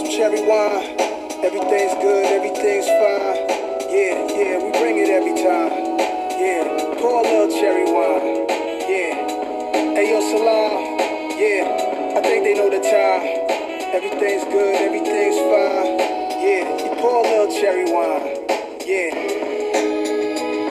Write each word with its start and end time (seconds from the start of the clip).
some 0.00 0.10
cherry 0.10 0.40
wine. 0.40 0.96
Everything's 1.44 1.94
good, 2.00 2.24
everything's 2.32 2.86
fine. 2.86 3.36
Yeah, 3.92 4.16
yeah, 4.32 4.56
we 4.64 4.70
bring 4.72 4.96
it 4.96 5.10
every 5.10 5.34
time. 5.36 5.72
Yeah, 6.40 6.64
pour 6.96 7.20
a 7.20 7.22
little 7.22 7.50
cherry 7.60 7.84
wine. 7.84 8.46
Yeah. 8.88 9.28
Hey, 9.94 10.10
yo, 10.10 10.20
Salam. 10.20 10.72
Yeah, 11.36 12.16
I 12.16 12.20
think 12.22 12.44
they 12.44 12.54
know 12.54 12.70
the 12.70 12.80
time. 12.80 13.22
Everything's 13.92 14.44
good, 14.44 14.74
everything's 14.80 15.36
fine. 15.36 15.98
Yeah, 16.40 16.64
you 16.80 16.94
pour 16.96 17.20
a 17.20 17.28
little 17.28 17.50
cherry 17.60 17.84
wine. 17.92 18.46
Yeah. 18.86 19.12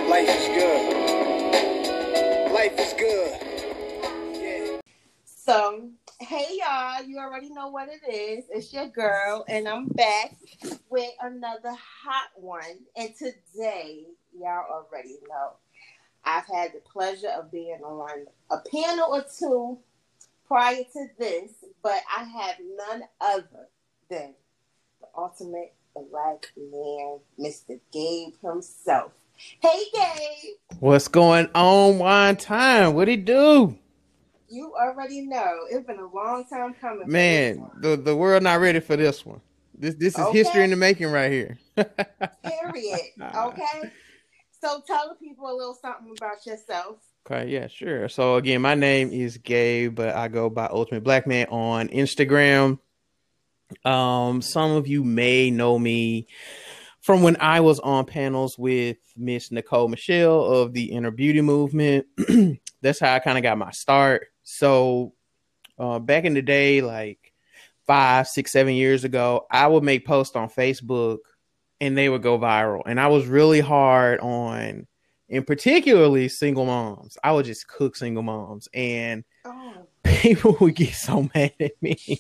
Life 0.10 0.30
is 0.30 0.48
good. 0.58 0.82
Life 2.52 2.80
is 2.80 2.94
good. 2.94 3.19
Already 7.40 7.54
know 7.54 7.70
what 7.70 7.88
it 7.88 8.12
is. 8.12 8.46
It's 8.50 8.74
your 8.74 8.88
girl, 8.88 9.46
and 9.48 9.66
I'm 9.68 9.88
back 9.88 10.36
with 10.90 11.10
another 11.22 11.72
hot 11.72 12.32
one. 12.36 12.80
And 12.98 13.14
today, 13.16 14.04
y'all 14.38 14.66
already 14.70 15.20
know, 15.30 15.52
I've 16.26 16.46
had 16.48 16.74
the 16.74 16.82
pleasure 16.92 17.30
of 17.30 17.50
being 17.50 17.80
on 17.82 18.26
a 18.52 18.58
panel 18.70 19.16
or 19.16 19.26
two 19.38 19.80
prior 20.48 20.84
to 20.92 21.08
this, 21.18 21.52
but 21.82 22.02
I 22.14 22.24
have 22.26 22.56
none 22.76 23.04
other 23.22 23.70
than 24.10 24.34
the 25.00 25.08
ultimate 25.18 25.74
black 25.96 26.52
man, 26.58 27.20
Mr. 27.40 27.80
Gabe 27.94 28.34
himself. 28.44 29.14
Hey, 29.62 29.84
Gabe. 29.94 30.80
What's 30.82 31.08
going 31.08 31.50
on, 31.56 32.00
one 32.00 32.36
time? 32.36 32.96
What 32.96 33.08
it 33.08 33.24
do? 33.24 33.78
You 34.50 34.74
already 34.80 35.22
know. 35.22 35.60
It's 35.70 35.86
been 35.86 36.00
a 36.00 36.08
long 36.08 36.46
time 36.50 36.74
coming. 36.80 37.08
Man, 37.08 37.70
the, 37.82 37.96
the 37.96 38.16
world 38.16 38.44
not 38.44 38.60
ready 38.60 38.80
for 38.80 38.96
this 38.96 39.26
one. 39.26 39.42
This 39.78 39.96
this 39.96 40.18
is 40.18 40.26
Okay. 40.26 40.38
history 40.40 40.64
in 40.64 40.72
the 40.72 40.76
making 40.76 41.12
right 41.12 41.32
here. 41.32 41.58
Period. 41.78 43.00
Okay. 43.22 43.92
So 44.62 44.82
tell 44.86 45.08
the 45.10 45.16
people 45.16 45.50
a 45.50 45.56
little 45.56 45.78
something 45.82 46.14
about 46.18 46.46
yourself. 46.46 46.98
Okay, 47.30 47.50
yeah, 47.50 47.68
sure. 47.68 48.10
So 48.10 48.36
again, 48.36 48.62
my 48.62 48.76
name 48.76 49.12
is 49.14 49.38
Gabe, 49.38 49.96
but 49.96 50.16
I 50.16 50.28
go 50.28 50.50
by 50.50 50.66
Ultimate 50.68 51.04
Black 51.04 51.28
Man 51.28 51.48
on 51.50 51.88
Instagram. 51.90 52.80
Um, 53.86 54.42
some 54.42 54.72
of 54.72 54.88
you 54.88 55.04
may 55.04 55.52
know 55.52 55.78
me 55.78 56.28
from 57.02 57.22
when 57.24 57.38
I 57.40 57.60
was 57.62 57.80
on 57.80 58.06
panels 58.06 58.58
with 58.58 58.98
Miss 59.16 59.52
Nicole 59.52 59.88
Michelle 59.88 60.44
of 60.44 60.74
the 60.74 60.86
Inner 60.92 61.12
Beauty 61.12 61.42
Movement. 61.42 62.08
That's 62.82 63.00
how 63.00 63.14
I 63.14 63.20
kind 63.20 63.38
of 63.38 63.44
got 63.44 63.58
my 63.58 63.72
start. 63.72 64.28
So 64.52 65.14
uh, 65.78 66.00
back 66.00 66.26
in 66.26 66.34
the 66.34 66.42
day, 66.42 66.82
like 66.82 67.34
five, 67.86 68.28
six, 68.28 68.52
seven 68.52 68.74
years 68.74 69.04
ago, 69.04 69.46
I 69.52 69.68
would 69.68 69.84
make 69.84 70.06
posts 70.06 70.36
on 70.36 70.50
Facebook 70.50 71.20
and 71.80 71.98
they 71.98 72.10
would 72.10 72.24
go 72.24 72.38
viral. 72.38 72.82
And 72.86 73.00
I 73.00 73.08
was 73.08 73.28
really 73.28 73.60
hard 73.60 74.20
on 74.20 74.88
and 75.30 75.46
particularly 75.46 76.28
single 76.28 76.66
moms. 76.66 77.18
I 77.24 77.32
would 77.32 77.46
just 77.46 77.68
cook 77.68 77.96
single 77.96 78.24
moms, 78.24 78.68
and 78.74 79.24
Oh, 79.46 79.74
people 80.04 80.58
would 80.60 80.76
get 80.76 80.96
so 80.96 81.30
mad 81.36 81.54
at 81.60 81.82
me. 81.82 82.20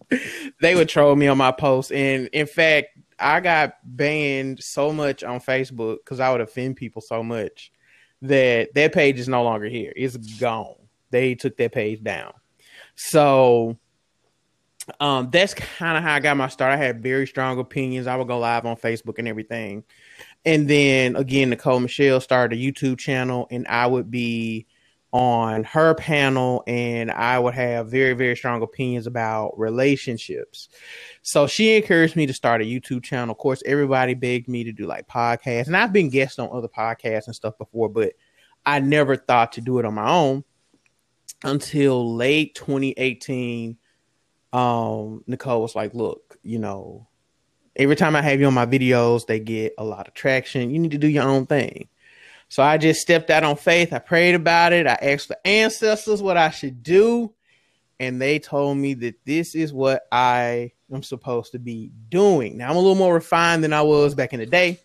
they 0.60 0.74
would 0.74 0.88
troll 0.88 1.14
me 1.14 1.28
on 1.28 1.38
my 1.38 1.52
posts, 1.52 1.92
and 1.92 2.26
in 2.32 2.46
fact, 2.46 2.88
I 3.18 3.38
got 3.38 3.74
banned 3.84 4.62
so 4.62 4.92
much 4.92 5.22
on 5.22 5.40
Facebook 5.40 5.98
because 5.98 6.18
I 6.18 6.32
would 6.32 6.40
offend 6.40 6.76
people 6.76 7.02
so 7.02 7.22
much 7.22 7.70
that 8.22 8.74
that 8.74 8.92
page 8.92 9.20
is 9.20 9.28
no 9.28 9.44
longer 9.44 9.66
here. 9.66 9.92
It's 9.94 10.16
gone. 10.16 10.74
They 11.10 11.34
took 11.34 11.56
that 11.56 11.72
page 11.72 12.02
down. 12.02 12.32
So 12.94 13.76
um 14.98 15.28
that's 15.30 15.54
kind 15.54 15.96
of 15.96 16.02
how 16.02 16.14
I 16.14 16.20
got 16.20 16.36
my 16.36 16.48
start. 16.48 16.72
I 16.72 16.76
had 16.76 17.02
very 17.02 17.26
strong 17.26 17.58
opinions. 17.58 18.06
I 18.06 18.16
would 18.16 18.28
go 18.28 18.38
live 18.38 18.66
on 18.66 18.76
Facebook 18.76 19.18
and 19.18 19.28
everything. 19.28 19.84
And 20.44 20.68
then 20.68 21.16
again, 21.16 21.50
Nicole 21.50 21.80
Michelle 21.80 22.20
started 22.20 22.58
a 22.58 22.62
YouTube 22.62 22.98
channel, 22.98 23.46
and 23.50 23.66
I 23.68 23.86
would 23.86 24.10
be 24.10 24.66
on 25.12 25.64
her 25.64 25.94
panel, 25.94 26.62
and 26.66 27.10
I 27.10 27.38
would 27.38 27.54
have 27.54 27.90
very, 27.90 28.14
very 28.14 28.36
strong 28.36 28.62
opinions 28.62 29.06
about 29.06 29.58
relationships. 29.58 30.68
So 31.22 31.46
she 31.46 31.76
encouraged 31.76 32.16
me 32.16 32.26
to 32.26 32.32
start 32.32 32.62
a 32.62 32.64
YouTube 32.64 33.02
channel. 33.02 33.32
Of 33.32 33.38
course, 33.38 33.62
everybody 33.66 34.14
begged 34.14 34.48
me 34.48 34.64
to 34.64 34.72
do 34.72 34.86
like 34.86 35.08
podcasts, 35.08 35.66
and 35.66 35.76
I've 35.76 35.92
been 35.92 36.10
guest 36.10 36.38
on 36.38 36.48
other 36.52 36.68
podcasts 36.68 37.26
and 37.26 37.34
stuff 37.34 37.58
before, 37.58 37.88
but 37.88 38.14
I 38.64 38.80
never 38.80 39.16
thought 39.16 39.52
to 39.52 39.60
do 39.60 39.78
it 39.78 39.84
on 39.84 39.94
my 39.94 40.08
own 40.08 40.44
until 41.44 42.14
late 42.14 42.54
2018. 42.54 43.76
Um, 44.52 45.24
Nicole 45.26 45.62
was 45.62 45.74
like, 45.74 45.94
"Look, 45.94 46.38
you 46.42 46.58
know, 46.58 47.06
every 47.76 47.96
time 47.96 48.16
I 48.16 48.22
have 48.22 48.40
you 48.40 48.46
on 48.46 48.54
my 48.54 48.66
videos, 48.66 49.26
they 49.26 49.40
get 49.40 49.74
a 49.78 49.84
lot 49.84 50.08
of 50.08 50.14
traction. 50.14 50.70
You 50.70 50.78
need 50.78 50.90
to 50.90 50.98
do 50.98 51.08
your 51.08 51.24
own 51.24 51.46
thing. 51.46 51.88
So 52.48 52.62
I 52.62 52.78
just 52.78 53.00
stepped 53.00 53.30
out 53.30 53.44
on 53.44 53.56
faith. 53.56 53.92
I 53.92 54.00
prayed 54.00 54.34
about 54.34 54.72
it. 54.72 54.86
I 54.86 54.98
asked 55.00 55.28
the 55.28 55.46
ancestors 55.46 56.20
what 56.20 56.36
I 56.36 56.50
should 56.50 56.82
do. 56.82 57.32
And 58.00 58.20
they 58.20 58.38
told 58.38 58.78
me 58.78 58.94
that 58.94 59.24
this 59.24 59.54
is 59.54 59.72
what 59.72 60.02
I 60.10 60.72
am 60.92 61.02
supposed 61.02 61.52
to 61.52 61.58
be 61.58 61.92
doing. 62.08 62.56
Now 62.56 62.70
I'm 62.70 62.76
a 62.76 62.80
little 62.80 62.96
more 62.96 63.14
refined 63.14 63.62
than 63.62 63.72
I 63.72 63.82
was 63.82 64.14
back 64.14 64.32
in 64.32 64.40
the 64.40 64.46
day. 64.46 64.80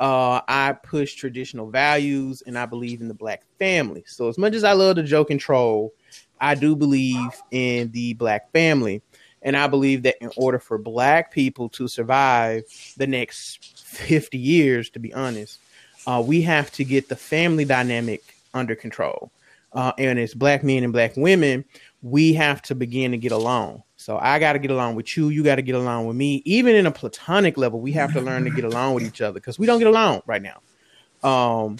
Uh, 0.00 0.40
I 0.48 0.72
push 0.72 1.14
traditional 1.14 1.70
values 1.70 2.42
and 2.46 2.58
I 2.58 2.64
believe 2.64 3.02
in 3.02 3.08
the 3.08 3.14
black 3.14 3.42
family. 3.58 4.02
So 4.06 4.30
as 4.30 4.38
much 4.38 4.54
as 4.54 4.64
I 4.64 4.72
love 4.72 4.96
to 4.96 5.02
joke 5.02 5.30
and 5.30 5.38
troll, 5.38 5.92
I 6.40 6.54
do 6.54 6.74
believe 6.74 7.42
in 7.50 7.90
the 7.92 8.14
black 8.14 8.50
family. 8.50 9.02
And 9.42 9.56
I 9.56 9.66
believe 9.66 10.02
that 10.04 10.16
in 10.22 10.30
order 10.36 10.58
for 10.58 10.78
black 10.78 11.32
people 11.32 11.68
to 11.70 11.86
survive 11.86 12.62
the 12.96 13.06
next 13.06 13.84
50 13.84 14.38
years, 14.38 14.88
to 14.90 14.98
be 14.98 15.12
honest, 15.12 15.60
uh, 16.06 16.22
we 16.26 16.40
have 16.42 16.70
to 16.72 16.84
get 16.84 17.10
the 17.10 17.16
family 17.16 17.66
dynamic 17.66 18.22
under 18.54 18.74
control. 18.74 19.30
Uh, 19.72 19.92
and 19.98 20.18
as 20.18 20.34
black 20.34 20.64
men 20.64 20.82
and 20.82 20.94
black 20.94 21.14
women, 21.16 21.64
we 22.02 22.32
have 22.32 22.62
to 22.62 22.74
begin 22.74 23.10
to 23.10 23.18
get 23.18 23.32
along. 23.32 23.82
So 24.00 24.18
I 24.18 24.38
got 24.38 24.54
to 24.54 24.58
get 24.58 24.70
along 24.70 24.94
with 24.94 25.14
you. 25.14 25.28
You 25.28 25.44
got 25.44 25.56
to 25.56 25.62
get 25.62 25.74
along 25.74 26.06
with 26.06 26.16
me. 26.16 26.40
Even 26.46 26.74
in 26.74 26.86
a 26.86 26.90
platonic 26.90 27.58
level, 27.58 27.82
we 27.82 27.92
have 27.92 28.14
to 28.14 28.20
learn 28.22 28.44
to 28.44 28.50
get 28.50 28.64
along 28.64 28.94
with 28.94 29.04
each 29.04 29.20
other 29.20 29.34
because 29.34 29.58
we 29.58 29.66
don't 29.66 29.78
get 29.78 29.88
along 29.88 30.22
right 30.24 30.40
now. 30.40 30.62
Um, 31.22 31.76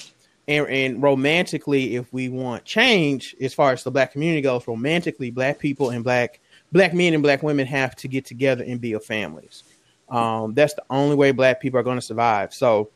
and, 0.46 0.66
and 0.66 1.02
romantically, 1.02 1.96
if 1.96 2.12
we 2.12 2.28
want 2.28 2.66
change, 2.66 3.34
as 3.40 3.54
far 3.54 3.72
as 3.72 3.84
the 3.84 3.90
black 3.90 4.12
community 4.12 4.42
goes, 4.42 4.68
romantically, 4.68 5.30
black 5.30 5.58
people 5.58 5.90
and 5.90 6.04
black 6.04 6.40
black 6.72 6.92
men 6.92 7.14
and 7.14 7.22
black 7.22 7.42
women 7.42 7.66
have 7.66 7.96
to 7.96 8.06
get 8.06 8.26
together 8.26 8.64
and 8.64 8.82
be 8.82 8.90
build 8.90 9.04
families. 9.04 9.64
Um, 10.10 10.52
that's 10.52 10.74
the 10.74 10.84
only 10.90 11.16
way 11.16 11.32
black 11.32 11.58
people 11.58 11.80
are 11.80 11.82
going 11.82 11.98
to 11.98 12.02
survive. 12.02 12.52
So 12.52 12.90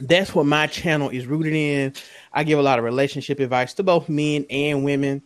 that's 0.00 0.32
what 0.32 0.46
my 0.46 0.68
channel 0.68 1.08
is 1.08 1.26
rooted 1.26 1.54
in. 1.54 1.94
I 2.32 2.44
give 2.44 2.60
a 2.60 2.62
lot 2.62 2.78
of 2.78 2.84
relationship 2.84 3.40
advice 3.40 3.74
to 3.74 3.82
both 3.82 4.08
men 4.08 4.46
and 4.48 4.84
women. 4.84 5.22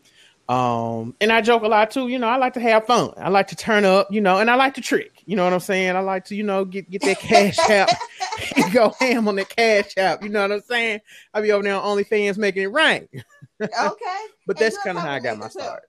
Um, 0.49 1.15
and 1.21 1.33
I 1.33 1.41
joke 1.41 1.63
a 1.65 1.67
lot 1.69 1.91
too. 1.91 2.07
You 2.09 2.19
know, 2.19 2.29
I 2.29 2.37
like 2.37 2.55
to 2.55 2.61
have 2.61 2.87
fun. 2.87 3.13
I 3.17 3.31
like 3.31 3.49
to 3.49 3.57
turn 3.57 3.85
up, 3.85 4.09
you 4.13 4.21
know, 4.21 4.39
and 4.39 4.49
I 4.51 4.55
like 4.55 4.75
to 4.75 4.81
trick. 4.81 5.23
You 5.27 5.35
know 5.35 5.43
what 5.45 5.53
I'm 5.53 5.61
saying? 5.61 5.97
I 5.97 6.01
like 6.01 6.27
to, 6.27 6.37
you 6.37 6.45
know, 6.45 6.65
get 6.65 6.89
get 6.89 7.03
that 7.03 7.19
cash 7.19 7.59
out 7.71 7.91
and 8.57 8.73
go 8.73 8.95
ham 9.01 9.27
on 9.27 9.35
the 9.37 9.45
cash 9.45 9.97
out. 9.99 10.23
You 10.23 10.29
know 10.29 10.43
what 10.43 10.53
I'm 10.53 10.61
saying? 10.63 11.01
I 11.35 11.41
be 11.41 11.51
over 11.51 11.65
there 11.65 11.75
on 11.75 11.99
OnlyFans 11.99 12.39
making 12.39 12.63
it 12.63 12.67
rain. 12.73 13.09
okay. 13.61 13.71
But 14.47 14.59
that's 14.59 14.79
kind 14.79 14.97
of 14.97 15.03
how 15.03 15.11
I 15.11 15.19
got 15.19 15.39
my 15.39 15.49
start. 15.49 15.83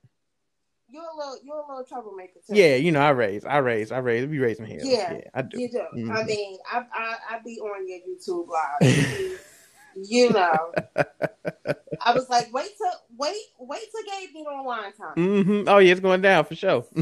You're 0.90 1.04
a 1.04 1.16
little, 1.16 1.38
you're 1.44 1.58
a 1.58 1.68
little 1.68 1.84
troublemaker 1.84 2.40
too. 2.48 2.56
Yeah, 2.56 2.76
you 2.76 2.92
know, 2.92 3.02
I 3.02 3.10
raise, 3.10 3.46
I 3.46 3.58
raise, 3.58 3.92
I 3.92 4.00
raise. 4.00 4.26
We 4.26 4.40
raising 4.40 4.66
hell. 4.66 4.80
Yeah, 4.82 5.14
yeah, 5.14 5.22
I 5.36 5.42
do. 5.44 5.60
You 5.60 5.70
do. 5.70 5.80
I 5.82 5.96
Mhm. 5.96 6.26
mean, 6.26 6.58
I, 6.72 6.84
I 6.92 7.16
I 7.32 7.40
be 7.46 7.60
on 7.60 7.88
your 7.88 8.00
YouTube 8.00 8.48
live. 8.48 9.40
You 10.04 10.30
know. 10.34 10.74
I 12.02 12.14
was 12.14 12.30
like, 12.30 12.54
wait 12.54 12.70
till 12.78 12.92
wait 13.18 13.36
wait 13.60 13.82
till 13.92 14.20
Gabe 14.20 14.34
get 14.34 14.40
online 14.42 14.94
time. 14.94 15.16
hmm 15.16 15.68
Oh 15.68 15.80
yeah, 15.80 15.92
it's 15.92 16.00
going 16.02 16.22
down 16.22 16.46
for 16.46 16.56
sure. 16.56 16.86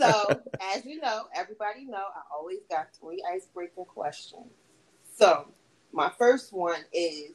So 0.00 0.42
as 0.74 0.84
you 0.84 1.00
know, 1.00 1.24
everybody 1.34 1.84
know 1.84 1.96
I 1.96 2.20
always 2.36 2.58
got 2.70 2.88
three 3.00 3.22
icebreaker 3.32 3.84
questions. 3.84 4.50
So 5.16 5.46
my 5.92 6.10
first 6.18 6.52
one 6.52 6.80
is 6.92 7.30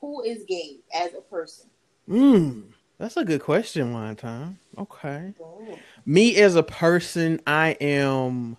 who 0.00 0.22
is 0.22 0.44
Gabe 0.48 0.80
as 0.94 1.14
a 1.14 1.20
person? 1.20 1.70
mm, 2.08 2.64
that's 2.98 3.16
a 3.16 3.24
good 3.24 3.42
question. 3.42 3.92
One 3.92 4.16
time, 4.16 4.60
okay. 4.78 5.34
Ooh. 5.40 5.78
Me 6.06 6.36
as 6.36 6.54
a 6.54 6.62
person, 6.62 7.40
I 7.46 7.76
am 7.80 8.56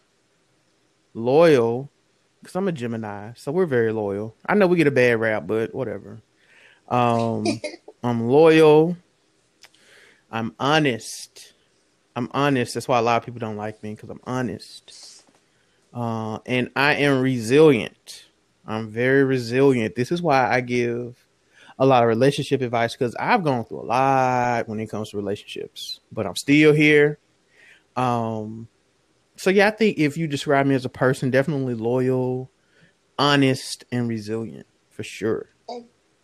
loyal 1.13 1.92
because 2.45 2.56
I'm 2.56 2.68
a 2.68 2.71
Gemini, 2.71 3.31
so 3.36 3.51
we're 3.51 3.65
very 3.65 3.92
loyal. 3.92 4.36
I 4.45 4.53
know 4.53 4.68
we 4.68 4.77
get 4.77 4.86
a 4.86 4.92
bad 4.92 5.19
rap, 5.19 5.47
but 5.47 5.74
whatever. 5.74 6.21
Um, 6.88 7.59
I'm 8.03 8.27
loyal. 8.30 8.95
I'm 10.30 10.53
honest. 10.59 11.53
I'm 12.15 12.30
honest. 12.36 12.75
That's 12.75 12.88
why 12.88 13.00
a 13.00 13.01
lot 13.01 13.18
of 13.18 13.25
people 13.25 13.39
don't 13.39 13.57
like 13.57 13.81
me 13.81 13.95
because 13.95 14.12
I'm 14.12 14.19
honest. 14.25 15.25
Uh, 15.92 16.38
and 16.45 16.69
I 16.75 16.94
am 16.97 17.19
resilient. 17.19 18.27
I'm 18.68 18.89
very 18.89 19.24
resilient. 19.24 19.95
This 19.95 20.12
is 20.12 20.21
why 20.21 20.48
I 20.48 20.62
give 20.62 21.18
a 21.80 21.86
lot 21.88 22.03
of 22.03 22.09
relationship 22.09 22.62
advice 22.62 22.94
because 22.94 23.15
I've 23.15 23.44
gone 23.44 23.65
through 23.65 23.81
a 23.81 23.88
lot 23.88 24.69
when 24.69 24.80
it 24.80 24.91
comes 24.91 25.09
to 25.09 25.18
relationships, 25.18 26.00
but 26.12 26.27
I'm 26.27 26.36
still 26.36 26.74
here. 26.74 27.18
Um, 27.95 28.68
so 29.38 29.50
yeah, 29.50 29.68
I 29.68 29.72
think 29.72 29.98
if 29.98 30.18
you 30.18 30.28
describe 30.28 30.66
me 30.66 30.76
as 30.76 30.86
a 30.86 30.90
person, 30.90 31.32
definitely 31.32 31.76
loyal, 31.76 32.52
honest, 33.18 33.86
and 33.92 34.08
resilient 34.08 34.68
for 34.90 35.04
sure. 35.04 35.50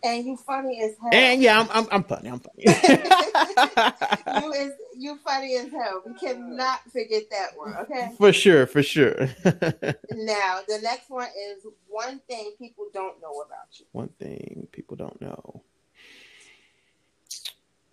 And 0.04 0.26
you 0.26 0.36
funny 0.36 0.82
as 0.82 0.96
hell. 1.00 1.10
And 1.14 1.42
yeah, 1.44 1.60
I'm 1.60 1.68
I'm, 1.72 1.88
I'm 1.92 2.04
funny. 2.04 2.30
I'm 2.30 2.40
funny. 2.40 2.64
you 4.42 4.54
is 4.54 4.74
you 4.98 5.20
funny 5.24 5.56
as 5.58 5.70
hell. 5.70 6.02
We 6.06 6.14
cannot 6.16 6.80
forget 6.92 7.24
that 7.30 7.50
one. 7.56 7.76
Okay. 7.82 8.10
for 8.18 8.34
sure, 8.34 8.66
for 8.66 8.82
sure. 8.82 9.30
Now 10.14 10.60
the 10.68 10.80
next 10.82 11.10
one 11.10 11.28
is 11.28 11.66
one 11.88 12.20
thing 12.28 12.54
people 12.58 12.86
don't 12.94 13.22
know 13.22 13.42
about 13.46 13.80
you. 13.80 13.86
One 13.92 14.10
thing 14.20 14.68
people 14.72 14.96
don't 14.96 15.20
know. 15.22 15.64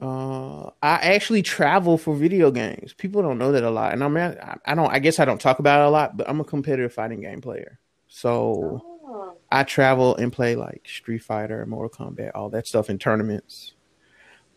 Uh, 0.01 0.71
I 0.81 1.15
actually 1.15 1.43
travel 1.43 1.99
for 1.99 2.15
video 2.15 2.51
games. 2.53 2.93
People 2.93 3.21
don't 3.23 3.39
know 3.39 3.51
that 3.53 3.65
a 3.65 3.71
lot, 3.71 3.93
and 3.93 4.05
I 4.05 4.09
mean, 4.09 4.37
I, 4.65 4.75
don't. 4.75 4.93
I 4.93 5.01
guess 5.01 5.19
I 5.19 5.25
don't 5.25 5.41
talk 5.41 5.59
about 5.59 5.81
it 5.81 5.89
a 5.89 5.91
lot, 5.91 6.17
but 6.17 6.29
I'm 6.29 6.41
a 6.41 6.45
competitive 6.45 6.93
fighting 6.93 7.21
game 7.21 7.41
player. 7.41 7.79
So 8.07 8.83
Oh, 9.05 9.37
I 9.51 9.65
travel 9.65 10.15
and 10.17 10.33
play 10.33 10.55
like 10.55 10.87
Street 10.87 11.23
Fighter, 11.23 11.65
Mortal 11.67 12.07
Kombat, 12.07 12.33
all 12.35 12.51
that 12.51 12.67
stuff 12.67 12.91
in 12.91 12.99
tournaments. 12.99 13.73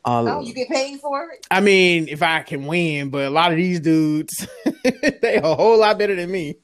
Uh, 0.03 0.25
oh, 0.27 0.41
you 0.41 0.53
get 0.53 0.67
paid 0.67 0.99
for 0.99 1.29
it? 1.31 1.45
I 1.49 1.59
mean, 1.59 2.07
if 2.07 2.21
I 2.21 2.41
can 2.41 2.65
win, 2.65 3.09
but 3.09 3.27
a 3.27 3.29
lot 3.29 3.51
of 3.51 3.57
these 3.57 3.79
dudes, 3.79 4.47
they 4.83 5.39
a 5.41 5.55
whole 5.55 5.79
lot 5.79 5.97
better 5.97 6.15
than 6.15 6.31
me. 6.31 6.57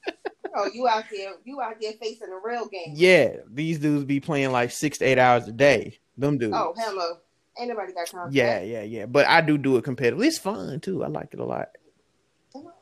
Oh, 0.56 0.70
you 0.74 0.88
out 0.88 1.04
there? 1.12 1.34
You 1.46 1.62
out 1.62 1.76
there 1.80 1.94
facing 2.02 2.30
a 2.30 2.40
real 2.44 2.68
game? 2.68 2.94
Yeah, 2.96 3.38
these 3.52 3.80
dudes 3.80 4.06
be 4.06 4.20
playing 4.20 4.52
like 4.52 4.72
six 4.72 4.98
to 5.00 5.06
eight 5.06 5.20
hours 5.20 5.48
a 5.48 5.52
day. 5.52 6.00
Them 6.18 6.38
dudes. 6.40 6.56
Oh, 6.58 6.74
hello. 6.76 7.18
Ain't 7.60 7.70
nobody 7.70 7.94
got 7.94 8.08
time. 8.08 8.30
Yeah, 8.32 8.62
yeah, 8.62 8.84
yeah. 8.84 9.06
But 9.06 9.28
I 9.28 9.42
do 9.42 9.58
do 9.58 9.78
it 9.78 9.84
competitively. 9.84 10.28
It's 10.28 10.38
fun 10.38 10.80
too. 10.80 11.04
I 11.04 11.08
like 11.08 11.30
it 11.34 11.40
a 11.40 11.46
lot. 11.46 11.70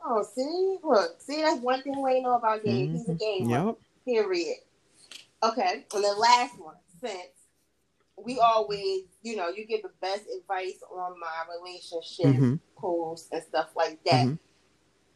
Oh, 0.07 0.23
see, 0.35 0.77
look, 0.83 1.19
see, 1.21 1.41
that's 1.41 1.59
one 1.59 1.81
thing 1.81 2.01
we 2.01 2.21
know 2.21 2.35
about 2.35 2.63
games. 2.63 2.91
He's 2.91 3.09
a 3.09 3.17
game. 3.17 3.49
Yep. 3.49 3.75
Period. 4.05 4.57
Okay, 5.43 5.85
and 5.93 6.03
the 6.03 6.15
last 6.17 6.59
one, 6.59 6.75
since 7.01 7.29
we 8.17 8.39
always, 8.39 9.03
you 9.21 9.35
know, 9.35 9.49
you 9.49 9.65
give 9.65 9.81
the 9.81 9.91
best 10.01 10.23
advice 10.41 10.79
on 10.91 11.19
my 11.19 11.55
relationship 11.57 12.41
Mhm. 12.41 12.59
posts 12.77 13.29
and 13.31 13.43
stuff 13.43 13.75
like 13.75 14.03
that. 14.05 14.25
Mhm. 14.25 14.39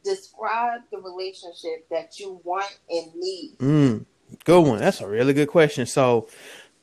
Describe 0.04 0.82
the 0.90 0.98
relationship 0.98 1.88
that 1.90 2.18
you 2.18 2.40
want 2.44 2.78
and 2.88 3.14
need. 3.14 3.58
Mm, 3.58 4.06
good 4.44 4.66
one. 4.66 4.78
That's 4.78 5.00
a 5.00 5.08
really 5.08 5.32
good 5.32 5.48
question. 5.48 5.86
So, 5.86 6.28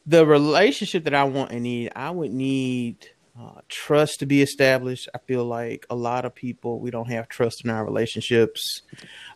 the 0.07 0.25
relationship 0.25 1.03
that 1.03 1.13
I 1.13 1.25
want 1.25 1.51
and 1.51 1.63
need, 1.63 1.91
I 1.95 2.09
would 2.09 2.31
need 2.31 3.09
uh, 3.39 3.61
trust 3.67 4.21
to 4.21 4.25
be 4.25 4.41
established. 4.41 5.09
I 5.13 5.19
feel 5.19 5.45
like 5.45 5.85
a 5.89 5.95
lot 5.95 6.25
of 6.25 6.33
people 6.33 6.79
we 6.79 6.89
don't 6.89 7.09
have 7.09 7.27
trust 7.27 7.63
in 7.63 7.69
our 7.69 7.85
relationships, 7.85 8.81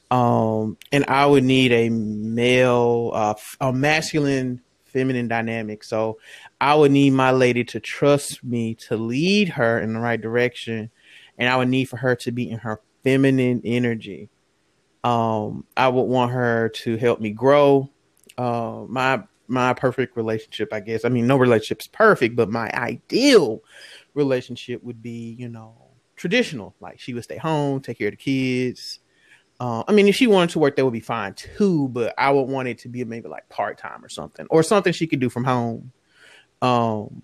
um, 0.09 0.77
and 0.91 1.05
I 1.05 1.25
would 1.25 1.43
need 1.43 1.71
a 1.73 1.89
male, 1.89 3.11
uh, 3.13 3.35
a 3.59 3.73
masculine, 3.73 4.61
feminine 4.85 5.27
dynamic. 5.27 5.83
So, 5.83 6.17
I 6.59 6.73
would 6.73 6.91
need 6.91 7.11
my 7.11 7.31
lady 7.31 7.63
to 7.65 7.79
trust 7.79 8.43
me 8.43 8.75
to 8.87 8.97
lead 8.97 9.49
her 9.49 9.79
in 9.79 9.93
the 9.93 9.99
right 9.99 10.19
direction, 10.19 10.89
and 11.37 11.49
I 11.49 11.57
would 11.57 11.69
need 11.69 11.85
for 11.85 11.97
her 11.97 12.15
to 12.15 12.31
be 12.31 12.49
in 12.49 12.59
her 12.59 12.81
feminine 13.03 13.61
energy 13.65 14.29
um 15.03 15.65
i 15.75 15.87
would 15.87 16.03
want 16.03 16.31
her 16.31 16.69
to 16.69 16.95
help 16.97 17.19
me 17.19 17.31
grow 17.31 17.89
uh 18.37 18.83
my 18.87 19.19
my 19.51 19.73
perfect 19.73 20.15
relationship 20.15 20.71
i 20.71 20.79
guess 20.79 21.05
i 21.05 21.09
mean 21.09 21.27
no 21.27 21.37
relationship's 21.37 21.87
perfect 21.87 22.35
but 22.35 22.49
my 22.49 22.71
ideal 22.73 23.61
relationship 24.13 24.83
would 24.83 25.01
be 25.01 25.35
you 25.37 25.49
know 25.49 25.75
traditional 26.15 26.75
like 26.79 26.99
she 26.99 27.13
would 27.13 27.23
stay 27.23 27.37
home 27.37 27.81
take 27.81 27.97
care 27.97 28.07
of 28.07 28.13
the 28.13 28.17
kids 28.17 28.99
uh, 29.61 29.83
I 29.87 29.91
mean, 29.91 30.07
if 30.07 30.15
she 30.15 30.25
wanted 30.25 30.49
to 30.49 30.59
work, 30.59 30.75
that 30.75 30.83
would 30.83 30.91
be 30.91 30.99
fine 30.99 31.35
too. 31.35 31.87
But 31.89 32.15
I 32.17 32.31
would 32.31 32.49
want 32.49 32.67
it 32.67 32.79
to 32.79 32.89
be 32.89 33.05
maybe 33.05 33.29
like 33.29 33.47
part 33.47 33.77
time 33.77 34.03
or 34.03 34.09
something, 34.09 34.47
or 34.49 34.63
something 34.63 34.91
she 34.91 35.05
could 35.05 35.19
do 35.19 35.29
from 35.29 35.43
home, 35.43 35.91
um, 36.63 37.21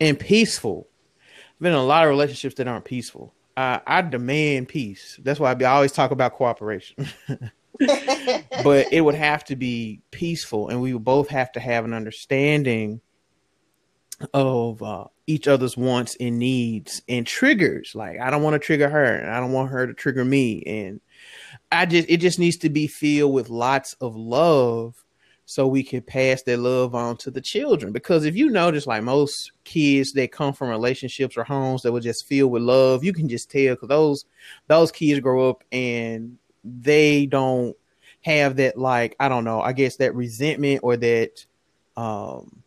and 0.00 0.18
peaceful. 0.18 0.88
I've 1.24 1.60
been 1.60 1.72
in 1.72 1.78
a 1.78 1.84
lot 1.84 2.02
of 2.02 2.10
relationships 2.10 2.56
that 2.56 2.66
aren't 2.66 2.84
peaceful. 2.84 3.32
I, 3.56 3.80
I 3.86 4.02
demand 4.02 4.66
peace. 4.66 5.20
That's 5.22 5.38
why 5.38 5.52
I, 5.52 5.54
be, 5.54 5.64
I 5.64 5.74
always 5.74 5.92
talk 5.92 6.10
about 6.10 6.34
cooperation. 6.34 7.06
but 7.78 8.92
it 8.92 9.04
would 9.04 9.14
have 9.14 9.44
to 9.44 9.56
be 9.56 10.00
peaceful, 10.10 10.68
and 10.68 10.80
we 10.80 10.92
would 10.92 11.04
both 11.04 11.28
have 11.28 11.52
to 11.52 11.60
have 11.60 11.84
an 11.84 11.94
understanding 11.94 13.00
of 14.34 14.82
uh, 14.82 15.04
each 15.26 15.46
other's 15.46 15.76
wants 15.76 16.16
and 16.18 16.38
needs 16.38 17.02
and 17.08 17.26
triggers. 17.26 17.94
Like 17.94 18.18
I 18.20 18.30
don't 18.30 18.42
want 18.42 18.54
to 18.54 18.58
trigger 18.58 18.88
her, 18.88 19.04
and 19.04 19.30
I 19.30 19.40
don't 19.40 19.52
want 19.52 19.70
her 19.70 19.86
to 19.86 19.94
trigger 19.94 20.24
me, 20.24 20.62
and 20.64 21.00
I 21.70 21.86
just 21.86 22.08
it 22.08 22.18
just 22.18 22.38
needs 22.38 22.56
to 22.58 22.70
be 22.70 22.86
filled 22.86 23.32
with 23.32 23.48
lots 23.48 23.94
of 23.94 24.16
love 24.16 25.04
so 25.44 25.66
we 25.66 25.82
can 25.82 26.02
pass 26.02 26.42
that 26.42 26.58
love 26.58 26.94
on 26.94 27.16
to 27.16 27.30
the 27.30 27.40
children. 27.40 27.90
Because 27.90 28.26
if 28.26 28.36
you 28.36 28.50
notice, 28.50 28.86
like 28.86 29.02
most 29.02 29.52
kids 29.64 30.12
that 30.12 30.30
come 30.30 30.52
from 30.52 30.68
relationships 30.68 31.38
or 31.38 31.44
homes 31.44 31.82
that 31.82 31.92
were 31.92 32.00
just 32.00 32.26
filled 32.26 32.52
with 32.52 32.62
love, 32.62 33.02
you 33.02 33.12
can 33.12 33.28
just 33.28 33.50
tell 33.50 33.74
because 33.74 33.88
those 33.88 34.24
those 34.66 34.92
kids 34.92 35.20
grow 35.20 35.48
up 35.48 35.64
and 35.72 36.36
they 36.64 37.26
don't 37.26 37.76
have 38.22 38.56
that 38.56 38.76
like 38.76 39.16
I 39.20 39.28
don't 39.28 39.44
know, 39.44 39.60
I 39.60 39.72
guess 39.72 39.96
that 39.96 40.14
resentment 40.14 40.80
or 40.82 40.96
that 40.96 41.44
um 41.96 42.62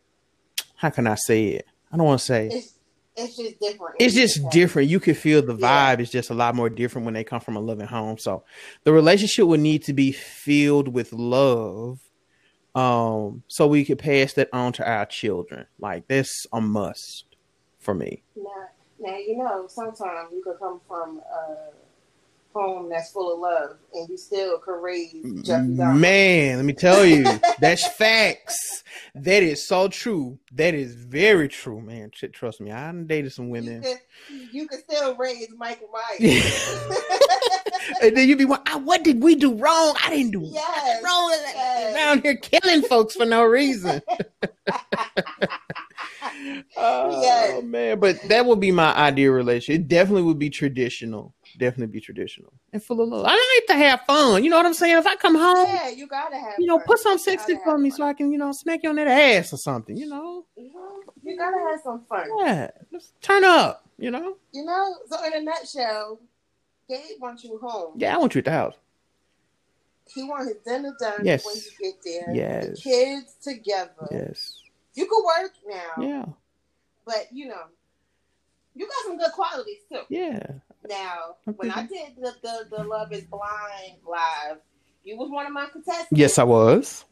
how 0.75 0.89
can 0.89 1.07
I 1.07 1.15
say 1.15 1.47
it? 1.49 1.65
I 1.91 1.97
don't 1.97 2.05
want 2.05 2.19
to 2.19 2.25
say 2.25 2.47
it's, 2.47 2.79
it's 3.15 3.37
just 3.37 3.59
different. 3.59 3.95
it's 3.99 4.15
just 4.15 4.49
different. 4.49 4.89
You 4.89 4.99
can 4.99 5.13
feel 5.13 5.41
the 5.41 5.55
Yeah. 5.55 5.95
vibe 5.95 5.99
is 5.99 6.09
just 6.09 6.29
a 6.29 6.33
lot 6.33 6.55
more 6.55 6.69
different 6.69 7.05
when 7.05 7.13
they 7.13 7.23
come 7.23 7.41
from 7.41 7.55
a 7.55 7.59
loving 7.59 7.87
home. 7.87 8.17
So 8.17 8.43
the 8.83 8.93
relationship 8.93 9.45
would 9.45 9.59
need 9.59 9.83
to 9.83 9.93
be 9.93 10.11
filled 10.11 10.87
with 10.87 11.13
love. 11.13 11.99
Um, 12.73 13.43
so 13.47 13.67
we 13.67 13.83
could 13.83 13.99
pass 13.99 14.33
that 14.33 14.49
on 14.53 14.71
to 14.73 14.89
our 14.89 15.05
children. 15.05 15.67
Like 15.77 16.07
that's 16.07 16.45
a 16.53 16.61
must 16.61 17.25
for 17.79 17.93
me. 17.93 18.23
Now, 18.35 18.49
now 18.99 19.17
you 19.17 19.37
know, 19.37 19.65
sometimes 19.67 20.29
you 20.31 20.41
could 20.43 20.57
come 20.57 20.79
from 20.87 21.19
a 21.19 21.71
home 22.53 22.89
that's 22.89 23.11
full 23.11 23.33
of 23.33 23.39
love, 23.39 23.77
and 23.93 24.09
you 24.09 24.17
still 24.17 24.59
could 24.59 24.81
raise 24.81 25.11
Jeffrey 25.43 25.67
Dahmer. 25.75 25.97
Man, 25.99 26.57
let 26.57 26.65
me 26.65 26.73
tell 26.73 27.05
you, 27.05 27.23
that's 27.59 27.87
facts. 27.93 28.83
That 29.15 29.43
is 29.43 29.67
so 29.67 29.87
true. 29.87 30.37
That 30.53 30.73
is 30.73 30.95
very 30.95 31.47
true, 31.47 31.81
man. 31.81 32.11
Trust 32.33 32.61
me, 32.61 32.71
I 32.71 32.85
done 32.87 33.07
dated 33.07 33.31
some 33.33 33.45
You 33.45 33.51
women. 33.51 33.83
you 34.51 34.67
can 34.67 34.79
still 34.79 35.15
raise 35.15 35.47
Michael 35.57 35.89
Myers. 35.91 36.79
and 38.01 38.15
then 38.15 38.27
you 38.29 38.35
be 38.35 38.45
like, 38.45 38.67
what 38.83 39.03
did 39.03 39.21
we 39.23 39.35
do 39.35 39.53
wrong? 39.55 39.95
I 40.03 40.09
didn't 40.09 40.31
do 40.31 40.41
Yes, 40.43 41.03
wrong. 41.03 41.29
yes. 41.31 41.95
Around 41.95 42.21
here 42.23 42.35
killing 42.37 42.81
folks 42.83 43.15
for 43.15 43.25
no 43.25 43.43
reason. 43.43 44.01
oh 46.77 47.21
Yes. 47.21 47.63
man, 47.63 47.99
but 47.99 48.21
that 48.29 48.45
would 48.45 48.59
be 48.59 48.71
my 48.71 48.93
ideal 48.95 49.31
relationship. 49.31 49.81
It 49.81 49.87
definitely 49.87 50.23
would 50.23 50.39
be 50.39 50.49
traditional. 50.49 51.33
Definitely 51.57 51.91
be 51.93 51.99
traditional 52.01 52.53
and 52.73 52.81
full 52.83 53.01
of 53.01 53.09
love. 53.09 53.25
I 53.27 53.31
like 53.57 53.67
to 53.67 53.73
have 53.85 54.01
fun. 54.07 54.43
You 54.43 54.49
know 54.49 54.57
what 54.57 54.65
I'm 54.65 54.73
saying? 54.73 54.97
If 54.97 55.05
I 55.07 55.15
come 55.15 55.35
home, 55.35 55.67
yeah, 55.67 55.89
you 55.89 56.07
gotta 56.07 56.35
have. 56.37 56.53
you 56.59 56.65
know, 56.65 56.77
fun. 56.79 56.87
put 56.87 56.99
some 56.99 57.13
You 57.13 57.17
sexy 57.19 57.55
for 57.63 57.77
me 57.77 57.89
fun. 57.89 57.97
so 57.97 58.03
I 58.05 58.13
can, 58.13 58.31
you 58.31 58.37
know, 58.37 58.51
smack 58.51 58.81
you 58.83 58.89
on 58.89 58.95
that 58.95 59.07
ass 59.07 59.53
or 59.53 59.57
something. 59.57 59.95
You 59.97 60.07
know, 60.07 60.45
You 60.55 60.71
know, 60.73 60.99
you 61.23 61.37
gotta 61.37 61.57
have 61.69 61.81
some 61.83 62.03
fun. 62.09 62.27
yeah, 62.39 62.71
just 62.91 63.19
turn 63.21 63.43
up. 63.43 63.85
You 63.97 64.11
know, 64.11 64.37
You 64.51 64.65
know, 64.65 64.95
so 65.09 65.23
in 65.25 65.33
a 65.33 65.41
nutshell, 65.41 66.19
Gabe 66.89 67.19
wants 67.19 67.43
you 67.43 67.57
home. 67.59 67.93
yeah, 67.97 68.15
I 68.15 68.17
want 68.17 68.33
you 68.35 68.39
at 68.39 68.45
the 68.45 68.51
house. 68.51 68.75
He 70.13 70.23
wants 70.23 70.47
his 70.47 70.57
dinner 70.65 70.93
done 70.99 71.21
Yes. 71.23 71.45
when 71.45 71.55
you 71.55 71.93
get 71.93 72.01
there. 72.03 72.35
Yes. 72.35 72.67
The 72.67 72.81
kids 72.81 73.35
together. 73.41 74.07
Yes, 74.11 74.59
You 74.95 75.05
could 75.05 75.23
work 75.23 75.51
now, 75.67 76.03
yeah, 76.03 76.25
but 77.05 77.27
you 77.31 77.47
know, 77.47 77.61
you 78.75 78.85
got 78.87 79.05
some 79.05 79.17
good 79.17 79.31
qualities 79.33 79.77
too. 79.91 80.01
yeah. 80.09 80.47
Now, 80.87 81.35
when 81.55 81.71
I 81.71 81.85
did 81.85 82.15
the, 82.17 82.33
the, 82.41 82.67
the 82.69 82.83
Love 82.83 83.11
is 83.13 83.23
Blind 83.23 83.97
live, 84.07 84.57
you 85.03 85.17
was 85.17 85.29
one 85.29 85.45
of 85.45 85.53
my 85.53 85.67
contestants. 85.67 86.09
Yes, 86.11 86.37
I 86.37 86.43
was. 86.43 87.05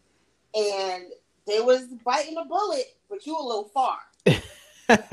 And 0.55 1.05
they 1.45 1.59
was 1.59 1.88
biting 2.03 2.38
a 2.38 2.45
bullet, 2.45 2.95
but 3.09 3.25
you 3.25 3.38
a 3.38 3.41
little 3.41 3.69
far. 3.73 3.97
That's 4.89 5.11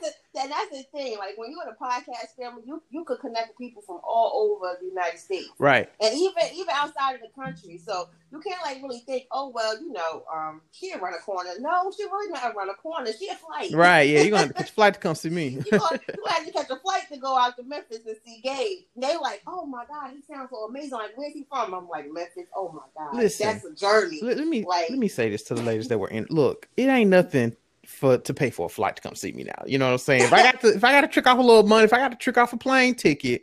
the 0.00 0.12
that, 0.38 0.48
that's 0.48 0.70
the 0.70 0.84
thing. 0.96 1.18
Like 1.18 1.36
when 1.36 1.50
you're 1.50 1.62
in 1.62 1.68
a 1.68 1.84
podcast 1.84 2.36
family, 2.38 2.62
you, 2.66 2.82
you 2.90 3.04
could 3.04 3.18
connect 3.20 3.48
with 3.48 3.58
people 3.58 3.82
from 3.82 4.00
all 4.04 4.56
over 4.60 4.76
the 4.80 4.86
United 4.86 5.18
States. 5.18 5.48
Right? 5.58 5.90
And 6.00 6.14
even 6.14 6.42
even 6.54 6.68
outside 6.72 7.14
of 7.14 7.20
the 7.20 7.28
country. 7.34 7.78
So 7.78 8.08
you 8.30 8.40
can't 8.40 8.60
like 8.62 8.82
really 8.82 9.00
think, 9.00 9.24
oh 9.32 9.50
well, 9.54 9.80
you 9.80 9.92
know, 9.92 10.24
um, 10.34 10.60
she 10.72 10.92
run 10.94 11.14
a 11.14 11.18
corner. 11.22 11.50
No, 11.58 11.90
she 11.96 12.04
really 12.04 12.30
not 12.32 12.54
run 12.54 12.68
a 12.70 12.74
corner. 12.74 13.10
She 13.18 13.28
a 13.28 13.34
flight. 13.34 13.72
Right. 13.72 14.08
Yeah, 14.08 14.20
you're 14.20 14.30
gonna 14.30 14.42
have 14.46 14.48
to 14.48 14.54
catch 14.62 14.70
a 14.70 14.72
flight 14.72 14.94
to 14.94 15.00
come 15.00 15.14
see 15.14 15.30
me. 15.30 15.48
you 15.48 15.78
gonna, 15.78 16.00
you 16.08 16.24
have 16.28 16.46
to 16.46 16.52
catch 16.52 16.70
a 16.70 16.76
flight 16.78 17.02
to 17.12 17.18
go 17.18 17.36
out 17.36 17.56
to 17.56 17.62
Memphis 17.64 18.00
and 18.06 18.16
see 18.24 18.40
Gabe. 18.42 18.78
They 18.96 19.16
like, 19.16 19.42
oh 19.46 19.66
my 19.66 19.84
god, 19.86 20.12
he 20.14 20.22
sounds 20.22 20.50
so 20.50 20.64
amazing. 20.66 20.92
Like, 20.92 21.16
where's 21.16 21.32
he 21.34 21.44
from? 21.48 21.74
I'm 21.74 21.88
like 21.88 22.06
Memphis. 22.12 22.48
Oh 22.54 22.70
my 22.72 22.82
god, 22.96 23.16
Listen. 23.16 23.46
that's 23.46 23.64
a 23.64 23.74
journey. 23.74 24.20
let, 24.22 24.36
let 24.38 24.46
me 24.46 24.64
Like- 24.64 24.90
let 24.90 24.98
me 24.98 25.08
say 25.08 25.30
this 25.30 25.42
to 25.44 25.54
the 25.54 25.62
ladies 25.62 25.88
that 25.88 25.98
were 25.98 26.08
in. 26.08 26.26
Look, 26.30 26.68
it 26.76 26.84
ain't 26.88 27.10
nothing 27.10 27.56
for 27.88 28.18
to 28.18 28.34
pay 28.34 28.50
for 28.50 28.66
a 28.66 28.68
flight 28.68 28.96
to 28.96 29.02
come 29.02 29.14
see 29.14 29.32
me 29.32 29.44
now. 29.44 29.64
You 29.66 29.78
know 29.78 29.86
what 29.86 29.92
I'm 29.92 29.98
saying? 29.98 30.22
If 30.22 30.32
I 30.32 30.42
got 30.42 30.60
to 30.60 30.68
if 30.68 30.84
I 30.84 30.92
got 30.92 31.00
to 31.00 31.08
trick 31.08 31.26
off 31.26 31.38
a 31.38 31.42
little 31.42 31.64
money, 31.64 31.84
if 31.84 31.92
I 31.92 31.98
got 31.98 32.10
to 32.10 32.18
trick 32.18 32.38
off 32.38 32.52
a 32.52 32.58
plane 32.58 32.94
ticket, 32.94 33.42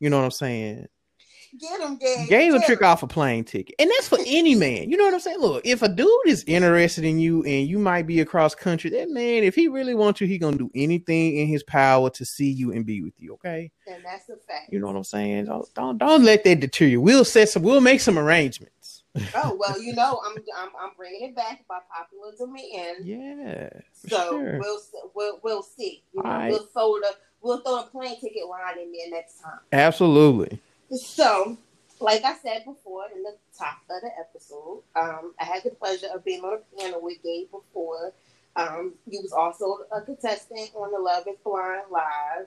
You 0.00 0.10
know 0.10 0.18
what 0.18 0.24
I'm 0.24 0.30
saying? 0.30 0.88
Get 1.60 1.80
him, 1.80 1.96
Gabe. 1.96 2.28
Gabe 2.28 2.52
will 2.52 2.62
trick 2.62 2.80
off 2.80 3.02
a 3.02 3.08
plane 3.08 3.42
ticket. 3.42 3.74
And 3.80 3.90
that's 3.90 4.08
for 4.08 4.18
any 4.24 4.54
man. 4.54 4.88
You 4.88 4.96
know 4.96 5.04
what 5.04 5.14
I'm 5.14 5.20
saying? 5.20 5.40
Look, 5.40 5.66
if 5.66 5.82
a 5.82 5.88
dude 5.88 6.08
is 6.26 6.44
interested 6.46 7.04
in 7.04 7.18
you 7.18 7.42
and 7.42 7.68
you 7.68 7.78
might 7.78 8.06
be 8.06 8.20
across 8.20 8.54
country, 8.54 8.88
that 8.90 9.10
man, 9.10 9.42
if 9.42 9.56
he 9.56 9.66
really 9.66 9.94
wants 9.94 10.20
you, 10.20 10.28
he 10.28 10.38
gonna 10.38 10.56
do 10.56 10.70
anything 10.74 11.36
in 11.36 11.48
his 11.48 11.64
power 11.64 12.08
to 12.10 12.24
see 12.24 12.50
you 12.50 12.72
and 12.72 12.86
be 12.86 13.02
with 13.02 13.14
you. 13.18 13.34
Okay. 13.34 13.70
And 13.88 14.02
that's 14.04 14.28
a 14.28 14.36
fact. 14.36 14.72
You 14.72 14.78
know 14.78 14.86
what 14.86 14.96
I'm 14.96 15.04
saying? 15.04 15.46
Don't 15.46 15.74
don't, 15.74 15.98
don't 15.98 16.24
let 16.24 16.44
that 16.44 16.60
deter 16.60 16.86
you. 16.86 17.00
We'll 17.00 17.24
set 17.24 17.48
some 17.48 17.62
we'll 17.62 17.80
make 17.80 18.00
some 18.00 18.18
arrangements. 18.18 18.79
Oh 19.34 19.54
well, 19.58 19.80
you 19.80 19.94
know, 19.94 20.20
I'm 20.24 20.36
I'm, 20.56 20.68
I'm 20.80 20.90
bringing 20.96 21.28
it 21.28 21.36
back 21.36 21.64
by 21.68 21.78
popular 21.94 22.32
demand. 22.38 23.04
Yeah. 23.04 23.70
So 24.06 24.30
sure. 24.30 24.58
we'll 24.58 24.80
we'll 25.14 25.40
we'll 25.42 25.62
see. 25.62 26.02
You 26.14 26.22
know, 26.22 26.46
we'll 26.50 26.66
throw 26.66 26.98
the 27.00 27.14
we'll 27.40 27.60
throw 27.60 27.80
a 27.80 27.84
plane 27.84 28.20
ticket 28.20 28.46
line 28.48 28.78
in 28.78 28.92
there 28.92 29.10
next 29.10 29.40
time. 29.40 29.60
Absolutely. 29.72 30.60
So, 30.96 31.56
like 32.00 32.24
I 32.24 32.36
said 32.36 32.64
before 32.64 33.04
in 33.14 33.22
the 33.22 33.36
top 33.56 33.78
of 33.90 34.02
the 34.02 34.10
episode, 34.18 34.82
um, 34.96 35.34
I 35.40 35.44
had 35.44 35.62
the 35.64 35.70
pleasure 35.70 36.08
of 36.14 36.24
being 36.24 36.42
on 36.42 36.58
a 36.58 36.80
panel 36.80 37.02
with 37.02 37.22
Gabe 37.22 37.50
before. 37.50 38.12
Um, 38.56 38.94
he 39.08 39.18
was 39.18 39.32
also 39.32 39.78
a 39.92 40.00
contestant 40.00 40.70
on 40.74 40.90
the 40.92 40.98
Love 40.98 41.24
Is 41.28 41.38
Blind 41.44 41.82
Live, 41.90 42.46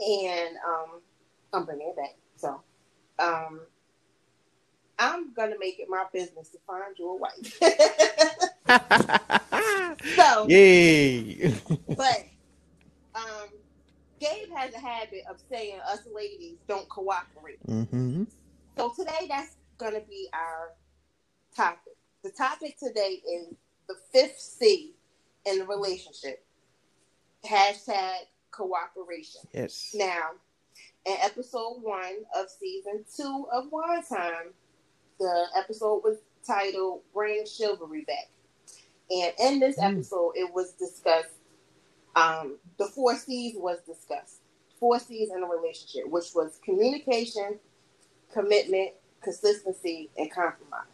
and 0.00 0.56
um, 0.66 1.00
I'm 1.52 1.64
bringing 1.64 1.88
it 1.88 1.96
back. 1.96 2.16
So, 2.36 2.60
um, 3.20 3.60
I'm 5.02 5.32
gonna 5.34 5.58
make 5.58 5.80
it 5.80 5.88
my 5.88 6.04
business 6.12 6.50
to 6.50 6.58
find 6.66 6.96
you 6.96 7.10
a 7.10 7.16
wife. 7.16 7.58
so, 10.16 10.46
Yay. 10.48 11.52
but 11.88 12.24
um, 13.14 13.48
Gabe 14.20 14.48
has 14.54 14.72
a 14.74 14.78
habit 14.78 15.24
of 15.28 15.38
saying 15.50 15.78
us 15.90 16.00
ladies 16.14 16.58
don't 16.68 16.88
cooperate. 16.88 17.58
hmm 17.66 18.24
So 18.76 18.92
today 18.96 19.26
that's 19.28 19.56
going 19.78 19.94
to 19.94 20.02
be 20.08 20.28
our 20.32 20.74
topic. 21.56 21.96
The 22.22 22.30
topic 22.30 22.78
today 22.78 23.20
is 23.28 23.48
the 23.88 23.96
fifth 24.12 24.38
C 24.38 24.94
in 25.44 25.58
the 25.58 25.66
relationship. 25.66 26.44
Hashtag 27.44 28.18
cooperation. 28.52 29.40
Yes. 29.52 29.90
Now, 29.94 30.30
in 31.04 31.16
episode 31.20 31.78
one 31.82 32.24
of 32.36 32.46
season 32.48 33.04
two 33.16 33.46
of 33.52 33.64
Wine 33.72 34.04
Time, 34.08 34.54
the 35.18 35.46
episode 35.56 36.02
was 36.04 36.18
titled 36.46 37.02
Bring 37.12 37.46
Chivalry 37.46 38.02
Back. 38.02 38.28
And 39.10 39.34
in 39.38 39.60
this 39.60 39.76
Mm. 39.78 39.92
episode, 39.96 40.32
it 40.36 40.52
was 40.52 40.72
discussed, 40.72 41.34
um, 42.16 42.58
the 42.78 42.86
four 42.88 43.16
C's 43.16 43.56
was 43.56 43.80
discussed. 43.82 44.40
Four 44.78 44.98
C's 44.98 45.30
in 45.30 45.42
a 45.42 45.46
relationship, 45.46 46.08
which 46.08 46.34
was 46.34 46.58
communication, 46.64 47.60
commitment, 48.32 48.92
consistency, 49.20 50.10
and 50.18 50.30
compromise. 50.30 50.86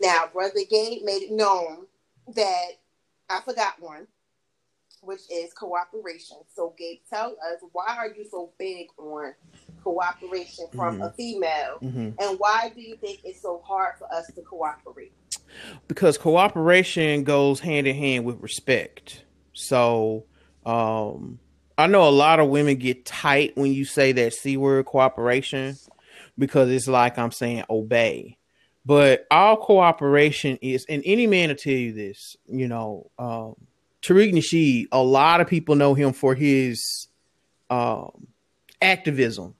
Now, 0.00 0.26
Brother 0.32 0.60
Gabe 0.68 1.02
made 1.04 1.22
it 1.22 1.32
known 1.32 1.86
that 2.34 2.72
I 3.30 3.40
forgot 3.42 3.80
one, 3.80 4.08
which 5.00 5.22
is 5.30 5.52
cooperation. 5.52 6.38
So, 6.54 6.74
Gabe, 6.76 7.00
tell 7.08 7.30
us 7.32 7.60
why 7.72 7.96
are 7.96 8.08
you 8.08 8.24
so 8.28 8.52
big 8.58 8.88
on 8.98 9.34
cooperation 9.82 10.66
from 10.74 11.00
a 11.02 11.10
female, 11.12 11.78
hmm 11.80 12.10
and 12.18 12.38
why 12.38 12.70
do 12.74 12.80
you 12.80 12.96
think 12.96 13.20
it's 13.24 13.40
so 13.42 13.62
hard 13.64 13.96
for 13.98 14.12
us 14.12 14.30
to 14.34 14.42
cooperate? 14.42 15.12
because 15.88 16.18
cooperation 16.18 17.24
goes 17.24 17.60
hand 17.60 17.86
in 17.86 17.96
hand 17.96 18.24
with 18.24 18.40
respect. 18.40 19.24
So, 19.52 20.24
um, 20.64 21.38
I 21.76 21.86
know 21.86 22.08
a 22.08 22.10
lot 22.10 22.40
of 22.40 22.48
women 22.48 22.76
get 22.76 23.04
tight 23.04 23.56
when 23.56 23.72
you 23.72 23.84
say 23.84 24.12
that 24.12 24.34
c 24.34 24.56
word 24.56 24.86
cooperation 24.86 25.76
because 26.38 26.70
it's 26.70 26.88
like 26.88 27.18
I'm 27.18 27.32
saying 27.32 27.64
obey. 27.68 28.38
But 28.84 29.26
all 29.30 29.56
cooperation 29.56 30.58
is, 30.60 30.84
and 30.88 31.02
any 31.04 31.26
man 31.26 31.48
will 31.48 31.56
tell 31.56 31.72
you 31.72 31.92
this, 31.92 32.36
you 32.46 32.66
know, 32.66 33.10
um, 33.18 33.54
Tariq 34.02 34.32
Nasheed, 34.32 34.86
a 34.90 35.02
lot 35.02 35.40
of 35.40 35.46
people 35.46 35.76
know 35.76 35.94
him 35.94 36.12
for 36.12 36.34
his 36.34 37.06
um, 37.70 38.26
activism. 38.80 39.54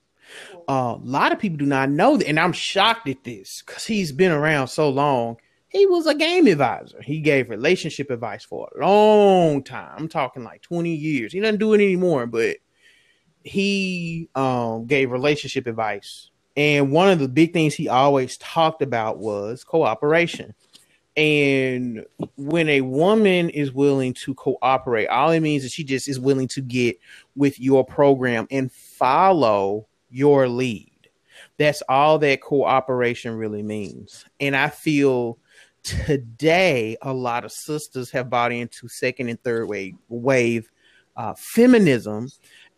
Uh, 0.68 0.96
a 0.96 1.00
lot 1.02 1.32
of 1.32 1.38
people 1.38 1.58
do 1.58 1.66
not 1.66 1.90
know 1.90 2.16
that, 2.16 2.28
and 2.28 2.38
I'm 2.38 2.52
shocked 2.52 3.08
at 3.08 3.24
this 3.24 3.62
because 3.66 3.84
he's 3.84 4.12
been 4.12 4.32
around 4.32 4.68
so 4.68 4.88
long. 4.88 5.36
He 5.68 5.86
was 5.86 6.06
a 6.06 6.14
game 6.14 6.46
advisor. 6.46 7.00
He 7.02 7.20
gave 7.20 7.48
relationship 7.48 8.10
advice 8.10 8.44
for 8.44 8.68
a 8.74 8.80
long 8.80 9.62
time. 9.62 9.94
I'm 9.96 10.08
talking 10.08 10.44
like 10.44 10.62
20 10.62 10.94
years. 10.94 11.32
He 11.32 11.40
doesn't 11.40 11.60
do 11.60 11.72
it 11.72 11.82
anymore, 11.82 12.26
but 12.26 12.58
he 13.42 14.28
um, 14.34 14.86
gave 14.86 15.10
relationship 15.10 15.66
advice. 15.66 16.30
And 16.56 16.92
one 16.92 17.08
of 17.08 17.18
the 17.18 17.28
big 17.28 17.52
things 17.52 17.74
he 17.74 17.88
always 17.88 18.36
talked 18.36 18.82
about 18.82 19.18
was 19.18 19.64
cooperation. 19.64 20.54
And 21.16 22.06
when 22.36 22.68
a 22.68 22.80
woman 22.80 23.50
is 23.50 23.72
willing 23.72 24.14
to 24.14 24.34
cooperate, 24.34 25.08
all 25.08 25.30
it 25.30 25.40
means 25.40 25.64
is 25.64 25.72
she 25.72 25.84
just 25.84 26.08
is 26.08 26.18
willing 26.18 26.48
to 26.48 26.62
get 26.62 26.98
with 27.36 27.60
your 27.60 27.84
program 27.84 28.46
and 28.50 28.72
follow 28.72 29.86
your 30.12 30.48
lead. 30.48 30.88
That's 31.58 31.82
all 31.88 32.18
that 32.20 32.40
cooperation 32.40 33.36
really 33.36 33.62
means. 33.62 34.24
And 34.40 34.56
I 34.56 34.68
feel 34.68 35.38
today 35.82 36.96
a 37.02 37.12
lot 37.12 37.44
of 37.44 37.52
sisters 37.52 38.10
have 38.10 38.30
bought 38.30 38.52
into 38.52 38.88
second 38.88 39.28
and 39.28 39.42
third 39.42 39.68
wave 39.68 39.94
wave 40.08 40.70
uh, 41.16 41.34
feminism 41.36 42.28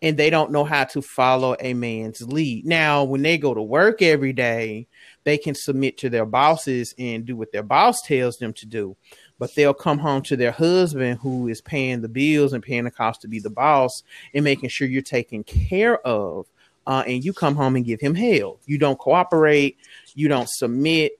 and 0.04 0.18
they 0.18 0.28
don't 0.28 0.50
know 0.50 0.64
how 0.64 0.84
to 0.84 1.00
follow 1.00 1.56
a 1.60 1.72
man's 1.72 2.20
lead. 2.20 2.66
Now, 2.66 3.04
when 3.04 3.22
they 3.22 3.38
go 3.38 3.54
to 3.54 3.62
work 3.62 4.02
every 4.02 4.34
day, 4.34 4.86
they 5.24 5.38
can 5.38 5.54
submit 5.54 5.96
to 5.98 6.10
their 6.10 6.26
bosses 6.26 6.94
and 6.98 7.24
do 7.24 7.36
what 7.36 7.52
their 7.52 7.62
boss 7.62 8.02
tells 8.02 8.36
them 8.36 8.52
to 8.54 8.66
do. 8.66 8.96
But 9.38 9.54
they'll 9.54 9.72
come 9.72 9.98
home 9.98 10.20
to 10.24 10.36
their 10.36 10.52
husband 10.52 11.20
who 11.20 11.48
is 11.48 11.62
paying 11.62 12.02
the 12.02 12.08
bills 12.08 12.52
and 12.52 12.62
paying 12.62 12.84
the 12.84 12.90
cost 12.90 13.22
to 13.22 13.28
be 13.28 13.38
the 13.38 13.48
boss 13.48 14.02
and 14.34 14.44
making 14.44 14.68
sure 14.68 14.86
you're 14.86 15.00
taken 15.00 15.42
care 15.42 15.98
of. 16.06 16.46
Uh, 16.86 17.04
and 17.06 17.24
you 17.24 17.32
come 17.32 17.54
home 17.54 17.76
and 17.76 17.84
give 17.84 18.00
him 18.00 18.14
hell. 18.14 18.60
You 18.66 18.78
don't 18.78 18.98
cooperate, 18.98 19.78
you 20.14 20.28
don't 20.28 20.48
submit, 20.48 21.12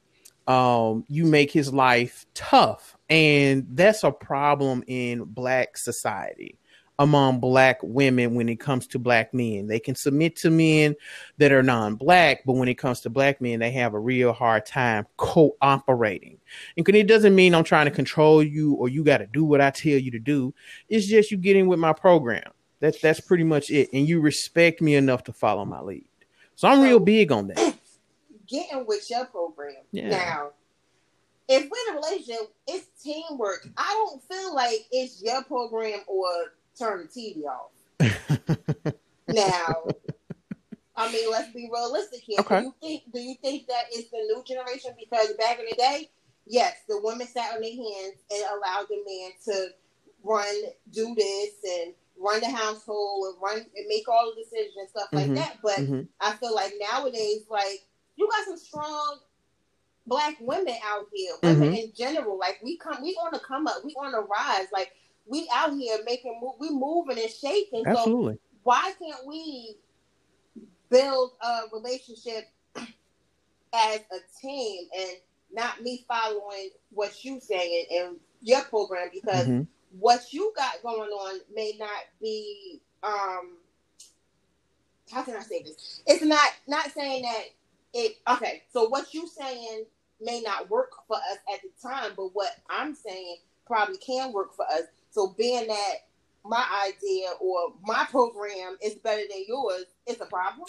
um, 0.46 1.04
you 1.08 1.24
make 1.24 1.50
his 1.50 1.72
life 1.72 2.26
tough. 2.34 2.96
And 3.08 3.66
that's 3.70 4.04
a 4.04 4.10
problem 4.10 4.84
in 4.86 5.24
black 5.24 5.76
society 5.76 6.58
among 6.98 7.40
black 7.40 7.78
women 7.82 8.34
when 8.34 8.48
it 8.48 8.60
comes 8.60 8.86
to 8.86 8.98
black 8.98 9.34
men. 9.34 9.66
They 9.66 9.80
can 9.80 9.94
submit 9.94 10.36
to 10.36 10.50
men 10.50 10.94
that 11.38 11.50
are 11.50 11.62
non-black, 11.62 12.44
but 12.46 12.52
when 12.54 12.68
it 12.68 12.74
comes 12.74 13.00
to 13.00 13.10
black 13.10 13.40
men, 13.40 13.58
they 13.58 13.72
have 13.72 13.94
a 13.94 13.98
real 13.98 14.32
hard 14.32 14.64
time 14.64 15.06
cooperating. 15.16 16.38
And 16.76 16.88
it 16.88 17.08
doesn't 17.08 17.34
mean 17.34 17.54
I'm 17.54 17.64
trying 17.64 17.86
to 17.86 17.90
control 17.90 18.42
you 18.42 18.74
or 18.74 18.88
you 18.88 19.02
got 19.02 19.18
to 19.18 19.26
do 19.26 19.44
what 19.44 19.60
I 19.60 19.70
tell 19.70 19.98
you 19.98 20.12
to 20.12 20.20
do. 20.20 20.54
It's 20.88 21.06
just 21.06 21.30
you 21.30 21.36
get 21.36 21.56
in 21.56 21.66
with 21.66 21.80
my 21.80 21.92
program. 21.92 22.52
That's 22.80 23.00
that's 23.00 23.20
pretty 23.20 23.44
much 23.44 23.70
it. 23.70 23.88
And 23.92 24.08
you 24.08 24.20
respect 24.20 24.80
me 24.80 24.94
enough 24.94 25.24
to 25.24 25.32
follow 25.32 25.64
my 25.64 25.80
lead. 25.80 26.06
So 26.56 26.68
I'm 26.68 26.80
real 26.80 27.00
big 27.00 27.32
on 27.32 27.48
that. 27.48 27.76
Getting 28.46 28.86
with 28.86 29.10
your 29.10 29.24
program. 29.26 29.76
Yeah. 29.90 30.10
Now, 30.10 30.50
if 31.48 31.62
we're 31.62 31.92
in 31.92 31.96
a 31.96 32.00
relationship, 32.00 32.54
it's 32.66 33.02
teamwork. 33.02 33.68
I 33.76 33.90
don't 33.92 34.22
feel 34.22 34.54
like 34.54 34.86
it's 34.90 35.22
your 35.22 35.42
program 35.44 36.00
or 36.06 36.28
turn 36.78 37.08
the 37.14 37.20
TV 37.20 37.44
off. 37.44 37.70
now, 39.28 39.86
I 40.96 41.12
mean, 41.12 41.30
let's 41.30 41.52
be 41.52 41.68
realistic 41.72 42.20
here. 42.20 42.38
Okay. 42.40 42.60
Do 42.60 42.64
you 42.66 42.74
think 42.80 43.02
do 43.12 43.20
you 43.20 43.34
think 43.42 43.66
that 43.66 43.84
it's 43.90 44.10
the 44.10 44.18
new 44.18 44.42
generation? 44.46 44.92
Because 44.98 45.32
back 45.38 45.58
in 45.58 45.66
the 45.68 45.76
day, 45.76 46.10
yes, 46.46 46.76
the 46.88 47.00
women 47.02 47.26
sat 47.26 47.54
on 47.54 47.60
their 47.60 47.70
hands 47.70 48.16
and 48.30 48.42
allowed 48.56 48.86
the 48.88 49.02
man 49.06 49.30
to 49.46 49.68
run, 50.22 50.64
do 50.92 51.14
this, 51.14 51.50
and 51.64 51.94
run 52.18 52.40
the 52.40 52.50
household 52.50 53.34
and 53.34 53.42
run 53.42 53.58
and 53.58 53.86
make 53.88 54.08
all 54.08 54.32
the 54.34 54.42
decisions 54.42 54.76
and 54.76 54.88
stuff 54.88 55.10
Mhm. 55.10 55.14
like 55.16 55.34
that. 55.34 55.58
But 55.62 55.78
Mhm. 55.78 56.08
I 56.20 56.32
feel 56.36 56.54
like 56.54 56.72
nowadays, 56.80 57.44
like 57.48 57.86
you 58.16 58.28
got 58.30 58.44
some 58.46 58.56
strong 58.58 59.20
black 60.06 60.36
women 60.40 60.76
out 60.84 61.06
here, 61.12 61.34
women 61.42 61.72
Mhm. 61.72 61.84
in 61.84 61.92
general. 61.94 62.36
Like 62.38 62.60
we 62.62 62.76
come, 62.76 63.02
we 63.02 63.14
on 63.16 63.32
the 63.32 63.40
come 63.40 63.66
up, 63.66 63.84
we 63.84 63.94
on 63.94 64.12
the 64.12 64.20
rise. 64.22 64.68
Like 64.72 64.92
we 65.26 65.48
out 65.52 65.74
here 65.74 65.98
making, 66.04 66.40
we 66.58 66.70
moving 66.70 67.18
and 67.18 67.30
shaking. 67.30 67.84
So 67.84 67.90
Absolutely. 67.98 68.38
why 68.62 68.92
can't 68.98 69.26
we 69.26 69.78
build 70.90 71.32
a 71.40 71.62
relationship 71.72 72.44
as 73.72 74.00
a 74.12 74.18
team 74.40 74.88
and 74.96 75.10
not 75.50 75.82
me 75.82 76.04
following 76.06 76.70
what 76.90 77.24
you 77.24 77.40
saying 77.40 77.86
in 77.90 78.20
your 78.40 78.62
program 78.64 79.08
because 79.12 79.46
Mhm. 79.46 79.66
What 79.98 80.32
you 80.32 80.52
got 80.56 80.82
going 80.82 81.10
on 81.10 81.40
may 81.54 81.72
not 81.78 81.90
be 82.20 82.80
um 83.02 83.58
how 85.12 85.22
can 85.22 85.36
I 85.36 85.40
say 85.40 85.62
this? 85.62 86.02
It's 86.06 86.24
not 86.24 86.48
not 86.66 86.90
saying 86.92 87.22
that 87.22 87.44
it 87.92 88.16
okay, 88.28 88.62
so 88.72 88.88
what 88.88 89.14
you 89.14 89.28
saying 89.28 89.84
may 90.20 90.40
not 90.40 90.70
work 90.70 90.92
for 91.06 91.16
us 91.16 91.38
at 91.52 91.60
the 91.62 91.88
time, 91.88 92.12
but 92.16 92.34
what 92.34 92.50
I'm 92.68 92.94
saying 92.94 93.36
probably 93.66 93.98
can 93.98 94.32
work 94.32 94.54
for 94.54 94.64
us. 94.66 94.82
So 95.10 95.34
being 95.38 95.66
that 95.68 95.94
my 96.44 96.64
idea 96.86 97.28
or 97.40 97.72
my 97.82 98.06
program 98.10 98.76
is 98.82 98.94
better 98.96 99.22
than 99.30 99.44
yours, 99.46 99.86
it's 100.06 100.20
a 100.20 100.26
problem. 100.26 100.66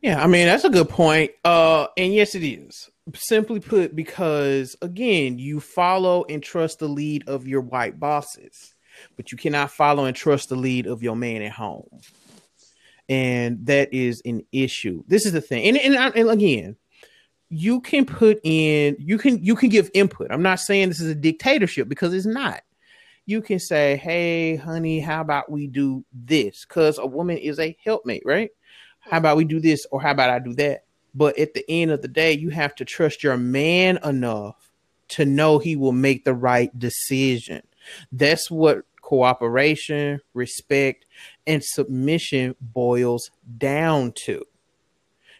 Yeah, 0.00 0.22
I 0.22 0.26
mean 0.26 0.46
that's 0.46 0.64
a 0.64 0.70
good 0.70 0.88
point. 0.88 1.32
Uh, 1.44 1.88
and 1.96 2.14
yes, 2.14 2.34
it 2.34 2.44
is. 2.44 2.90
Simply 3.14 3.60
put, 3.60 3.96
because 3.96 4.76
again, 4.80 5.38
you 5.38 5.60
follow 5.60 6.24
and 6.28 6.42
trust 6.42 6.78
the 6.78 6.88
lead 6.88 7.28
of 7.28 7.48
your 7.48 7.60
white 7.60 7.98
bosses, 7.98 8.74
but 9.16 9.32
you 9.32 9.38
cannot 9.38 9.72
follow 9.72 10.04
and 10.04 10.16
trust 10.16 10.50
the 10.50 10.56
lead 10.56 10.86
of 10.86 11.02
your 11.02 11.16
man 11.16 11.42
at 11.42 11.52
home, 11.52 12.00
and 13.08 13.66
that 13.66 13.92
is 13.92 14.22
an 14.24 14.46
issue. 14.52 15.02
This 15.08 15.26
is 15.26 15.32
the 15.32 15.40
thing, 15.40 15.66
and 15.66 15.76
and, 15.78 16.16
and 16.16 16.30
again, 16.30 16.76
you 17.48 17.80
can 17.80 18.06
put 18.06 18.40
in, 18.44 18.96
you 19.00 19.18
can 19.18 19.42
you 19.42 19.56
can 19.56 19.68
give 19.68 19.90
input. 19.94 20.30
I'm 20.30 20.42
not 20.42 20.60
saying 20.60 20.88
this 20.88 21.00
is 21.00 21.10
a 21.10 21.14
dictatorship 21.16 21.88
because 21.88 22.14
it's 22.14 22.26
not 22.26 22.62
you 23.26 23.40
can 23.40 23.58
say, 23.58 23.96
Hey, 23.96 24.56
honey, 24.56 25.00
how 25.00 25.20
about 25.20 25.50
we 25.50 25.66
do 25.66 26.04
this? 26.12 26.64
Because 26.64 26.98
a 26.98 27.06
woman 27.06 27.38
is 27.38 27.58
a 27.58 27.76
helpmate, 27.84 28.22
right? 28.24 28.50
How 29.00 29.18
about 29.18 29.36
we 29.36 29.44
do 29.44 29.60
this 29.60 29.86
or 29.90 30.00
how 30.00 30.12
about 30.12 30.30
I 30.30 30.38
do 30.38 30.54
that? 30.54 30.84
But 31.14 31.38
at 31.38 31.54
the 31.54 31.64
end 31.68 31.90
of 31.90 32.02
the 32.02 32.08
day, 32.08 32.32
you 32.32 32.50
have 32.50 32.74
to 32.76 32.84
trust 32.84 33.22
your 33.22 33.36
man 33.36 33.98
enough 34.04 34.70
to 35.08 35.24
know 35.24 35.58
he 35.58 35.76
will 35.76 35.92
make 35.92 36.24
the 36.24 36.34
right 36.34 36.76
decision. 36.78 37.62
That's 38.10 38.50
what 38.50 38.84
cooperation, 39.02 40.20
respect, 40.32 41.04
and 41.46 41.62
submission 41.62 42.54
boils 42.60 43.30
down 43.58 44.12
to 44.24 44.42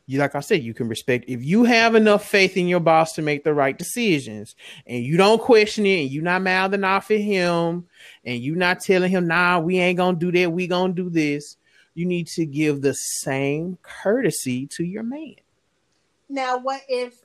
you 0.06 0.18
like 0.18 0.34
I 0.34 0.40
said, 0.40 0.62
you 0.62 0.74
can 0.74 0.88
respect 0.88 1.24
if 1.28 1.44
you 1.44 1.64
have 1.64 1.94
enough 1.94 2.26
faith 2.26 2.56
in 2.56 2.68
your 2.68 2.80
boss 2.80 3.12
to 3.14 3.22
make 3.22 3.44
the 3.44 3.54
right 3.54 3.76
decisions 3.76 4.56
and 4.86 5.02
you 5.02 5.16
don't 5.16 5.40
question 5.40 5.86
it 5.86 6.02
and 6.02 6.10
you're 6.10 6.22
not 6.22 6.42
mouthing 6.42 6.84
off 6.84 7.10
at 7.10 7.20
him 7.20 7.86
and 8.24 8.42
you're 8.42 8.56
not 8.56 8.80
telling 8.80 9.10
him, 9.10 9.26
nah, 9.26 9.58
we 9.60 9.78
ain't 9.78 9.98
gonna 9.98 10.18
do 10.18 10.32
that, 10.32 10.52
we 10.52 10.66
gonna 10.66 10.92
do 10.92 11.08
this. 11.08 11.56
You 11.94 12.06
need 12.06 12.26
to 12.28 12.46
give 12.46 12.80
the 12.80 12.94
same 12.94 13.78
courtesy 13.82 14.66
to 14.68 14.84
your 14.84 15.02
man. 15.02 15.36
Now, 16.32 16.56
what 16.56 16.80
if 16.88 17.22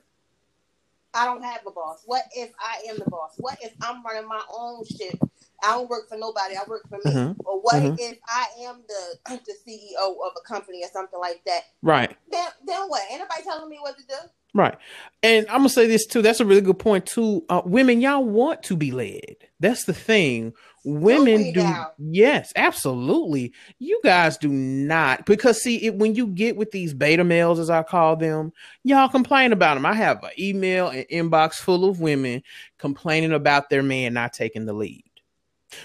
I 1.14 1.24
don't 1.24 1.42
have 1.42 1.62
a 1.66 1.70
boss? 1.70 2.02
What 2.04 2.24
if 2.36 2.52
I 2.60 2.90
am 2.90 2.98
the 2.98 3.10
boss? 3.10 3.32
What 3.38 3.56
if 3.62 3.72
I'm 3.80 4.04
running 4.04 4.28
my 4.28 4.42
own 4.54 4.84
shit 4.84 5.18
I 5.62 5.72
don't 5.72 5.88
work 5.88 6.08
for 6.08 6.16
nobody. 6.16 6.56
I 6.56 6.62
work 6.68 6.88
for 6.88 6.98
me. 7.04 7.10
Mm-hmm. 7.10 7.40
Or 7.44 7.60
what 7.60 7.74
mm-hmm. 7.76 7.94
if 7.98 8.18
I 8.28 8.46
am 8.62 8.82
the 8.88 9.38
the 9.46 9.52
CEO 9.66 10.10
of 10.24 10.32
a 10.36 10.46
company 10.46 10.82
or 10.84 10.88
something 10.92 11.18
like 11.18 11.42
that? 11.46 11.62
Right. 11.82 12.16
Then 12.30 12.48
then 12.66 12.88
what? 12.88 13.02
Anybody 13.10 13.42
telling 13.42 13.68
me 13.68 13.78
what 13.80 13.96
to 13.96 14.04
do? 14.06 14.14
Right. 14.54 14.76
And 15.22 15.46
I'm 15.48 15.58
gonna 15.58 15.68
say 15.68 15.86
this 15.86 16.06
too. 16.06 16.22
That's 16.22 16.40
a 16.40 16.44
really 16.44 16.60
good 16.60 16.78
point 16.78 17.06
too. 17.06 17.44
Uh, 17.48 17.62
women, 17.64 18.00
y'all 18.00 18.24
want 18.24 18.62
to 18.64 18.76
be 18.76 18.92
led. 18.92 19.36
That's 19.60 19.84
the 19.84 19.92
thing. 19.92 20.54
Women 20.84 21.52
do. 21.52 21.70
Yes, 21.98 22.52
absolutely. 22.56 23.52
You 23.78 24.00
guys 24.02 24.38
do 24.38 24.48
not 24.48 25.26
because 25.26 25.60
see 25.60 25.84
it 25.84 25.96
when 25.96 26.14
you 26.14 26.28
get 26.28 26.56
with 26.56 26.70
these 26.70 26.94
beta 26.94 27.24
males, 27.24 27.58
as 27.58 27.68
I 27.68 27.82
call 27.82 28.16
them, 28.16 28.52
y'all 28.84 29.08
complain 29.08 29.52
about 29.52 29.74
them. 29.74 29.84
I 29.84 29.94
have 29.94 30.22
an 30.22 30.30
email 30.38 30.88
and 30.88 31.06
inbox 31.08 31.54
full 31.54 31.84
of 31.84 32.00
women 32.00 32.42
complaining 32.78 33.32
about 33.32 33.68
their 33.68 33.82
man 33.82 34.14
not 34.14 34.32
taking 34.32 34.64
the 34.64 34.72
lead 34.72 35.04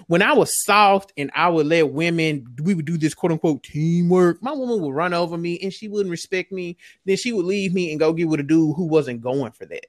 when 0.08 0.22
I 0.22 0.34
was 0.34 0.64
soft 0.64 1.14
and 1.18 1.32
I 1.36 1.50
would 1.50 1.68
let 1.68 1.92
women, 1.92 2.46
we 2.62 2.74
would 2.74 2.86
do 2.86 2.98
this 2.98 3.14
quote 3.14 3.32
unquote 3.32 3.64
teamwork. 3.64 4.42
My 4.42 4.52
woman 4.52 4.82
would 4.82 4.94
run 4.94 5.14
over 5.14 5.38
me 5.38 5.60
and 5.62 5.74
she 5.74 5.88
wouldn't 5.88 6.12
respect 6.12 6.52
me. 6.52 6.78
Then 7.06 7.18
she 7.18 7.34
would 7.34 7.46
leave 7.46 7.74
me 7.74 7.92
and 7.92 8.00
go 8.00 8.14
get 8.14 8.28
with 8.28 8.40
a 8.40 8.44
dude 8.44 8.76
who 8.76 8.86
wasn't 8.86 9.22
going 9.22 9.52
for 9.52 9.66
that. 9.66 9.86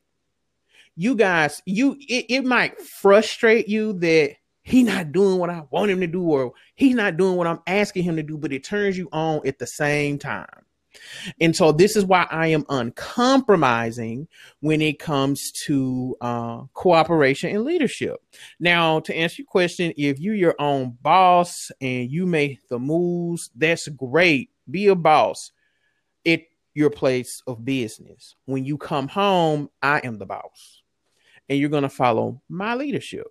You 0.97 1.15
guys, 1.17 1.61
you 1.67 1.97
it, 2.01 2.27
it 2.29 2.45
might 2.45 2.81
frustrate 2.81 3.69
you 3.69 3.95
that 3.95 4.37
he 4.63 4.83
not 4.83 5.13
doing 5.13 5.39
what 5.39 5.51
I 5.51 5.65
want 5.71 5.91
him 5.91 6.01
to 6.01 6.07
do, 6.07 6.23
or 6.23 6.53
he's 6.75 6.95
not 6.95 7.17
doing 7.17 7.37
what 7.37 7.47
I'm 7.47 7.61
asking 7.67 8.05
him 8.05 8.17
to 8.17 8.23
do, 8.23 8.39
but 8.39 8.53
it 8.53 8.65
turns 8.65 8.97
you 8.97 9.09
on 9.13 9.47
at 9.47 9.59
the 9.59 9.67
same 9.67 10.19
time. 10.19 10.64
And 11.41 11.55
so 11.55 11.73
this 11.73 11.97
is 11.97 12.05
why 12.05 12.27
I 12.31 12.49
am 12.49 12.65
uncompromising 12.69 14.29
when 14.61 14.81
it 14.81 14.99
comes 14.99 15.53
to 15.67 16.17
uh, 16.21 16.63
cooperation 16.75 17.55
and 17.55 17.65
leadership. 17.65 18.17
Now, 18.61 19.01
to 19.01 19.15
answer 19.15 19.43
your 19.43 19.47
question, 19.47 19.93
if 19.97 20.19
you're 20.19 20.35
your 20.35 20.57
own 20.59 20.97
boss 21.03 21.71
and 21.81 22.11
you 22.11 22.27
make 22.27 22.69
the 22.69 22.79
moves, 22.79 23.51
that's 23.55 23.89
great. 23.89 24.51
Be 24.71 24.89
a 24.89 24.95
boss 24.95 25.53
at 26.27 26.41
your 26.75 26.91
place 26.91 27.43
of 27.47 27.65
business. 27.65 28.35
When 28.47 28.65
you 28.65 28.79
come 28.79 29.09
home, 29.09 29.71
I 29.83 30.01
am 30.05 30.19
the 30.19 30.27
boss. 30.27 30.83
And 31.49 31.59
you're 31.59 31.71
going 31.71 31.83
to 31.83 31.91
follow 31.91 32.41
my 32.49 32.75
leadership. 32.75 33.27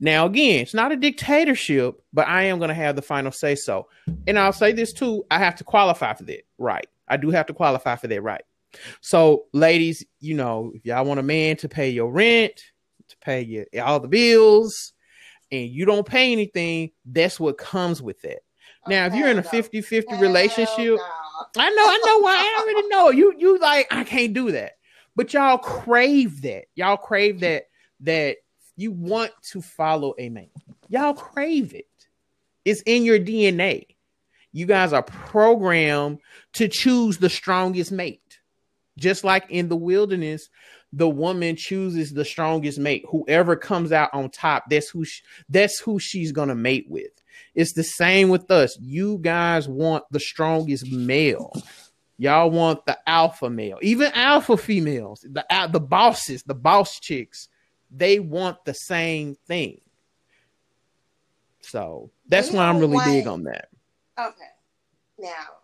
Now, 0.00 0.26
again, 0.26 0.62
it's 0.62 0.74
not 0.74 0.90
a 0.90 0.96
dictatorship, 0.96 2.02
but 2.12 2.26
I 2.26 2.44
am 2.44 2.58
going 2.58 2.68
to 2.68 2.74
have 2.74 2.96
the 2.96 3.02
final 3.02 3.30
say 3.30 3.54
so. 3.54 3.86
And 4.26 4.36
I'll 4.36 4.52
say 4.52 4.72
this 4.72 4.92
too 4.92 5.24
I 5.30 5.38
have 5.38 5.54
to 5.56 5.64
qualify 5.64 6.14
for 6.14 6.24
that, 6.24 6.42
right? 6.58 6.86
I 7.12 7.18
do 7.18 7.30
have 7.30 7.46
to 7.46 7.54
qualify 7.54 7.96
for 7.96 8.08
that 8.08 8.22
right. 8.22 8.42
So, 9.02 9.44
ladies, 9.52 10.04
you 10.20 10.34
know, 10.34 10.72
if 10.74 10.86
y'all 10.86 11.04
want 11.04 11.20
a 11.20 11.22
man 11.22 11.56
to 11.56 11.68
pay 11.68 11.90
your 11.90 12.10
rent, 12.10 12.56
to 13.08 13.16
pay 13.18 13.42
your 13.42 13.66
all 13.82 14.00
the 14.00 14.08
bills, 14.08 14.94
and 15.50 15.68
you 15.68 15.84
don't 15.84 16.06
pay 16.06 16.32
anything, 16.32 16.90
that's 17.04 17.38
what 17.38 17.58
comes 17.58 18.00
with 18.00 18.20
that. 18.22 18.40
Now, 18.88 19.06
if 19.06 19.14
you're 19.14 19.28
in 19.28 19.38
a 19.38 19.42
50 19.42 19.82
50 19.82 20.16
relationship, 20.16 20.96
no. 20.96 21.06
I 21.56 21.70
know, 21.70 21.84
I 21.84 22.02
know 22.06 22.18
why 22.20 22.34
I 22.34 22.62
already 22.62 22.88
know. 22.88 23.10
You 23.10 23.34
you 23.36 23.58
like, 23.58 23.86
I 23.90 24.04
can't 24.04 24.32
do 24.32 24.52
that. 24.52 24.78
But 25.14 25.34
y'all 25.34 25.58
crave 25.58 26.40
that. 26.42 26.64
Y'all 26.74 26.96
crave 26.96 27.40
that 27.40 27.64
that 28.00 28.38
you 28.76 28.90
want 28.90 29.32
to 29.50 29.60
follow 29.60 30.14
a 30.18 30.30
man. 30.30 30.48
Y'all 30.88 31.14
crave 31.14 31.74
it. 31.74 31.86
It's 32.64 32.80
in 32.82 33.04
your 33.04 33.18
DNA. 33.18 33.86
You 34.52 34.66
guys 34.66 34.92
are 34.92 35.02
programmed 35.02 36.18
to 36.54 36.68
choose 36.68 37.18
the 37.18 37.30
strongest 37.30 37.90
mate. 37.90 38.40
Just 38.98 39.24
like 39.24 39.46
in 39.48 39.68
the 39.68 39.76
wilderness, 39.76 40.48
the 40.92 41.08
woman 41.08 41.56
chooses 41.56 42.12
the 42.12 42.24
strongest 42.24 42.78
mate. 42.78 43.04
Whoever 43.10 43.56
comes 43.56 43.92
out 43.92 44.10
on 44.12 44.28
top, 44.30 44.64
that's 44.68 44.90
who 44.90 45.04
she, 45.04 45.22
that's 45.48 45.80
who 45.80 45.98
she's 45.98 46.32
gonna 46.32 46.54
mate 46.54 46.86
with. 46.88 47.10
It's 47.54 47.72
the 47.72 47.84
same 47.84 48.28
with 48.28 48.50
us. 48.50 48.78
You 48.78 49.18
guys 49.18 49.68
want 49.68 50.04
the 50.10 50.20
strongest 50.20 50.90
male. 50.90 51.52
Y'all 52.18 52.50
want 52.50 52.84
the 52.86 52.98
alpha 53.08 53.48
male, 53.48 53.78
even 53.80 54.12
alpha 54.12 54.56
females, 54.56 55.26
the 55.28 55.44
the 55.72 55.80
bosses, 55.80 56.42
the 56.42 56.54
boss 56.54 57.00
chicks. 57.00 57.48
They 57.90 58.20
want 58.20 58.64
the 58.64 58.74
same 58.74 59.36
thing. 59.46 59.80
So 61.62 62.10
that's 62.28 62.50
why 62.50 62.68
I'm 62.68 62.78
really 62.78 62.98
big 63.04 63.26
on 63.26 63.44
that. 63.44 63.68
Okay. 64.18 64.52
Now, 65.18 65.62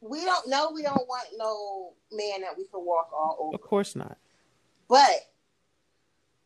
we 0.00 0.24
don't 0.24 0.48
know 0.48 0.70
we 0.74 0.82
don't 0.82 1.08
want 1.08 1.28
no 1.36 1.94
man 2.12 2.42
that 2.42 2.56
we 2.56 2.64
can 2.64 2.84
walk 2.84 3.10
all 3.12 3.36
over. 3.40 3.54
Of 3.54 3.62
course 3.62 3.96
not. 3.96 4.18
But 4.88 5.30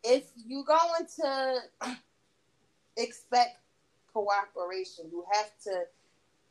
if 0.05 0.25
you're 0.37 0.65
going 0.65 1.07
to 1.21 1.59
expect 2.97 3.59
cooperation, 4.13 5.07
you 5.11 5.25
have 5.33 5.51
to 5.65 5.85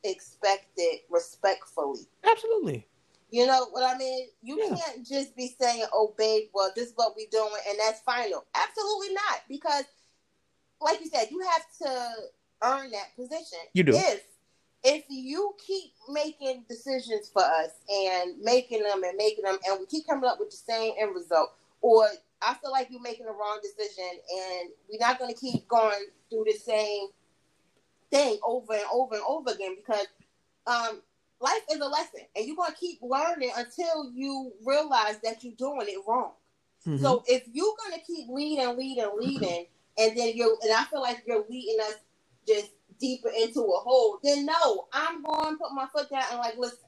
expect 0.03 0.67
it 0.77 1.05
respectfully. 1.09 2.01
Absolutely. 2.29 2.87
You 3.29 3.45
know 3.45 3.67
what 3.71 3.83
I 3.83 3.97
mean? 3.97 4.27
You 4.41 4.57
yeah. 4.59 4.75
can't 4.75 5.05
just 5.05 5.35
be 5.35 5.53
saying, 5.59 5.85
"Oh, 5.93 6.13
babe, 6.17 6.47
well, 6.53 6.71
this 6.75 6.89
is 6.89 6.93
what 6.95 7.13
we're 7.15 7.27
doing," 7.29 7.61
and 7.67 7.77
that's 7.79 7.99
final. 8.01 8.45
Absolutely 8.55 9.13
not, 9.13 9.41
because, 9.49 9.83
like 10.79 11.01
you 11.01 11.07
said, 11.07 11.27
you 11.29 11.41
have 11.41 11.65
to 11.81 12.13
earn 12.63 12.91
that 12.91 13.15
position. 13.17 13.59
You 13.73 13.83
do. 13.83 13.91
If 13.95 14.23
if 14.89 15.03
you 15.09 15.53
keep 15.65 15.91
making 16.07 16.63
decisions 16.69 17.29
for 17.33 17.43
us 17.43 17.71
and 17.89 18.39
making 18.39 18.83
them 18.83 19.03
and 19.03 19.17
making 19.17 19.43
them, 19.43 19.57
and 19.67 19.79
we 19.81 19.85
keep 19.85 20.07
coming 20.07 20.23
up 20.23 20.39
with 20.39 20.49
the 20.49 20.55
same 20.55 20.93
end 20.97 21.13
result, 21.13 21.49
or 21.81 22.07
I 22.41 22.53
feel 22.53 22.71
like 22.71 22.87
you're 22.89 23.01
making 23.01 23.25
the 23.25 23.33
wrong 23.33 23.59
decision, 23.61 24.05
and 24.05 24.69
we're 24.89 25.05
not 25.05 25.19
going 25.19 25.33
to 25.33 25.39
keep 25.39 25.67
going 25.67 26.05
through 26.29 26.45
the 26.45 26.57
same 26.57 27.07
thing 28.11 28.39
over 28.45 28.73
and 28.73 28.85
over 28.93 29.15
and 29.15 29.23
over 29.27 29.51
again 29.51 29.75
because 29.75 30.07
um, 30.67 31.01
life 31.41 31.63
is 31.69 31.81
a 31.81 31.85
lesson, 31.85 32.21
and 32.37 32.47
you're 32.47 32.55
going 32.55 32.71
to 32.71 32.77
keep 32.77 32.99
learning 33.01 33.51
until 33.57 34.09
you 34.13 34.53
realize 34.65 35.19
that 35.21 35.43
you're 35.43 35.53
doing 35.57 35.85
it 35.89 35.99
wrong. 36.07 36.31
Mm-hmm. 36.87 37.03
So 37.03 37.25
if 37.27 37.43
you're 37.51 37.75
going 37.85 37.99
to 37.99 38.05
keep 38.05 38.29
leading, 38.29 38.77
leading, 38.77 39.09
leading, 39.19 39.65
and 39.97 40.17
then 40.17 40.31
you're, 40.33 40.55
and 40.63 40.71
I 40.71 40.85
feel 40.85 41.01
like 41.01 41.23
you're 41.27 41.43
leading 41.49 41.77
us 41.81 41.95
just 42.47 42.69
deeper 42.99 43.29
into 43.29 43.61
a 43.61 43.79
hole, 43.79 44.19
then 44.23 44.45
no, 44.45 44.87
I'm 44.93 45.23
going 45.23 45.53
to 45.53 45.57
put 45.57 45.73
my 45.73 45.87
foot 45.93 46.09
down 46.09 46.23
and 46.31 46.39
like, 46.39 46.57
listen, 46.57 46.79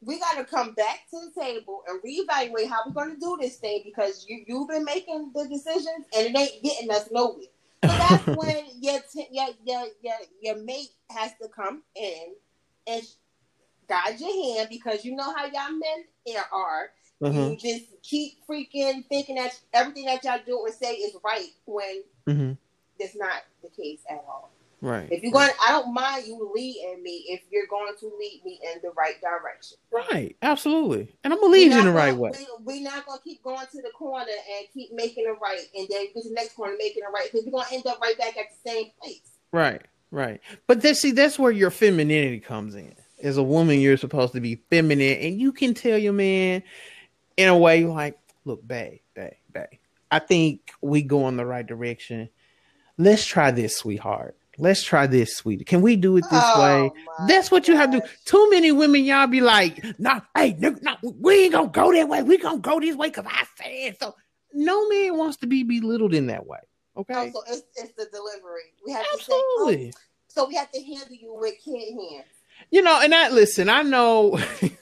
we 0.00 0.18
got 0.18 0.36
to 0.36 0.44
come 0.44 0.74
back 0.74 1.00
to 1.10 1.20
the 1.20 1.40
table 1.40 1.82
and 1.88 2.00
reevaluate 2.02 2.68
how 2.68 2.80
we're 2.86 2.92
going 2.92 3.14
to 3.14 3.20
do 3.20 3.38
this 3.40 3.56
thing 3.56 3.82
because 3.84 4.26
you 4.28 4.44
you've 4.46 4.68
been 4.68 4.84
making 4.84 5.30
the 5.34 5.48
decisions 5.48 6.06
and 6.16 6.26
it 6.26 6.36
ain't 6.36 6.62
getting 6.62 6.90
us 6.90 7.08
nowhere. 7.12 7.46
So 7.84 7.88
that's 7.88 8.26
when 8.36 8.64
your, 8.80 9.00
t- 9.12 9.28
your 9.30 9.48
your 9.64 9.86
your 10.02 10.14
your 10.40 10.56
mate 10.64 10.90
has 11.10 11.32
to 11.40 11.48
come 11.48 11.82
in 11.94 12.34
and 12.86 13.02
guide 13.88 14.18
your 14.18 14.56
hand 14.56 14.68
because 14.70 15.04
you 15.04 15.14
know 15.14 15.34
how 15.34 15.46
y'all 15.46 15.70
men 15.70 16.36
are. 16.52 16.90
Mm-hmm. 17.22 17.50
You 17.50 17.56
just 17.56 17.84
keep 18.02 18.44
freaking 18.48 19.06
thinking 19.06 19.36
that 19.36 19.58
everything 19.72 20.06
that 20.06 20.24
y'all 20.24 20.40
do 20.44 20.64
and 20.64 20.74
say 20.74 20.94
is 20.94 21.16
right 21.24 21.50
when 21.66 22.02
mm-hmm. 22.28 22.52
that's 22.98 23.16
not 23.16 23.42
the 23.62 23.68
case 23.68 24.00
at 24.10 24.24
all. 24.26 24.51
Right. 24.82 25.06
If 25.12 25.22
you're 25.22 25.30
going, 25.30 25.48
I 25.64 25.70
don't 25.70 25.94
mind 25.94 26.26
you 26.26 26.50
leading 26.52 27.04
me 27.04 27.24
if 27.28 27.42
you're 27.52 27.68
going 27.68 27.94
to 28.00 28.06
lead 28.06 28.42
me 28.44 28.58
in 28.74 28.80
the 28.82 28.90
right 28.96 29.14
direction. 29.20 29.78
Right. 29.92 30.36
Absolutely. 30.42 31.08
And 31.22 31.32
I'm 31.32 31.38
gonna 31.40 31.52
lead 31.52 31.72
you 31.72 31.78
in 31.78 31.84
the 31.86 31.92
right 31.92 32.10
gonna- 32.10 32.20
way. 32.20 32.32
We, 32.36 32.80
we're 32.80 32.82
not 32.82 33.06
gonna 33.06 33.20
keep 33.22 33.44
going 33.44 33.64
to 33.70 33.80
the 33.80 33.90
corner 33.94 34.26
and 34.26 34.66
keep 34.74 34.92
making 34.92 35.24
it 35.24 35.36
right, 35.40 35.60
and 35.76 35.86
then 35.88 36.06
get 36.12 36.22
to 36.24 36.28
the 36.28 36.34
next 36.34 36.56
corner 36.56 36.74
making 36.76 37.04
it 37.04 37.12
right 37.14 37.28
because 37.30 37.46
we're 37.46 37.52
gonna 37.52 37.72
end 37.72 37.86
up 37.86 38.00
right 38.00 38.18
back 38.18 38.36
at 38.36 38.46
the 38.50 38.70
same 38.70 38.86
place. 39.00 39.20
Right. 39.52 39.82
Right. 40.10 40.40
But 40.66 40.82
that 40.82 40.96
see, 40.96 41.12
that's 41.12 41.38
where 41.38 41.52
your 41.52 41.70
femininity 41.70 42.40
comes 42.40 42.74
in. 42.74 42.92
As 43.22 43.36
a 43.36 43.42
woman, 43.42 43.80
you're 43.80 43.96
supposed 43.96 44.32
to 44.32 44.40
be 44.40 44.56
feminine, 44.68 45.18
and 45.18 45.40
you 45.40 45.52
can 45.52 45.74
tell 45.74 45.96
your 45.96 46.12
man 46.12 46.64
in 47.36 47.48
a 47.48 47.56
way 47.56 47.84
like, 47.84 48.18
look, 48.44 48.66
babe, 48.66 48.98
babe, 49.14 49.34
babe. 49.52 49.78
I 50.10 50.18
think 50.18 50.72
we 50.80 51.02
go 51.02 51.28
in 51.28 51.36
the 51.36 51.46
right 51.46 51.64
direction. 51.64 52.28
Let's 52.98 53.24
try 53.24 53.52
this, 53.52 53.76
sweetheart. 53.76 54.36
Let's 54.58 54.82
try 54.82 55.06
this, 55.06 55.36
sweetie. 55.36 55.64
Can 55.64 55.80
we 55.80 55.96
do 55.96 56.16
it 56.18 56.24
this 56.30 56.44
Oh, 56.44 56.60
way? 56.60 56.92
That's 57.26 57.50
what 57.50 57.68
you 57.68 57.76
have 57.76 57.90
to 57.92 58.00
do. 58.00 58.06
Too 58.26 58.50
many 58.50 58.70
women, 58.70 59.04
y'all 59.04 59.26
be 59.26 59.40
like, 59.40 59.82
nah, 59.98 60.20
hey, 60.36 60.56
we 61.02 61.44
ain't 61.44 61.52
gonna 61.52 61.68
go 61.68 61.92
that 61.92 62.08
way. 62.08 62.22
We 62.22 62.38
gonna 62.38 62.58
go 62.58 62.78
this 62.78 62.94
way 62.96 63.08
because 63.08 63.26
I 63.28 63.44
said 63.56 63.96
so. 63.98 64.14
No 64.52 64.86
man 64.88 65.16
wants 65.16 65.38
to 65.38 65.46
be 65.46 65.62
belittled 65.62 66.12
in 66.12 66.26
that 66.26 66.46
way. 66.46 66.58
Okay. 66.96 67.14
Oh, 67.16 67.30
so 67.32 67.42
it's, 67.54 67.62
it's 67.76 67.92
the 67.94 68.06
delivery. 68.12 68.74
We 68.84 68.92
have 68.92 69.02
to 69.10 69.18
say, 69.18 69.24
oh, 69.30 69.58
Absolutely. 69.62 69.94
so 70.28 70.46
we 70.46 70.54
have 70.56 70.70
to 70.72 70.82
handle 70.82 71.16
you 71.16 71.34
with 71.34 71.54
kid 71.64 71.94
hands. 71.94 72.26
You 72.70 72.82
know, 72.82 73.00
and 73.02 73.14
I 73.14 73.30
listen, 73.30 73.70
I 73.70 73.80
know 73.82 74.38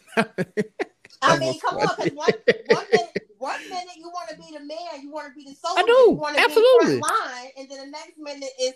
I 1.22 1.38
mean, 1.38 1.60
come 1.60 1.76
on, 1.76 1.94
because 1.96 2.12
one, 2.12 2.32
one 2.66 2.84
minute, 2.92 3.28
one 3.38 3.60
minute 3.68 3.96
you 3.96 4.08
want 4.08 4.30
to 4.30 4.36
be 4.36 4.56
the 4.56 4.64
man, 4.64 5.02
you 5.02 5.10
want 5.10 5.28
to 5.28 5.34
be 5.34 5.44
the 5.44 5.54
soldier, 5.54 5.82
do, 5.86 5.92
you 5.92 6.10
want 6.12 6.36
to 6.36 6.42
absolutely. 6.42 6.96
be 6.96 7.00
front 7.00 7.26
line, 7.26 7.50
and 7.58 7.70
then 7.70 7.78
the 7.78 7.90
next 7.90 8.18
minute 8.18 8.50
is, 8.60 8.72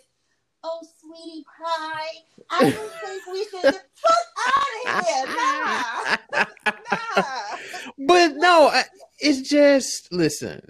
oh, 0.65 0.81
sweetie 1.01 1.45
pie, 1.45 2.07
I 2.51 2.71
don't 2.71 2.93
think 2.93 3.27
we 3.31 3.45
should 3.45 3.75
fuck 3.95 4.27
out 4.49 5.01
of 5.01 5.07
here. 5.07 5.27
Nah, 5.27 6.45
nah. 7.17 7.57
but 7.99 8.37
no, 8.37 8.69
I- 8.69 8.85
it's 9.21 9.49
just 9.49 10.13
listen. 10.13 10.69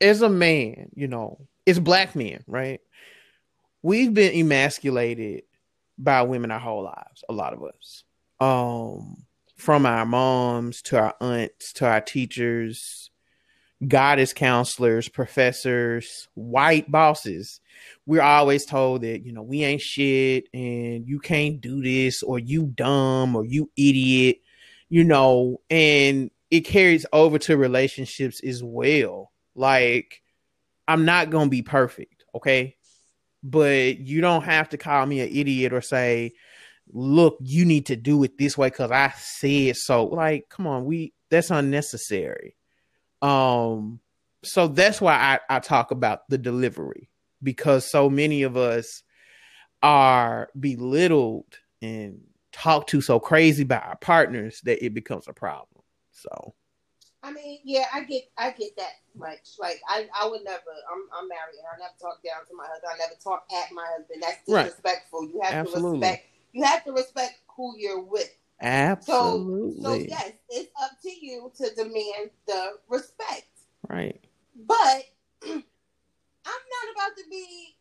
As 0.00 0.22
a 0.22 0.28
man, 0.28 0.88
you 0.94 1.06
know, 1.06 1.46
it's 1.66 1.78
black 1.78 2.16
men, 2.16 2.42
right? 2.46 2.80
We've 3.82 4.12
been 4.14 4.34
emasculated 4.34 5.42
by 5.98 6.22
women 6.22 6.50
our 6.50 6.58
whole 6.58 6.84
lives. 6.84 7.22
A 7.28 7.32
lot 7.32 7.52
of 7.52 7.62
us, 7.62 8.02
um, 8.40 9.24
from 9.56 9.86
our 9.86 10.04
moms 10.06 10.82
to 10.82 10.98
our 10.98 11.14
aunts 11.20 11.72
to 11.74 11.86
our 11.86 12.00
teachers, 12.00 13.10
goddess 13.88 14.32
counselors, 14.32 15.08
professors, 15.08 16.28
white 16.34 16.90
bosses. 16.90 17.60
We're 18.06 18.22
always 18.22 18.64
told 18.64 19.02
that 19.02 19.24
you 19.24 19.32
know 19.32 19.42
we 19.42 19.64
ain't 19.64 19.80
shit 19.80 20.48
and 20.54 21.06
you 21.06 21.18
can't 21.18 21.60
do 21.60 21.82
this 21.82 22.22
or 22.22 22.38
you 22.38 22.66
dumb 22.66 23.36
or 23.36 23.44
you 23.44 23.70
idiot 23.76 24.38
you 24.92 25.04
know, 25.04 25.58
and 25.70 26.30
it 26.50 26.66
carries 26.66 27.06
over 27.14 27.38
to 27.38 27.56
relationships 27.56 28.44
as 28.44 28.62
well. 28.62 29.32
Like, 29.54 30.20
I'm 30.86 31.06
not 31.06 31.30
gonna 31.30 31.48
be 31.48 31.62
perfect, 31.62 32.26
okay? 32.34 32.76
But 33.42 34.00
you 34.00 34.20
don't 34.20 34.42
have 34.42 34.68
to 34.68 34.76
call 34.76 35.06
me 35.06 35.20
an 35.20 35.30
idiot 35.34 35.72
or 35.72 35.80
say, 35.80 36.32
look, 36.92 37.38
you 37.40 37.64
need 37.64 37.86
to 37.86 37.96
do 37.96 38.22
it 38.22 38.36
this 38.36 38.58
way 38.58 38.68
because 38.68 38.90
I 38.90 39.14
said 39.16 39.76
so. 39.76 40.04
Like, 40.04 40.50
come 40.50 40.66
on, 40.66 40.84
we 40.84 41.14
that's 41.30 41.50
unnecessary. 41.50 42.54
Um, 43.22 44.00
so 44.44 44.68
that's 44.68 45.00
why 45.00 45.14
I, 45.14 45.56
I 45.56 45.60
talk 45.60 45.90
about 45.90 46.28
the 46.28 46.38
delivery 46.38 47.08
because 47.42 47.90
so 47.90 48.10
many 48.10 48.42
of 48.42 48.56
us 48.56 49.02
are 49.82 50.48
belittled 50.58 51.58
and 51.80 52.20
talked 52.52 52.90
to 52.90 53.00
so 53.00 53.18
crazy 53.18 53.64
by 53.64 53.78
our 53.78 53.96
partners 53.96 54.60
that 54.64 54.84
it 54.84 54.94
becomes 54.94 55.28
a 55.28 55.32
problem. 55.32 55.82
So 56.10 56.54
I 57.22 57.32
mean, 57.32 57.60
yeah, 57.64 57.84
I 57.94 58.02
get, 58.02 58.24
I 58.36 58.50
get 58.50 58.76
that 58.76 58.94
much. 59.16 59.54
Like, 59.58 59.80
I, 59.88 60.08
I 60.20 60.26
would 60.26 60.42
never. 60.44 60.58
I'm, 60.92 61.02
I'm 61.16 61.28
married, 61.28 61.54
and 61.58 61.66
I 61.72 61.78
never 61.78 61.94
talk 62.00 62.20
down 62.24 62.44
to 62.48 62.54
my 62.56 62.64
husband. 62.66 62.90
I 62.94 62.98
never 62.98 63.14
talk 63.22 63.44
at 63.62 63.72
my 63.72 63.86
husband. 63.96 64.22
That's 64.22 64.38
Right. 64.48 64.64
disrespectful. 64.64 65.24
You 65.24 65.40
have 65.42 65.54
Absolutely. 65.54 66.00
to 66.00 66.06
respect. 66.06 66.28
You 66.52 66.64
have 66.64 66.84
to 66.84 66.92
respect 66.92 67.34
who 67.56 67.74
you're 67.78 68.02
with. 68.02 68.30
So, 68.62 68.68
absolutely 68.68 69.82
so 69.82 69.94
yes, 70.08 70.32
it's 70.48 70.70
up 70.80 70.92
to 71.02 71.10
you 71.10 71.50
to 71.56 71.74
demand 71.74 72.30
the 72.46 72.74
respect. 72.88 73.48
right. 73.88 74.20
But 74.54 75.04
I'm 75.44 75.52
not 76.46 76.86
about 76.94 77.16
to 77.16 77.24
be 77.28 77.76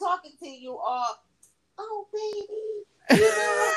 talking 0.00 0.32
to 0.40 0.48
you 0.48 0.76
all. 0.76 1.22
Oh, 1.78 2.08
baby, 2.12 3.22
you 3.22 3.36
know, 3.36 3.72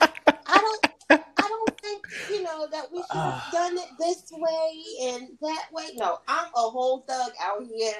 I 0.46 0.58
don't. 0.58 0.86
I 1.10 1.48
don't 1.48 1.80
think 1.82 2.06
you 2.26 2.42
know 2.42 2.66
that 2.72 2.90
we 2.90 3.02
should 3.12 3.20
have 3.20 3.52
done 3.52 3.76
it 3.76 3.88
this 3.98 4.32
way 4.32 4.84
and 5.02 5.28
that 5.42 5.66
way. 5.72 5.90
No, 5.96 6.20
I'm 6.26 6.46
a 6.46 6.70
whole 6.70 7.00
thug 7.06 7.32
out 7.40 7.62
here, 7.66 7.94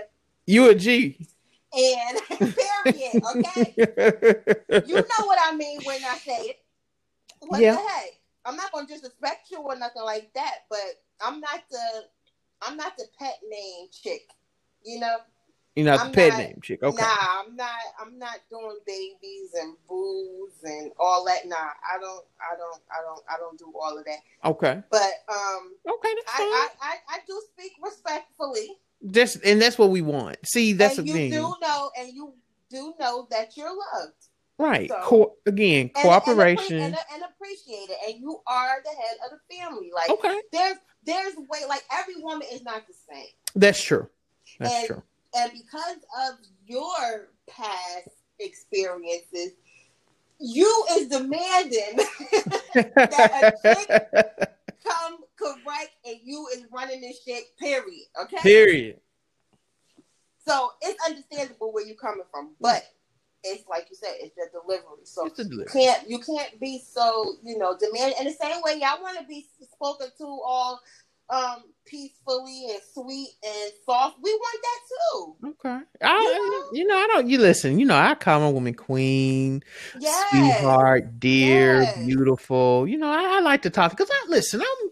you 0.46 0.70
a 0.70 0.74
G. 0.74 1.26
and 1.74 2.18
period. 2.28 3.22
Okay, 3.36 3.74
you 4.86 4.94
know 4.94 5.26
what 5.26 5.38
I 5.42 5.54
mean 5.54 5.80
when 5.84 6.02
I 6.04 6.16
say 6.18 6.38
it. 6.38 6.63
What 7.48 7.60
Yeah. 7.60 7.74
the 7.74 7.80
heck? 7.80 8.10
I'm 8.44 8.56
not 8.56 8.72
gonna 8.72 8.86
disrespect 8.86 9.50
you 9.50 9.58
or 9.58 9.76
nothing 9.76 10.02
like 10.02 10.32
that, 10.34 10.64
but 10.68 11.02
I'm 11.20 11.40
not 11.40 11.62
the 11.70 12.04
I'm 12.62 12.76
not 12.76 12.96
the 12.96 13.06
pet 13.18 13.38
name 13.48 13.88
chick. 13.90 14.28
You 14.84 15.00
know? 15.00 15.16
You're 15.74 15.86
not 15.86 16.00
I'm 16.00 16.10
the 16.12 16.14
pet 16.14 16.28
not- 16.30 16.38
name 16.38 16.60
chick. 16.62 16.82
Okay. 16.82 17.02
Nah, 17.02 17.40
I'm 17.40 17.56
not 17.56 17.70
I'm 18.00 18.18
not 18.18 18.38
doing 18.50 18.78
babies 18.86 19.50
and 19.60 19.76
boos 19.88 20.52
and 20.62 20.92
all 20.98 21.24
that. 21.24 21.46
Nah, 21.46 21.56
I 21.56 21.98
don't 22.00 22.24
I 22.40 22.56
don't 22.56 22.80
I 22.90 23.02
don't 23.02 23.22
I 23.30 23.36
don't 23.38 23.58
do 23.58 23.72
all 23.74 23.98
of 23.98 24.04
that. 24.04 24.18
Okay. 24.44 24.82
But 24.90 25.12
um 25.28 25.72
Okay. 25.88 26.14
That's. 26.14 26.38
I, 26.38 26.68
I, 26.80 26.86
I, 26.86 26.94
I 27.16 27.18
do 27.26 27.42
speak 27.52 27.72
respectfully. 27.82 28.68
That's 29.02 29.36
and 29.36 29.60
that's 29.60 29.76
what 29.78 29.90
we 29.90 30.00
want. 30.00 30.36
See, 30.46 30.72
that's 30.74 30.98
and 30.98 31.06
the 31.06 31.10
you 31.12 31.16
thing. 31.16 31.30
do 31.30 31.54
know 31.60 31.90
and 31.98 32.08
you 32.12 32.34
do 32.70 32.94
know 33.00 33.26
that 33.30 33.56
you're 33.56 33.68
loved. 33.68 34.14
Right. 34.58 34.88
So- 34.88 35.00
Co- 35.02 35.36
again, 35.46 35.90
And, 35.94 36.04
cooperation. 36.04 36.80
and, 36.80 36.94
appre- 36.94 36.98
and, 37.12 37.22
and 37.22 37.32
appreciate 37.34 37.90
it. 37.90 37.96
And 38.08 38.20
you 38.20 38.40
are 38.46 38.76
the 38.84 38.90
head 38.90 39.16
of 39.24 39.30
the 39.38 39.56
family. 39.56 39.90
Like 39.94 40.10
okay. 40.10 40.40
there's 40.52 40.76
there's 41.04 41.34
way 41.36 41.60
like 41.68 41.82
every 41.92 42.16
woman 42.22 42.46
is 42.52 42.62
not 42.62 42.86
the 42.86 42.94
same. 43.12 43.26
That's 43.56 43.80
true. 43.82 44.08
That's 44.58 44.72
And- 44.74 44.86
true. 44.86 45.02
And 45.36 45.50
because 45.52 45.96
of 46.28 46.38
your 46.64 47.28
past 47.48 48.08
experiences, 48.38 49.50
you 50.38 50.84
is 50.92 51.08
demanding 51.08 51.96
that 52.74 53.54
a 53.64 53.74
chick 53.74 54.48
come 54.84 55.18
correct 55.36 55.90
and 56.06 56.16
you 56.22 56.46
is 56.54 56.64
running 56.72 57.00
this 57.00 57.20
shit, 57.24 57.44
period. 57.58 58.04
Okay? 58.22 58.36
Period. 58.42 59.00
So 60.46 60.70
it's 60.82 61.02
understandable 61.04 61.72
where 61.72 61.84
you're 61.84 61.96
coming 61.96 62.24
from, 62.30 62.50
but 62.60 62.84
it's 63.44 63.68
like 63.68 63.86
you 63.90 63.96
said, 63.96 64.14
it's 64.20 64.34
the 64.34 64.48
delivery. 64.52 65.04
So 65.04 65.24
the 65.36 65.44
you 65.44 65.50
delivery. 65.50 65.72
can't 65.72 66.08
you 66.10 66.18
can't 66.18 66.58
be 66.60 66.80
so 66.80 67.34
you 67.44 67.58
know 67.58 67.76
demand 67.78 68.14
in 68.18 68.26
the 68.26 68.32
same 68.32 68.60
way 68.62 68.78
y'all 68.80 69.02
want 69.02 69.18
to 69.18 69.24
be 69.26 69.46
spoken 69.72 70.08
to 70.18 70.24
all 70.24 70.80
um 71.30 71.62
peacefully 71.86 72.66
and 72.70 72.80
sweet 72.92 73.28
and 73.44 73.72
soft. 73.84 74.16
We 74.22 74.30
want 74.32 74.62
that 74.62 74.80
too. 75.12 75.36
Okay. 75.50 75.80
I, 76.02 76.62
you 76.72 76.86
know, 76.86 76.96
I 76.96 77.06
don't. 77.12 77.28
You 77.28 77.38
listen. 77.38 77.78
You 77.78 77.86
know, 77.86 77.96
I 77.96 78.14
call 78.14 78.40
my 78.40 78.48
woman 78.50 78.74
queen, 78.74 79.62
Yes. 79.98 80.28
sweetheart, 80.28 81.20
dear, 81.20 81.86
Yes. 81.86 81.94
beautiful. 82.04 82.86
You 82.88 82.98
know, 82.98 83.08
I, 83.08 83.36
I 83.36 83.40
like 83.40 83.62
to 83.62 83.70
talk 83.70 83.90
because 83.92 84.10
I 84.10 84.26
listen. 84.28 84.60
I'm 84.60 84.90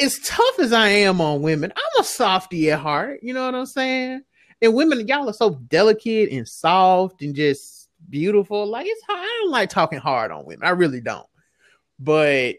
as 0.00 0.18
tough 0.20 0.58
as 0.58 0.72
I 0.72 0.88
am 0.88 1.20
on 1.20 1.42
women. 1.42 1.72
I'm 1.74 2.00
a 2.00 2.04
softy 2.04 2.70
at 2.70 2.80
heart. 2.80 3.20
You 3.22 3.34
know 3.34 3.44
what 3.44 3.54
I'm 3.54 3.66
saying? 3.66 4.22
And 4.62 4.74
women, 4.74 5.06
y'all 5.08 5.28
are 5.28 5.34
so 5.34 5.50
delicate 5.50 6.30
and 6.30 6.46
soft 6.46 7.22
and 7.22 7.34
just 7.34 7.88
beautiful. 8.08 8.66
Like 8.66 8.86
it's 8.86 9.02
hard. 9.02 9.20
I 9.20 9.38
don't 9.42 9.50
like 9.50 9.70
talking 9.70 9.98
hard 9.98 10.30
on 10.30 10.44
women. 10.44 10.66
I 10.66 10.70
really 10.70 11.00
don't. 11.00 11.26
But 11.98 12.56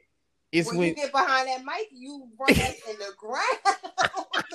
it's 0.52 0.70
when 0.70 0.78
when 0.78 0.88
you 0.90 0.96
get 0.96 1.12
behind 1.12 1.48
that 1.48 1.64
mic, 1.64 1.88
you 1.92 2.28
run 2.40 2.50
in 2.50 2.98
the 2.98 3.14
ground. 3.18 3.46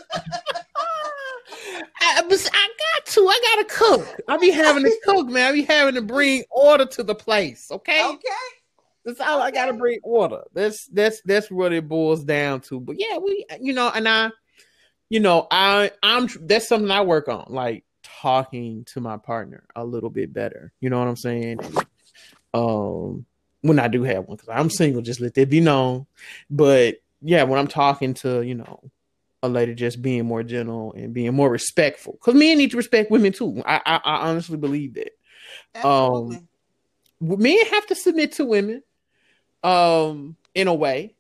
I, 2.01 2.23
but 2.29 2.51
I 2.53 2.69
got 2.69 3.07
to. 3.07 3.29
I 3.29 3.41
gotta 3.55 3.65
cook. 3.65 4.21
I 4.29 4.37
be 4.37 4.51
having 4.51 4.85
to 4.85 4.97
cook, 5.05 5.29
man. 5.29 5.49
I 5.49 5.53
be 5.53 5.63
having 5.63 5.95
to 5.95 6.03
bring 6.03 6.45
order 6.51 6.85
to 6.87 7.03
the 7.03 7.15
place. 7.15 7.71
Okay, 7.71 8.05
okay. 8.07 8.29
that's 9.05 9.21
all 9.21 9.41
I 9.41 9.51
gotta 9.51 9.73
bring 9.73 9.99
order. 10.03 10.43
That's 10.53 10.87
that's 10.87 11.23
that's 11.23 11.51
what 11.51 11.73
it 11.73 11.89
boils 11.89 12.25
down 12.25 12.61
to. 12.63 12.79
But 12.79 12.97
yeah, 12.99 13.19
we, 13.19 13.47
you 13.61 13.73
know, 13.73 13.91
and 13.95 14.09
I, 14.09 14.31
you 15.09 15.21
know, 15.21 15.47
I 15.51 15.93
I'm 16.03 16.29
that's 16.41 16.69
something 16.69 16.91
I 16.91 17.03
work 17.03 17.29
on, 17.29 17.47
like 17.49 17.85
talking 18.03 18.85
to 18.85 19.01
my 19.01 19.17
partner 19.17 19.65
a 19.75 19.85
little 19.85 20.11
bit 20.11 20.33
better. 20.33 20.73
You 20.81 20.91
know 20.91 20.99
what 20.99 21.09
I'm 21.09 21.17
saying? 21.17 21.61
Um, 22.55 23.27
when 23.63 23.79
I 23.79 23.89
do 23.89 24.03
have 24.03 24.27
one, 24.27 24.37
because 24.37 24.49
I'm 24.53 24.71
single, 24.71 25.03
just 25.03 25.21
let 25.21 25.35
that 25.35 25.51
be 25.51 25.61
known. 25.61 26.07
But 26.51 26.97
yeah, 27.23 27.43
when 27.45 27.59
I'm 27.59 27.67
talking 27.67 28.15
to, 28.15 28.43
you 28.43 28.55
know, 28.55 28.91
a 29.43 29.49
lady 29.49 29.75
just 29.75 30.03
being 30.03 30.25
more 30.25 30.43
gentle 30.43 30.93
and 30.95 31.13
being 31.13 31.35
more 31.35 31.51
respectful. 31.51 32.15
Because 32.15 32.35
men 32.35 32.59
need 32.59 32.71
to 32.73 32.77
respect 32.77 33.11
women 33.11 33.33
too. 33.33 33.63
I, 33.65 33.81
I 33.85 34.01
I 34.05 34.29
honestly 34.29 34.57
believe 34.57 34.95
that. 34.95 35.11
Absolutely. 35.75 36.41
men 37.21 37.67
have 37.67 37.87
to 37.87 37.95
submit 37.95 38.33
to 38.33 38.45
women 38.45 38.83
um 39.63 40.37
in 40.55 40.69
a 40.69 40.75
way 40.75 41.15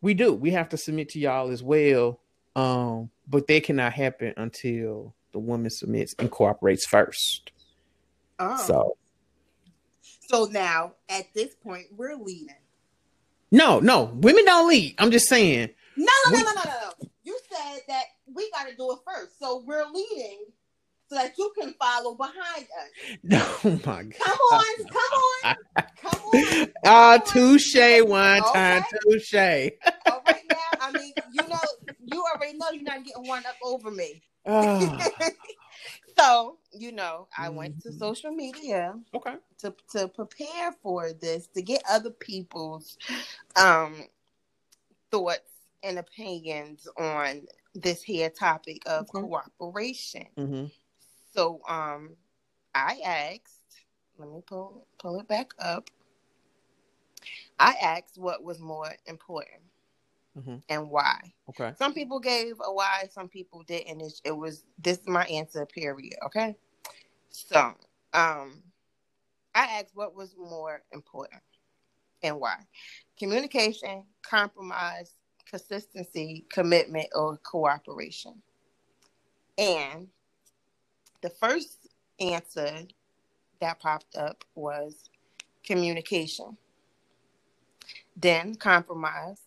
we 0.00 0.14
do 0.14 0.32
we 0.32 0.50
have 0.50 0.68
to 0.68 0.76
submit 0.76 1.10
to 1.10 1.18
y'all 1.18 1.50
as 1.50 1.62
well 1.62 2.20
um 2.56 3.10
but 3.28 3.46
that 3.46 3.62
cannot 3.64 3.92
happen 3.92 4.34
until 4.36 5.14
the 5.32 5.38
woman 5.38 5.70
submits 5.70 6.14
and 6.18 6.30
cooperates 6.30 6.84
first 6.86 7.52
Oh. 8.38 8.56
so 8.66 8.96
So 10.28 10.44
now 10.46 10.92
at 11.08 11.26
this 11.34 11.54
point 11.54 11.86
we're 11.96 12.16
leading. 12.16 12.48
no 13.52 13.80
no 13.80 14.04
women 14.14 14.44
don't 14.44 14.68
lead 14.68 14.94
i'm 14.98 15.10
just 15.10 15.28
saying 15.28 15.70
No, 15.96 16.06
no, 16.26 16.30
no, 16.32 16.36
We- 16.38 16.42
no, 16.44 16.52
no, 16.52 16.62
no, 16.64 16.70
no. 17.02 17.08
You 17.22 17.38
said 17.52 17.80
that 17.88 18.04
we 18.34 18.50
got 18.50 18.66
to 18.68 18.74
do 18.74 18.90
it 18.92 18.98
first, 19.06 19.38
so 19.38 19.62
we're 19.66 19.84
leading 19.86 20.38
so 21.08 21.16
that 21.16 21.36
you 21.38 21.52
can 21.60 21.74
follow 21.74 22.14
behind 22.14 22.64
us. 22.64 23.60
oh 23.64 23.80
my 23.84 24.02
god 24.04 24.14
Come 24.22 24.38
on, 24.52 24.64
come 24.88 25.12
on, 25.12 25.56
come 25.96 26.20
on. 26.22 26.68
ah 26.86 27.18
come 27.18 27.20
on. 27.20 27.26
touche 27.26 27.76
one 28.08 28.42
time 28.54 28.82
touche 29.02 29.34
All 30.06 30.22
right 30.26 30.42
now, 30.50 30.56
I 30.80 30.92
mean, 30.92 31.12
you 31.32 31.46
know, 31.48 31.58
you 32.06 32.24
already 32.34 32.56
know 33.28 33.34
you're 33.34 33.44
not 33.44 33.60
getting 33.62 33.82
one 33.82 33.82
up 33.82 33.82
over 33.86 33.90
me. 33.90 34.22
Ah, 34.46 35.30
so 36.18 36.58
you 36.72 36.92
know, 36.92 37.28
I 37.36 37.48
went 37.50 37.80
to 37.82 37.90
Mhm. 37.90 37.98
social 37.98 38.32
media 38.32 38.98
okay 39.14 39.36
to 39.58 39.74
to 39.90 40.08
prepare 40.08 40.72
for 40.82 41.12
this 41.12 41.46
to 41.48 41.62
get 41.62 41.82
other 41.88 42.10
people's 42.10 42.98
um 43.56 44.04
thoughts 45.10 45.50
and 45.82 45.98
opinions 45.98 46.88
on 46.98 47.46
this 47.74 48.02
here 48.02 48.30
topic 48.30 48.82
of 48.86 49.08
Okay. 49.08 49.20
cooperation. 49.20 50.26
hmm 50.36 50.66
So 51.34 51.60
um 51.68 52.16
I 52.74 53.00
asked, 53.04 53.84
let 54.18 54.28
me 54.30 54.42
pull 54.46 54.86
pull 54.98 55.20
it 55.20 55.28
back 55.28 55.52
up. 55.58 55.90
I 57.58 57.74
asked 57.82 58.18
what 58.18 58.42
was 58.42 58.60
more 58.60 58.94
important 59.06 59.62
Mhm. 60.36 60.62
and 60.68 60.90
why. 60.90 61.34
okay 61.48 61.74
Some 61.76 61.92
people 61.92 62.20
gave 62.20 62.56
a 62.64 62.72
why, 62.72 63.08
some 63.12 63.28
people 63.28 63.62
didn't. 63.64 64.00
It, 64.00 64.20
it 64.24 64.36
was 64.36 64.64
this 64.78 64.98
is 64.98 65.08
my 65.08 65.24
answer, 65.26 65.66
period. 65.66 66.14
Okay. 66.26 66.56
So 67.30 67.74
um 68.12 68.62
I 69.54 69.80
asked 69.80 69.94
what 69.94 70.14
was 70.14 70.36
more 70.38 70.82
important 70.92 71.42
and 72.22 72.38
why. 72.38 72.56
Communication, 73.18 74.04
compromise, 74.22 75.14
consistency, 75.46 76.46
commitment, 76.50 77.08
or 77.14 77.36
cooperation. 77.38 78.40
And 79.58 80.08
the 81.22 81.30
first 81.30 81.88
answer 82.20 82.86
that 83.60 83.80
popped 83.80 84.16
up 84.16 84.44
was 84.54 85.10
communication. 85.64 86.56
Then 88.16 88.54
compromise. 88.54 89.40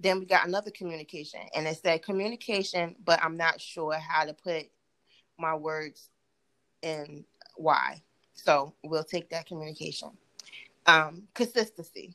Then 0.00 0.20
we 0.20 0.26
got 0.26 0.46
another 0.46 0.70
communication, 0.70 1.40
and 1.54 1.66
it 1.66 1.78
said 1.82 2.02
communication, 2.02 2.94
but 3.04 3.22
I'm 3.22 3.36
not 3.36 3.60
sure 3.60 3.94
how 3.94 4.24
to 4.24 4.32
put 4.32 4.66
my 5.38 5.54
words 5.54 6.10
in 6.82 7.24
why. 7.56 8.02
So 8.34 8.74
we'll 8.84 9.04
take 9.04 9.30
that 9.30 9.46
communication. 9.46 10.10
Um, 10.86 11.24
consistency. 11.34 12.14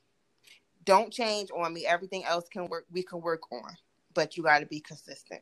Don't 0.85 1.11
change 1.11 1.49
on 1.55 1.73
me. 1.73 1.85
Everything 1.85 2.23
else 2.25 2.47
can 2.49 2.67
work. 2.67 2.85
We 2.91 3.03
can 3.03 3.21
work 3.21 3.51
on, 3.51 3.75
but 4.13 4.35
you 4.35 4.43
got 4.43 4.59
to 4.59 4.65
be 4.65 4.79
consistent. 4.79 5.41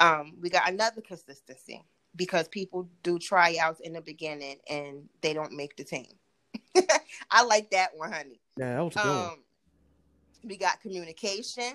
Um, 0.00 0.34
we 0.40 0.50
got 0.50 0.68
another 0.68 1.00
consistency 1.00 1.84
because 2.16 2.48
people 2.48 2.88
do 3.02 3.18
tryouts 3.18 3.80
in 3.80 3.92
the 3.92 4.00
beginning 4.00 4.56
and 4.68 5.08
they 5.20 5.32
don't 5.32 5.52
make 5.52 5.76
the 5.76 5.84
team. 5.84 6.08
I 7.30 7.44
like 7.44 7.70
that 7.70 7.90
one, 7.96 8.12
honey. 8.12 8.40
yeah 8.56 8.74
that 8.74 8.82
was 8.82 8.94
good. 8.94 9.06
Um, 9.06 9.38
we 10.44 10.56
got 10.56 10.80
communication. 10.80 11.74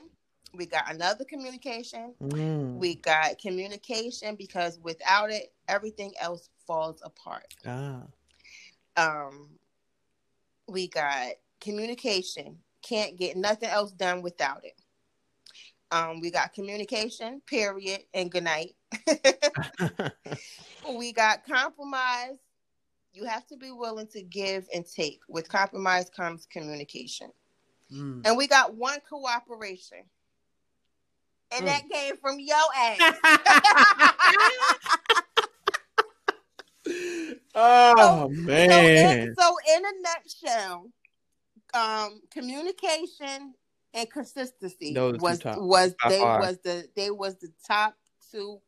We 0.53 0.65
got 0.65 0.91
another 0.93 1.25
communication. 1.25 2.13
Mm. 2.21 2.77
We 2.77 2.95
got 2.95 3.39
communication 3.39 4.35
because 4.35 4.79
without 4.81 5.31
it, 5.31 5.51
everything 5.67 6.13
else 6.19 6.49
falls 6.65 7.01
apart. 7.03 7.53
ah 7.65 8.03
Um, 8.97 9.49
we 10.67 10.87
got 10.87 11.33
communication. 11.61 12.57
Can't 12.81 13.17
get 13.17 13.37
nothing 13.37 13.69
else 13.69 13.91
done 13.91 14.21
without 14.21 14.63
it. 14.63 14.79
Um, 15.91 16.19
we 16.21 16.29
got 16.29 16.53
communication, 16.53 17.41
period, 17.47 18.03
and 18.13 18.31
good 18.31 18.43
night. 18.43 18.75
we 20.97 21.11
got 21.11 21.45
compromise. 21.45 22.37
You 23.11 23.25
have 23.25 23.47
to 23.47 23.57
be 23.57 23.71
willing 23.71 24.07
to 24.09 24.21
give 24.21 24.67
and 24.73 24.85
take. 24.85 25.21
With 25.27 25.49
compromise 25.49 26.09
comes 26.09 26.45
communication. 26.45 27.31
Mm. 27.93 28.21
And 28.25 28.37
we 28.37 28.47
got 28.47 28.75
one 28.75 28.99
cooperation. 29.09 29.99
And 31.51 31.65
Mm. 31.65 31.67
that 31.67 31.89
came 31.91 32.17
from 32.17 32.39
yo 32.39 32.55
ass. 32.77 33.01
oh 37.55 38.29
So 38.29 38.29
man 38.29 39.27
in, 39.27 39.35
so 39.37 39.55
in 39.75 39.83
a 39.85 39.91
nutshell, 40.01 40.91
um, 41.73 42.21
communication 42.31 43.53
and 43.93 44.09
consistency 44.11 44.93
Those 44.93 45.19
was 45.19 45.41
was 45.57 45.95
they 46.07 46.19
was 46.21 46.59
the 46.63 46.87
they 46.95 47.09
was 47.11 47.35
the 47.37 47.51
top 47.65 47.95
two 48.31 48.59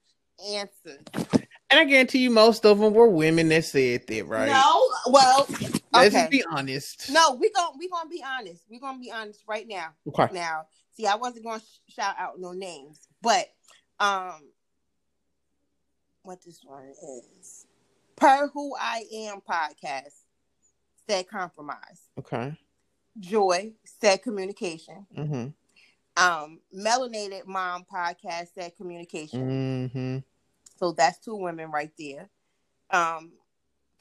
answers. 0.52 0.98
and 1.70 1.80
i 1.80 1.84
guarantee 1.86 2.20
you 2.20 2.32
most 2.32 2.66
of 2.66 2.80
them 2.80 2.94
were 2.94 3.08
women 3.08 3.50
that 3.50 3.64
said 3.64 4.08
that 4.08 4.26
right 4.26 4.50
No, 4.50 4.90
well, 5.12 5.48
let's 5.94 6.16
okay. 6.16 6.28
be 6.30 6.44
honest 6.50 7.10
no, 7.12 7.34
we 7.40 7.50
gon' 7.52 7.74
we 7.78 7.90
gonna 7.90 8.10
be 8.10 8.24
honest. 8.26 8.64
We 8.70 8.80
gonna 8.80 9.00
be 9.00 9.12
honest 9.12 9.44
right 9.48 9.68
now. 9.68 9.90
okay 10.08 10.34
Now, 10.34 10.66
see, 10.96 11.06
I 11.08 11.16
wasn't 11.16 11.46
gonna 11.46 11.62
sh- 11.62 11.94
shout 11.94 12.16
out 12.18 12.40
no 12.40 12.52
names, 12.52 13.08
but 13.22 13.48
um, 14.00 14.42
what 16.24 16.40
this 16.46 16.62
one 16.64 16.94
is 17.30 17.66
per 18.16 18.50
who 18.54 18.76
I 18.80 19.04
am 19.14 19.42
podcast 19.42 20.14
said 21.08 21.28
compromise. 21.28 22.10
okay 22.20 22.58
Joy 23.20 23.74
said 23.84 24.22
communication. 24.22 25.06
mm-hmm 25.16 25.48
Um, 26.22 26.60
Melanated 26.76 27.46
Mom 27.46 27.86
podcast 27.92 28.54
said 28.54 28.76
communication. 28.76 29.90
mm-hmm 29.90 30.18
So 30.78 30.94
that's 30.94 31.20
two 31.20 31.36
women 31.36 31.72
right 31.72 31.92
there. 31.98 32.30
Um, 32.90 33.34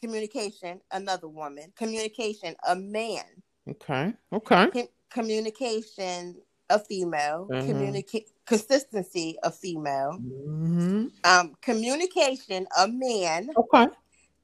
communication, 0.01 0.81
another 0.93 1.29
woman. 1.29 1.73
Communication, 1.77 2.55
a 2.67 2.75
man. 2.77 3.25
okay 3.69 4.15
okay 4.33 4.67
Com- 4.71 4.89
communication, 5.11 6.37
a 6.69 6.79
female. 6.79 7.49
Mhm. 7.51 7.67
Communicate 7.67 8.31
consistency, 8.47 9.39
a 9.43 9.51
female. 9.51 10.19
mm-hmm 10.21 11.07
Um, 11.25 11.55
communication, 11.61 12.67
a 12.79 12.89
man. 12.89 13.51
okay 13.57 13.87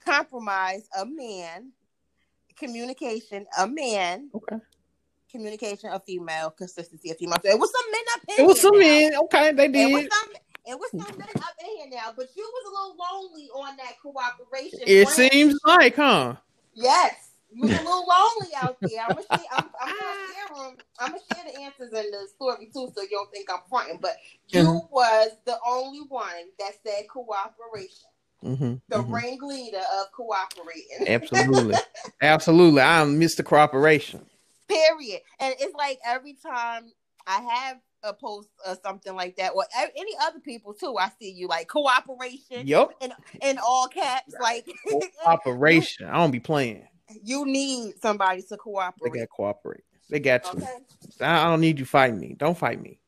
Compromise, 0.05 0.89
a 0.97 1.05
man. 1.07 1.73
Communication, 2.57 3.47
a 3.59 3.67
man. 3.67 4.31
okay 4.35 4.57
Communication, 5.31 5.91
a 5.91 6.01
female. 6.01 6.51
Consistency, 6.51 7.11
a 7.11 7.15
female. 7.15 7.39
So 7.45 7.51
it 7.51 7.59
was 7.59 7.73
some 7.73 7.91
men 7.93 8.03
up 8.15 8.21
in 8.29 8.45
it 8.45 8.47
was 8.47 8.57
here 8.61 8.63
some 8.63 8.79
men 8.79 9.17
okay 9.25 9.53
they 9.53 9.67
It 9.83 9.93
was 9.93 10.03
did 10.03 10.13
some. 10.13 10.31
It 10.67 10.79
was 10.79 10.91
some 10.91 11.19
men 11.19 11.29
up 11.29 11.55
in 11.61 11.77
here 11.77 11.87
now, 11.91 12.13
but 12.17 12.27
you 12.37 12.43
was 12.43 12.65
a 12.67 12.71
little 12.71 12.97
lonely 12.99 13.49
on 13.51 13.77
that 13.77 13.95
cooperation. 14.03 14.81
it 14.87 15.09
seems 15.09 15.55
like 15.65 15.97
huh 15.97 16.35
Yes, 16.75 17.15
you 17.51 17.63
was 17.63 17.73
a 17.73 17.79
little 17.79 18.07
lonely 18.09 18.53
out 18.57 18.77
there. 18.83 19.01
I'm 19.03 19.15
gonna 19.15 19.23
share. 19.31 19.47
I'm, 19.53 19.65
I'm 19.81 19.89
gonna 19.89 20.33
share. 20.35 20.77
I'm 20.99 21.11
gonna 21.11 21.23
share 21.33 21.53
the 21.53 21.61
answers 21.61 21.93
in 21.93 22.11
the 22.11 22.27
story 22.35 22.67
too, 22.67 22.93
so 22.95 23.03
you 23.03 23.09
don't 23.11 23.31
think 23.33 23.49
I'm 23.51 23.61
fronting. 23.71 23.99
But 24.01 24.17
you 24.49 24.65
Mhm. 24.65 24.91
was 24.91 25.31
the 25.45 25.59
only 25.67 26.01
one 26.09 26.51
that 26.59 26.73
said 26.85 27.09
cooperation, 27.09 28.11
mm-hmm, 28.45 28.75
the 28.89 28.97
mhm. 28.97 29.13
ringleader 29.13 29.83
of 30.01 30.13
cooperating. 30.13 31.07
absolutely 31.07 31.77
absolutely 32.23 32.83
i'm 32.83 33.21
mr 33.21 33.45
cooperation 33.45 34.27
Period. 34.69 35.21
And 35.39 35.55
it's 35.61 35.75
like 35.75 36.01
every 36.05 36.35
time 36.35 36.91
I 37.27 37.41
have 37.41 37.79
a 38.07 38.13
post 38.13 38.49
or 38.67 38.77
something 38.83 39.15
like 39.15 39.37
that, 39.37 39.53
or 39.55 39.65
a- 39.65 39.99
any 39.99 40.13
other 40.23 40.41
people 40.41 40.75
too, 40.75 40.97
I 40.99 41.11
see 41.21 41.31
you 41.31 41.49
like 41.49 41.69
cooperation 41.69 42.67
yep 42.67 42.93
in 43.43 43.59
all 43.59 43.89
caps. 43.89 44.35
Like 44.41 44.67
cooperation 45.25 46.09
i 46.09 46.15
don't 46.17 46.31
be 46.31 46.41
playing 46.41 46.87
you 47.23 47.45
need 47.47 47.95
somebody 48.01 48.43
to 48.43 48.57
cooperate. 48.57 49.13
they 49.13 49.19
got 49.19 49.25
to 49.25 49.29
cooperate 49.29 49.85
they 50.09 50.21
got 50.21 50.53
you. 50.53 50.59
Okay. 50.61 50.77
I 51.21 51.41
I 51.41 51.45
don't 51.51 51.61
need 51.61 51.79
you 51.79 51.85
fighting 51.85 52.21
me. 52.21 52.35
Don't 52.39 52.57
fight 52.57 52.81
me. 52.81 53.01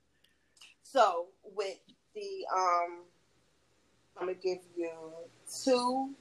So 0.83 1.27
with 1.45 1.79
the 2.15 2.47
um, 2.55 3.05
I'm 4.17 4.27
gonna 4.27 4.35
give 4.35 4.59
you 4.77 4.91
two 5.65 6.15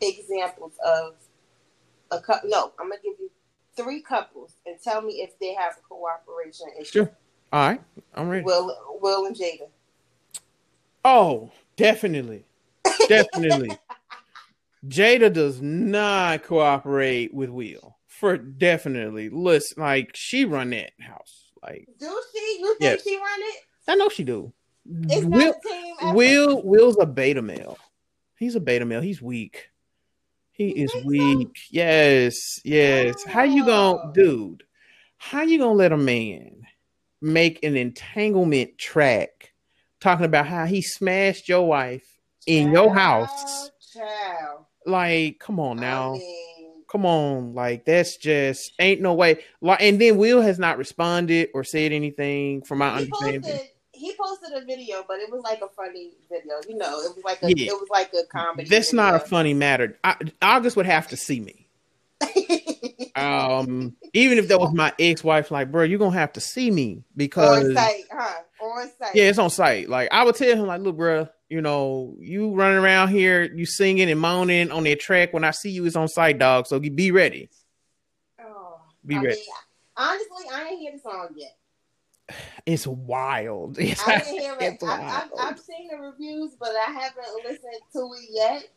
examples 0.00 0.72
of 0.84 1.14
a 2.10 2.20
couple. 2.20 2.48
No, 2.50 2.72
I'm 2.78 2.88
gonna 2.88 3.00
give 3.02 3.14
you 3.18 3.30
three 3.76 4.02
couples 4.02 4.54
and 4.66 4.76
tell 4.82 5.02
me 5.02 5.14
if 5.14 5.38
they 5.38 5.54
have 5.54 5.74
a 5.78 5.82
cooperation 5.88 6.68
issue. 6.78 6.90
Sure. 7.04 7.10
All 7.52 7.68
right, 7.68 7.80
I'm 8.14 8.28
ready. 8.28 8.44
Will 8.44 8.76
Will 9.00 9.26
and 9.26 9.34
Jada. 9.36 9.68
oh, 11.04 11.50
definitely, 11.76 12.44
definitely. 13.08 13.76
Jada 14.88 15.32
does 15.32 15.60
not 15.60 16.42
cooperate 16.44 17.34
with 17.34 17.50
Will 17.50 17.96
for 18.06 18.36
definitely. 18.38 19.28
Listen, 19.28 19.82
like 19.82 20.10
she 20.14 20.44
run 20.44 20.70
that 20.70 20.92
house. 21.00 21.50
Like, 21.62 21.88
Do 21.98 22.22
she? 22.32 22.58
You 22.60 22.68
think 22.78 22.80
Yes. 22.80 23.02
she 23.04 23.16
run 23.16 23.26
it? 23.40 23.56
I 23.88 23.94
know 23.96 24.08
she 24.08 24.24
do. 24.24 24.52
It's 25.08 25.26
Will, 25.26 25.28
not 25.28 25.56
a 25.56 25.68
team. 25.68 26.14
Will 26.14 26.62
Will's 26.64 26.96
a 27.00 27.06
beta 27.06 27.42
male. 27.42 27.76
He's 28.38 28.54
a 28.54 28.60
beta 28.60 28.84
male. 28.86 29.02
He's 29.02 29.20
weak. 29.20 29.70
He 30.52 30.68
You 30.78 30.84
is 30.84 30.92
think 30.92 31.02
so? 31.04 31.08
weak. 31.08 31.56
Yes, 31.70 32.60
yes. 32.64 33.22
How 33.24 33.42
you 33.42 33.64
Oh. 33.64 33.66
gonna, 33.66 34.12
dude? 34.14 34.62
How 35.18 35.42
you 35.42 35.58
gonna 35.58 35.72
let 35.72 35.92
a 35.92 35.96
man 35.98 36.59
make 37.20 37.62
an 37.64 37.76
entanglement 37.76 38.78
track 38.78 39.52
talking 40.00 40.26
about 40.26 40.46
how 40.46 40.66
he 40.66 40.82
smashed 40.82 41.48
your 41.48 41.66
wife 41.66 42.18
in 42.46 42.70
your 42.72 42.94
house? 42.94 43.70
Child. 43.92 44.64
Like, 44.86 45.38
come 45.38 45.60
on 45.60 45.76
now. 45.78 46.14
I 46.14 46.18
mean, 46.18 46.50
Come 46.90 47.06
on, 47.06 47.54
like 47.54 47.84
that's 47.84 48.16
just 48.16 48.72
ain't 48.80 49.00
no 49.00 49.14
way. 49.14 49.44
Like, 49.60 49.80
and 49.80 50.00
then 50.00 50.16
Will 50.16 50.42
has 50.42 50.58
not 50.58 50.76
responded 50.76 51.50
or 51.54 51.62
said 51.62 51.92
anything, 51.92 52.62
from 52.62 52.78
my 52.78 52.88
he 52.88 53.02
understanding. 53.02 53.42
posted 53.42 53.60
he 53.92 54.14
posted 54.18 54.60
a 54.60 54.64
video, 54.64 55.04
but 55.06 55.18
it 55.20 55.30
was 55.30 55.42
like 55.42 55.60
a 55.60 55.68
funny 55.68 56.12
video. 56.28 56.54
You 56.68 56.76
know, 56.78 56.98
it 57.00 57.14
was 57.14 57.22
like 57.22 57.42
a 57.42 57.48
Yeah. 57.48 57.70
it 57.70 57.78
was 57.78 57.88
like 57.90 58.12
a 58.14 58.26
comedy. 58.26 58.68
That's 58.68 58.92
not 58.92 59.14
a 59.14 59.20
funny 59.20 59.54
matter. 59.54 59.98
I, 60.02 60.16
August 60.42 60.74
would 60.76 60.86
have 60.86 61.06
to 61.08 61.16
see 61.16 61.38
me. 61.38 61.68
Um, 63.20 63.96
even 64.12 64.38
if 64.38 64.48
that 64.48 64.58
was 64.58 64.72
my 64.72 64.92
ex-wife, 64.98 65.50
like, 65.50 65.70
bro, 65.70 65.84
you're 65.84 65.98
gonna 65.98 66.16
have 66.18 66.32
to 66.34 66.40
see 66.40 66.70
me 66.70 67.04
because 67.16 67.66
on 67.66 67.74
site, 67.74 68.04
huh? 68.12 68.34
On 68.60 68.90
site. 68.98 69.14
yeah, 69.14 69.24
it's 69.24 69.38
on 69.38 69.50
site. 69.50 69.88
Like, 69.88 70.08
I 70.12 70.24
would 70.24 70.34
tell 70.34 70.56
him, 70.56 70.66
like, 70.66 70.80
look, 70.80 70.96
bro, 70.96 71.28
you 71.48 71.60
know, 71.60 72.16
you 72.18 72.54
running 72.54 72.78
around 72.78 73.08
here, 73.08 73.42
you 73.42 73.66
singing 73.66 74.10
and 74.10 74.20
moaning 74.20 74.70
on 74.70 74.84
that 74.84 75.00
track. 75.00 75.32
When 75.32 75.44
I 75.44 75.50
see 75.50 75.70
you, 75.70 75.84
it's 75.86 75.96
on 75.96 76.08
site, 76.08 76.38
dog. 76.38 76.66
So 76.66 76.78
be 76.78 77.10
ready. 77.10 77.50
Oh, 78.40 78.80
Be 79.04 79.16
I 79.16 79.20
ready. 79.22 79.36
mean, 79.36 79.44
honestly, 79.96 80.46
I 80.52 80.68
ain't 80.68 80.80
hear 80.80 80.92
the 80.92 80.98
song 80.98 81.28
yet. 81.36 81.56
It's 82.66 82.86
wild. 82.86 83.78
It's, 83.78 84.06
I 84.06 84.18
didn't 84.18 84.38
hear 84.38 84.56
it. 84.60 84.78
I. 84.84 85.26
I've 85.40 85.58
seen 85.58 85.88
the 85.90 85.96
reviews, 85.96 86.52
but 86.60 86.70
I 86.70 86.90
haven't 86.92 87.26
listened 87.44 87.82
to 87.94 88.10
it 88.16 88.28
yet. 88.30 88.68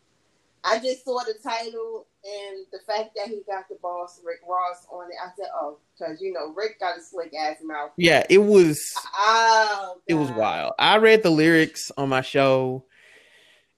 I 0.63 0.79
just 0.79 1.03
saw 1.05 1.19
the 1.23 1.35
title 1.43 2.07
and 2.23 2.65
the 2.71 2.79
fact 2.87 3.11
that 3.15 3.27
he 3.27 3.41
got 3.47 3.67
the 3.69 3.75
boss 3.81 4.21
Rick 4.23 4.39
Ross 4.47 4.85
on 4.91 5.05
it. 5.09 5.17
I 5.23 5.29
said, 5.37 5.49
"Oh, 5.53 5.77
because 5.97 6.21
you 6.21 6.31
know 6.31 6.53
Rick 6.55 6.79
got 6.79 6.97
a 6.97 7.01
slick 7.01 7.33
ass 7.33 7.57
mouth." 7.63 7.91
yeah, 7.97 8.25
it 8.29 8.37
was. 8.39 8.79
Oh, 9.17 9.97
It 10.07 10.13
was 10.15 10.31
wild. 10.31 10.73
I 10.79 10.97
read 10.97 11.23
the 11.23 11.29
lyrics 11.29 11.91
on 11.97 12.09
my 12.09 12.21
show, 12.21 12.85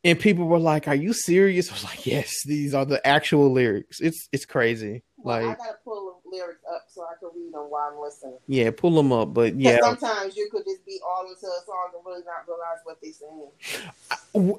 and 0.04 0.20
people 0.20 0.46
were 0.46 0.60
like, 0.60 0.88
"Are 0.88 0.96
you 0.96 1.14
serious?" 1.14 1.70
I 1.70 1.74
was 1.74 1.84
like, 1.84 2.06
"Yes, 2.06 2.32
these 2.46 2.74
are 2.74 2.86
the 2.86 3.06
actual 3.06 3.52
lyrics." 3.52 4.00
It's 4.00 4.28
it's 4.32 4.46
crazy. 4.46 5.04
Well, 5.18 5.42
Like, 5.42 5.60
I 5.60 5.64
gotta 5.66 5.78
pull 5.84 6.05
lyrics 6.36 6.62
up 6.74 6.84
so 6.88 7.04
I 7.04 7.16
can 7.20 7.30
read 7.36 7.54
them 7.54 7.70
while 7.70 7.92
I'm 7.94 8.00
listening. 8.02 8.38
yeah, 8.48 8.72
pull 8.72 8.92
them 8.96 9.12
up. 9.12 9.34
but 9.34 9.56
yeah, 9.60 9.78
sometimes 9.82 10.36
you 10.36 10.50
could 10.52 10.64
just 10.66 10.86
be 10.86 11.00
all 11.08 11.24
into 11.24 11.46
a 11.46 11.62
song 11.66 11.90
and 11.96 12.06
really 12.06 12.24
not 12.26 12.48
realize 12.48 12.80
what 12.84 12.98
they're 13.02 13.12
saying. 13.14 13.52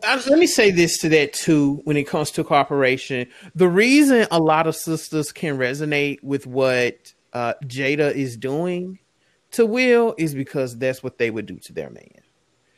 I- 0.05 0.23
let 0.29 0.39
me 0.39 0.47
say 0.47 0.71
this 0.71 0.99
to 1.01 1.09
that 1.11 1.33
too 1.35 1.81
when 1.85 1.97
it 1.97 2.05
comes 2.05 2.31
to 2.33 2.43
cooperation 2.45 3.27
the 3.55 3.69
reason 3.69 4.27
a 4.31 4.39
lot 4.41 4.67
of 4.67 4.75
sisters 4.75 5.33
can 5.33 5.59
resonate 5.59 6.23
with 6.23 6.47
what 6.47 7.13
uh, 7.35 7.53
jada 7.65 8.11
is 8.15 8.37
doing 8.39 8.99
to 9.51 9.67
will 9.67 10.15
is 10.17 10.35
because 10.35 10.79
that's 10.79 11.03
what 11.03 11.19
they 11.19 11.31
would 11.31 11.45
do 11.45 11.59
to 11.65 11.73
their 11.75 11.91
man 11.91 12.21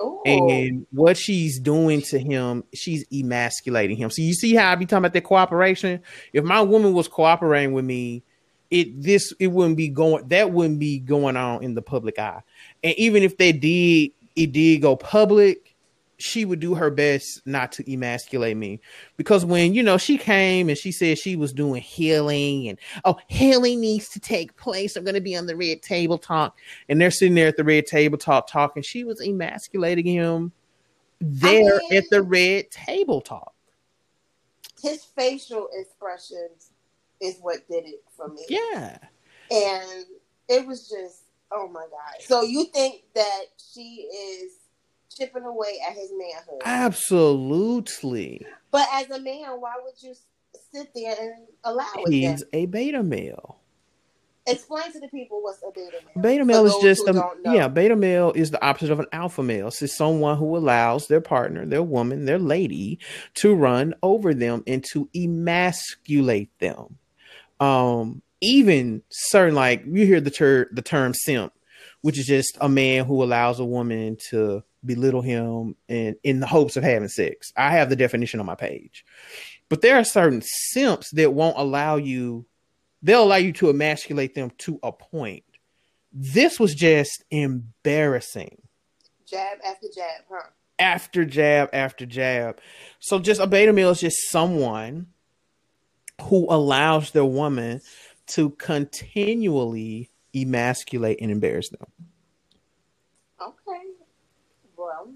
Ooh. 0.03 0.21
and 0.27 0.87
what 0.91 1.17
she's 1.17 1.61
doing 1.61 2.03
to 2.03 2.19
him 2.19 2.65
she's 2.75 3.05
emasculating 3.13 3.97
him 3.97 4.11
so 4.11 4.21
you 4.21 4.35
see 4.35 4.55
how 4.55 4.73
i 4.73 4.75
be 4.75 4.85
talking 4.85 4.99
about 4.99 5.13
that 5.13 5.25
cooperation 5.25 6.01
if 6.33 6.43
my 6.43 6.61
woman 6.61 6.95
was 6.95 7.07
cooperating 7.07 7.73
with 7.73 7.85
me 7.85 8.25
it 8.71 9.03
this 9.03 9.33
it 9.39 9.49
wouldn't 9.49 9.77
be 9.77 9.89
going 9.89 10.29
that 10.29 10.53
wouldn't 10.53 10.79
be 10.79 10.99
going 10.99 11.37
on 11.37 11.63
in 11.63 11.75
the 11.75 11.83
public 11.83 12.19
eye. 12.19 12.43
And 12.83 12.95
even 12.97 13.23
if 13.23 13.37
they 13.37 13.53
did 13.53 14.13
it 14.37 14.53
did 14.53 14.83
go 14.83 14.97
public 14.97 15.69
she 16.19 16.45
would 16.45 16.59
do 16.61 16.75
her 16.75 16.91
best 16.91 17.43
not 17.47 17.73
to 17.73 17.93
emasculate 17.93 18.57
me. 18.57 18.81
Because 19.17 19.45
when 19.45 19.73
you 19.73 19.83
know 19.83 19.97
she 19.97 20.19
came 20.19 20.69
and 20.69 20.77
she 20.77 20.93
said 20.93 21.17
she 21.19 21.37
was 21.37 21.53
doing 21.53 21.81
healing 21.81 22.69
and 22.69 22.79
oh 23.05 23.17
healing 23.29 23.81
needs 23.81 24.09
to 24.11 24.21
take 24.21 24.57
place. 24.57 24.97
I'm 24.97 25.05
going 25.05 25.15
to 25.15 25.21
be 25.21 25.37
on 25.37 25.47
the 25.47 25.57
red 25.57 25.81
table 25.81 26.19
talk. 26.19 26.57
And 26.89 27.01
they're 27.01 27.11
sitting 27.11 27.35
there 27.35 27.49
at 27.49 27.57
the 27.57 27.65
red 27.65 27.87
table 27.87 28.19
talk 28.19 28.49
talking. 28.49 28.83
She 28.83 29.05
was 29.05 29.21
emasculating 29.21 30.07
him 30.07 30.53
there 31.21 31.79
mean- 31.79 31.95
at 31.95 32.05
the 32.11 32.23
red 32.23 32.71
table 32.71 33.21
talk. 33.21 33.55
His 34.83 35.05
facial 35.05 35.69
expressions 35.73 36.68
is 37.21 37.39
what 37.41 37.69
did 37.69 37.87
it 37.87 38.03
for 38.17 38.29
me. 38.29 38.45
yeah 38.49 38.99
And 39.51 40.05
it 40.49 40.67
was 40.67 40.89
just, 40.89 41.25
oh 41.53 41.69
my 41.69 41.81
God. 41.81 42.21
So 42.21 42.43
you 42.43 42.65
think 42.67 43.03
that 43.15 43.45
she 43.73 44.09
is 44.13 44.53
chipping 45.15 45.45
away 45.45 45.81
at 45.89 45.95
his 45.95 46.11
manhood. 46.13 46.63
absolutely 46.65 48.45
but 48.71 48.87
as 48.93 49.11
a 49.11 49.21
man, 49.21 49.61
why 49.61 49.75
would 49.83 50.01
you 50.01 50.15
sit 50.73 50.91
there 50.95 51.17
and 51.19 51.47
allow 51.65 51.87
it? 51.97 52.13
he's 52.13 52.45
a 52.53 52.67
beta 52.67 53.03
male 53.03 53.59
Explain 54.49 54.93
to 54.93 55.01
the 55.01 55.09
people 55.09 55.43
what's 55.43 55.63
a 55.63 55.71
beta 55.75 55.99
male. 56.05 56.23
Beta 56.23 56.45
male 56.45 56.65
is 56.65 56.75
just 56.81 57.07
a 57.07 57.31
yeah. 57.45 57.69
Beta 57.69 57.95
male 57.95 58.33
is 58.35 58.51
the 58.51 58.65
opposite 58.65 58.91
of 58.91 58.99
an 58.99 59.07
alpha 59.13 59.43
male. 59.43 59.69
It's 59.69 59.95
someone 59.95 60.39
who 60.39 60.57
allows 60.57 61.07
their 61.07 61.21
partner, 61.21 61.67
their 61.67 61.83
woman, 61.83 62.25
their 62.25 62.39
lady 62.39 62.99
to 63.35 63.55
run 63.55 63.95
over 64.03 64.33
them 64.33 64.63
and 64.67 64.83
to 64.93 65.09
emasculate 65.15 66.51
them. 66.61 66.97
Um, 67.61 68.23
even 68.41 69.03
certain 69.11 69.55
like 69.55 69.85
you 69.87 70.07
hear 70.07 70.21
the 70.21 70.31
ter- 70.31 70.69
the 70.73 70.83
term 70.83 71.15
simp, 71.15 71.53
which 72.03 72.19
is 72.19 72.27
just 72.27 72.57
a 72.61 72.69
man 72.69 73.05
who 73.05 73.23
allows 73.23 73.59
a 73.61 73.65
woman 73.65 74.17
to 74.31 74.63
belittle 74.85 75.23
him 75.23 75.75
and 75.89 76.17
in 76.23 76.41
the 76.41 76.47
hopes 76.47 76.77
of 76.77 76.85
having 76.85 77.09
sex. 77.09 77.53
I 77.57 77.73
have 77.73 77.91
the 77.91 77.97
definition 77.97 78.41
on 78.41 78.47
my 78.47 78.55
page. 78.55 79.05
But 79.69 79.83
there 79.83 79.97
are 79.97 80.05
certain 80.05 80.43
simps 80.43 81.11
that 81.13 81.35
won't 81.35 81.59
allow 81.59 81.97
you 81.97 82.47
they'll 83.03 83.23
allow 83.23 83.37
you 83.37 83.53
to 83.53 83.71
emasculate 83.71 84.35
them 84.35 84.51
to 84.59 84.79
a 84.83 84.93
point. 84.93 85.45
This 86.13 86.59
was 86.59 86.75
just 86.75 87.23
embarrassing. 87.31 88.63
Jab 89.27 89.59
after 89.65 89.87
jab, 89.95 90.23
huh? 90.31 90.49
After 90.79 91.25
jab 91.25 91.71
after 91.73 92.07
jab. 92.07 92.61
So 92.99 93.19
just 93.19 93.41
a 93.41 93.47
beta 93.47 93.73
male 93.73 93.91
is 93.91 94.01
just 94.01 94.31
someone 94.31 95.09
who 96.23 96.47
allows 96.51 97.11
their 97.13 97.25
woman 97.25 97.81
to 98.29 98.51
continually 98.51 100.11
emasculate 100.35 101.19
and 101.21 101.31
embarrass 101.31 101.71
them. 101.71 101.87
Okay. 103.41 103.83
Well, 104.77 105.13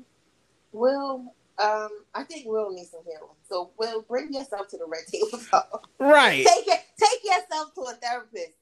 Will, 0.73 1.35
um, 1.59 1.89
I 2.15 2.25
think 2.25 2.47
Will 2.47 2.73
needs 2.73 2.91
some 2.91 3.03
help. 3.19 3.37
So, 3.49 3.71
Will, 3.79 4.03
bring 4.03 4.33
yourself 4.33 4.69
to 4.69 4.79
the 4.79 4.87
red 4.87 5.03
table. 5.11 5.45
Right. 5.99 6.45
take 6.45 6.67
it, 6.67 6.81
take 6.99 7.21
yourself 7.25 7.75
to 7.75 7.83
a 7.83 7.95
therapist. 7.95 8.57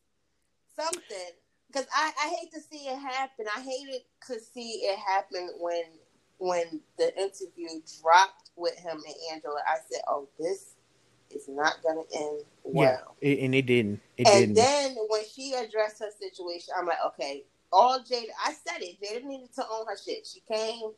Something, 0.76 1.32
because 1.68 1.86
I, 1.94 2.12
I 2.22 2.28
hate 2.28 2.52
to 2.52 2.60
see 2.60 2.86
it 2.86 2.98
happen. 2.98 3.46
I 3.54 3.60
hated 3.60 4.02
to 4.26 4.38
see 4.38 4.82
it 4.84 4.98
happen 4.98 5.50
when 5.58 5.84
when 6.38 6.80
the 6.96 7.14
interview 7.18 7.80
dropped 8.00 8.50
with 8.56 8.76
him 8.78 8.96
and 8.96 9.14
Angela. 9.32 9.60
I 9.66 9.76
said, 9.90 10.02
"Oh, 10.08 10.28
this 10.38 10.74
is 11.32 11.48
not 11.48 11.82
gonna 11.82 12.02
end 12.14 12.42
well." 12.64 13.16
Yeah. 13.20 13.44
And 13.44 13.54
it 13.54 13.62
didn't. 13.66 14.00
It 14.16 14.26
And 14.28 14.54
didn't. 14.54 14.54
then 14.54 14.96
when 15.08 15.22
she 15.32 15.54
addressed 15.54 16.00
her 16.00 16.10
situation, 16.18 16.74
I'm 16.78 16.86
like, 16.86 16.98
okay, 17.08 17.44
all 17.72 18.00
Jada, 18.00 18.24
I 18.44 18.52
said 18.52 18.80
it. 18.82 18.96
Jada 19.00 19.24
needed 19.24 19.52
to 19.54 19.64
own 19.70 19.86
her 19.86 19.96
shit. 19.96 20.26
She 20.26 20.40
came. 20.40 20.90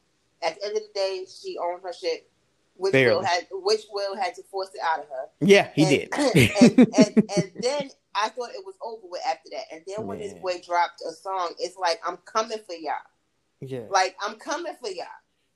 At 0.43 0.57
the 0.59 0.67
end 0.67 0.77
of 0.77 0.83
the 0.83 0.89
day, 0.95 1.25
she 1.29 1.57
owned 1.59 1.83
her 1.85 1.93
shit. 1.93 2.29
Which 2.77 2.93
Barely. 2.93 3.17
Will 3.17 3.23
had, 3.23 3.47
which 3.53 3.83
Will 3.93 4.17
had 4.17 4.35
to 4.37 4.43
force 4.45 4.71
it 4.75 4.81
out 4.83 5.01
of 5.01 5.05
her. 5.09 5.27
yeah, 5.41 5.69
he 5.75 5.83
and, 5.83 6.11
did. 6.11 6.57
and, 6.79 6.79
and, 6.97 7.31
and 7.37 7.53
then 7.61 7.91
I 8.15 8.31
thought 8.31 8.51
it 8.51 8.65
was 8.65 8.75
over 8.83 9.03
with 9.09 9.21
after 9.29 9.51
that. 9.51 9.65
And 9.71 9.83
then 9.87 10.07
when 10.07 10.19
this 10.19 10.33
boy 10.35 10.61
dropped 10.67 11.03
a 11.07 11.13
song, 11.13 11.53
it's 11.59 11.77
like 11.77 12.01
I'm 12.07 12.17
coming 12.25 12.59
for 12.67 12.75
y'all. 12.75 12.95
yeah. 13.61 13.83
Like 13.91 14.17
I'm 14.27 14.37
coming 14.37 14.73
for 14.81 14.89
y'all. 14.89 15.05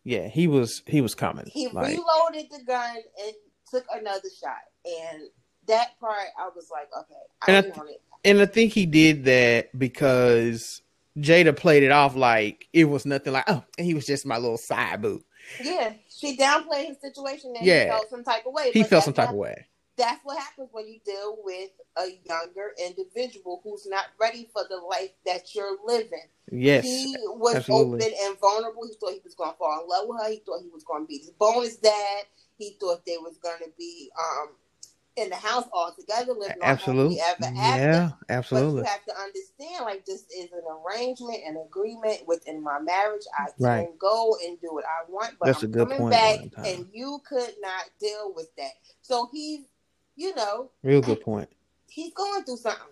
Yeah, 0.04 0.28
he 0.28 0.46
was 0.46 0.82
he 0.86 1.00
was 1.00 1.14
coming. 1.14 1.46
He 1.50 1.66
Like, 1.68 1.88
reloaded 1.96 2.50
the 2.50 2.62
gun 2.64 2.96
and 3.24 3.34
took 3.70 3.84
another 3.92 4.28
shot. 4.40 4.56
And 4.84 5.22
that 5.66 5.98
part, 6.00 6.28
I 6.38 6.48
was 6.54 6.68
like, 6.70 6.88
okay, 6.96 7.14
I 7.42 7.46
And 7.48 7.56
I 7.56 7.60
didn't 7.62 7.76
want 7.76 7.90
it. 7.90 8.02
And 8.24 8.40
I 8.40 8.46
think 8.46 8.72
he 8.72 8.86
did 8.86 9.24
that 9.24 9.76
because 9.78 10.82
Jada 11.18 11.56
played 11.56 11.82
it 11.82 11.92
off 11.92 12.16
like 12.16 12.68
it 12.72 12.84
was 12.84 13.06
nothing 13.06 13.32
like, 13.32 13.44
oh, 13.48 13.62
he 13.78 13.94
was 13.94 14.06
just 14.06 14.26
my 14.26 14.38
little 14.38 14.58
side 14.58 15.02
boo. 15.02 15.22
Yeah, 15.62 15.92
she 16.08 16.36
downplayed 16.36 16.88
his 16.88 17.00
situation 17.00 17.54
and 17.56 17.64
Yeah. 17.64 17.84
he 17.84 17.90
felt 17.90 18.10
some 18.10 18.24
type 18.24 18.46
of 18.46 18.52
way. 18.52 18.70
He 18.72 18.82
felt 18.82 19.04
some 19.04 19.14
type 19.14 19.30
of 19.30 19.36
way. 19.36 19.66
That's 19.96 20.22
what 20.24 20.38
happens 20.38 20.68
when 20.72 20.86
you 20.86 20.98
deal 21.06 21.38
with 21.42 21.70
a 21.96 22.08
younger 22.28 22.72
individual 22.84 23.60
who's 23.64 23.86
not 23.86 24.06
ready 24.20 24.48
for 24.52 24.62
the 24.68 24.76
life 24.76 25.12
that 25.24 25.54
you're 25.54 25.78
living. 25.86 26.28
Yes. 26.52 26.84
he 26.84 27.16
was 27.28 27.56
absolutely. 27.56 28.04
open 28.04 28.18
and 28.24 28.38
vulnerable. 28.38 28.86
He 28.86 28.94
thought 29.00 29.12
he 29.12 29.20
was 29.24 29.34
going 29.34 29.52
to 29.52 29.56
fall 29.56 29.82
in 29.82 29.88
love 29.88 30.06
with 30.06 30.22
her. 30.22 30.30
He 30.30 30.42
thought 30.44 30.60
he 30.62 30.68
was 30.68 30.84
going 30.84 31.04
to 31.04 31.08
be 31.08 31.18
his 31.18 31.30
bonus 31.30 31.76
dad. 31.76 32.24
He 32.58 32.76
thought 32.80 33.04
they 33.06 33.18
was 33.18 33.38
gonna 33.42 33.70
be 33.78 34.10
um 34.18 34.48
in 35.16 35.30
the 35.30 35.36
house 35.36 35.64
all 35.72 35.92
together, 35.98 36.32
living 36.34 36.58
Absolutely. 36.62 37.20
ever 37.20 37.46
Yeah, 37.54 38.04
after. 38.04 38.16
But 38.28 38.28
absolutely. 38.28 38.80
you 38.82 38.86
have 38.86 39.04
to 39.06 39.18
understand, 39.18 39.84
like 39.84 40.04
this 40.04 40.24
is 40.36 40.50
an 40.52 40.62
arrangement, 40.84 41.38
an 41.46 41.56
agreement 41.66 42.20
within 42.26 42.62
my 42.62 42.78
marriage. 42.80 43.22
I 43.38 43.46
can 43.58 43.66
Right. 43.66 43.98
go 43.98 44.36
and 44.46 44.60
do 44.60 44.68
what 44.72 44.84
I 44.84 45.10
want, 45.10 45.34
but 45.40 45.46
That's 45.46 45.62
a 45.62 45.66
I'm 45.66 45.72
good 45.72 45.88
coming 45.88 45.98
point, 45.98 46.54
back, 46.54 46.64
and 46.66 46.86
you 46.92 47.20
could 47.26 47.54
not 47.62 47.84
deal 47.98 48.32
with 48.34 48.54
that. 48.58 48.72
So 49.02 49.28
he's, 49.32 49.60
you 50.16 50.34
know, 50.34 50.70
Real 50.82 51.00
good 51.00 51.20
point. 51.22 51.48
he's 51.88 52.12
going 52.12 52.44
through 52.44 52.58
something. 52.58 52.82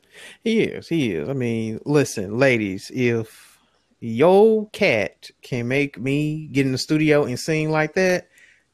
He 0.42 0.62
is. 0.62 0.88
He 0.88 1.12
is. 1.12 1.28
I 1.28 1.34
mean, 1.34 1.80
listen, 1.84 2.38
ladies, 2.38 2.90
if 2.94 3.60
your 4.00 4.68
cat 4.70 5.30
can 5.42 5.68
make 5.68 5.98
me 5.98 6.48
get 6.52 6.66
in 6.66 6.72
the 6.72 6.78
studio 6.78 7.24
and 7.24 7.38
sing 7.38 7.70
like 7.70 7.94
that, 7.94 8.28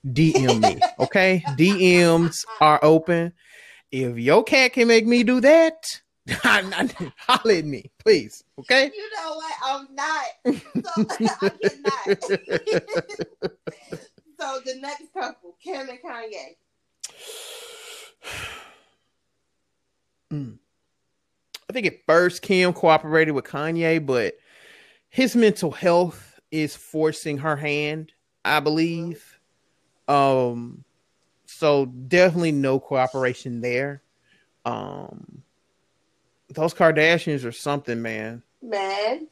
DM 0.07 0.61
me. 0.61 0.81
Okay? 0.99 1.43
DMs 1.57 2.45
are 2.61 2.79
open. 2.83 3.33
If 3.91 4.19
your 4.19 4.45
cat 4.45 4.73
can 4.73 4.89
make 4.89 5.07
me 5.07 5.23
do 5.23 5.41
that, 5.41 5.75
holler 6.29 7.55
at 7.55 7.65
me, 7.65 7.91
please. 7.99 8.45
Okay? 8.59 8.91
You 8.95 9.11
know 9.17 9.35
what? 9.37 9.55
I'm 9.65 9.89
not. 9.95 10.25
So 10.85 11.05
I 11.43 11.49
cannot. 11.49 12.23
so 14.39 14.61
the 14.65 14.77
next 14.81 15.13
couple, 15.13 15.57
Kim 15.63 15.89
and 15.89 15.99
Kanye. 16.03 16.57
Mm. 20.33 20.59
I 21.69 21.73
think 21.73 21.87
at 21.87 22.05
first 22.07 22.41
Kim 22.41 22.73
cooperated 22.73 23.35
with 23.35 23.47
Kanye, 23.47 24.07
but 24.07 24.35
his 25.09 25.35
mental 25.35 25.73
health 25.73 26.39
is 26.53 26.77
forcing 26.77 27.39
her 27.39 27.57
hand, 27.57 28.13
I 28.45 28.61
believe. 28.61 29.40
Um 30.11 30.85
so 31.47 31.87
definitely 31.87 32.53
no 32.53 32.81
cooperation 32.81 33.61
there. 33.61 34.03
Um 34.65 35.43
those 36.53 36.75
Kardashians 36.75 37.45
are 37.45 37.53
something, 37.53 38.03
man. 38.03 38.43
Man, 38.63 39.29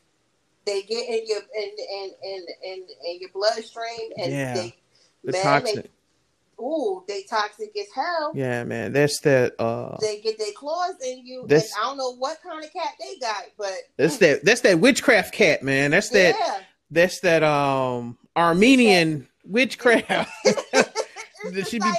they 0.64 0.82
get 0.82 1.08
in 1.08 1.26
your 1.26 1.40
in 1.56 1.70
in 1.78 2.10
in 2.22 2.46
in, 2.64 2.86
in 3.04 3.20
your 3.20 3.30
bloodstream, 3.34 4.10
and 4.16 4.32
Yeah. 4.32 4.54
they 4.54 4.76
The 5.24 5.32
man, 5.32 5.42
toxic. 5.42 5.74
they 5.84 6.62
ooh, 6.64 7.02
they 7.08 7.22
toxic 7.24 7.76
as 7.76 7.86
hell. 7.94 8.32
Yeah, 8.34 8.62
man. 8.64 8.92
That's 8.92 9.18
that 9.20 9.54
uh 9.60 9.96
They 10.00 10.20
get 10.20 10.38
their 10.38 10.52
claws 10.56 10.94
in 11.04 11.26
you, 11.26 11.44
That's- 11.48 11.72
I 11.78 11.82
don't 11.84 11.98
know 11.98 12.14
what 12.16 12.38
kind 12.42 12.64
of 12.64 12.72
cat 12.72 12.92
they 13.00 13.18
got, 13.18 13.44
but 13.58 13.72
that's 13.96 14.18
that 14.18 14.44
that's 14.44 14.60
that 14.62 14.78
witchcraft 14.78 15.34
cat, 15.34 15.62
man. 15.64 15.90
That's 15.90 16.10
that 16.10 16.36
yeah. 16.38 16.60
that's 16.90 17.18
that 17.20 17.42
um 17.42 18.16
Armenian 18.36 19.26
witchcraft. 19.48 20.30
A 20.44 21.64
she 21.64 21.78
be- 21.78 21.92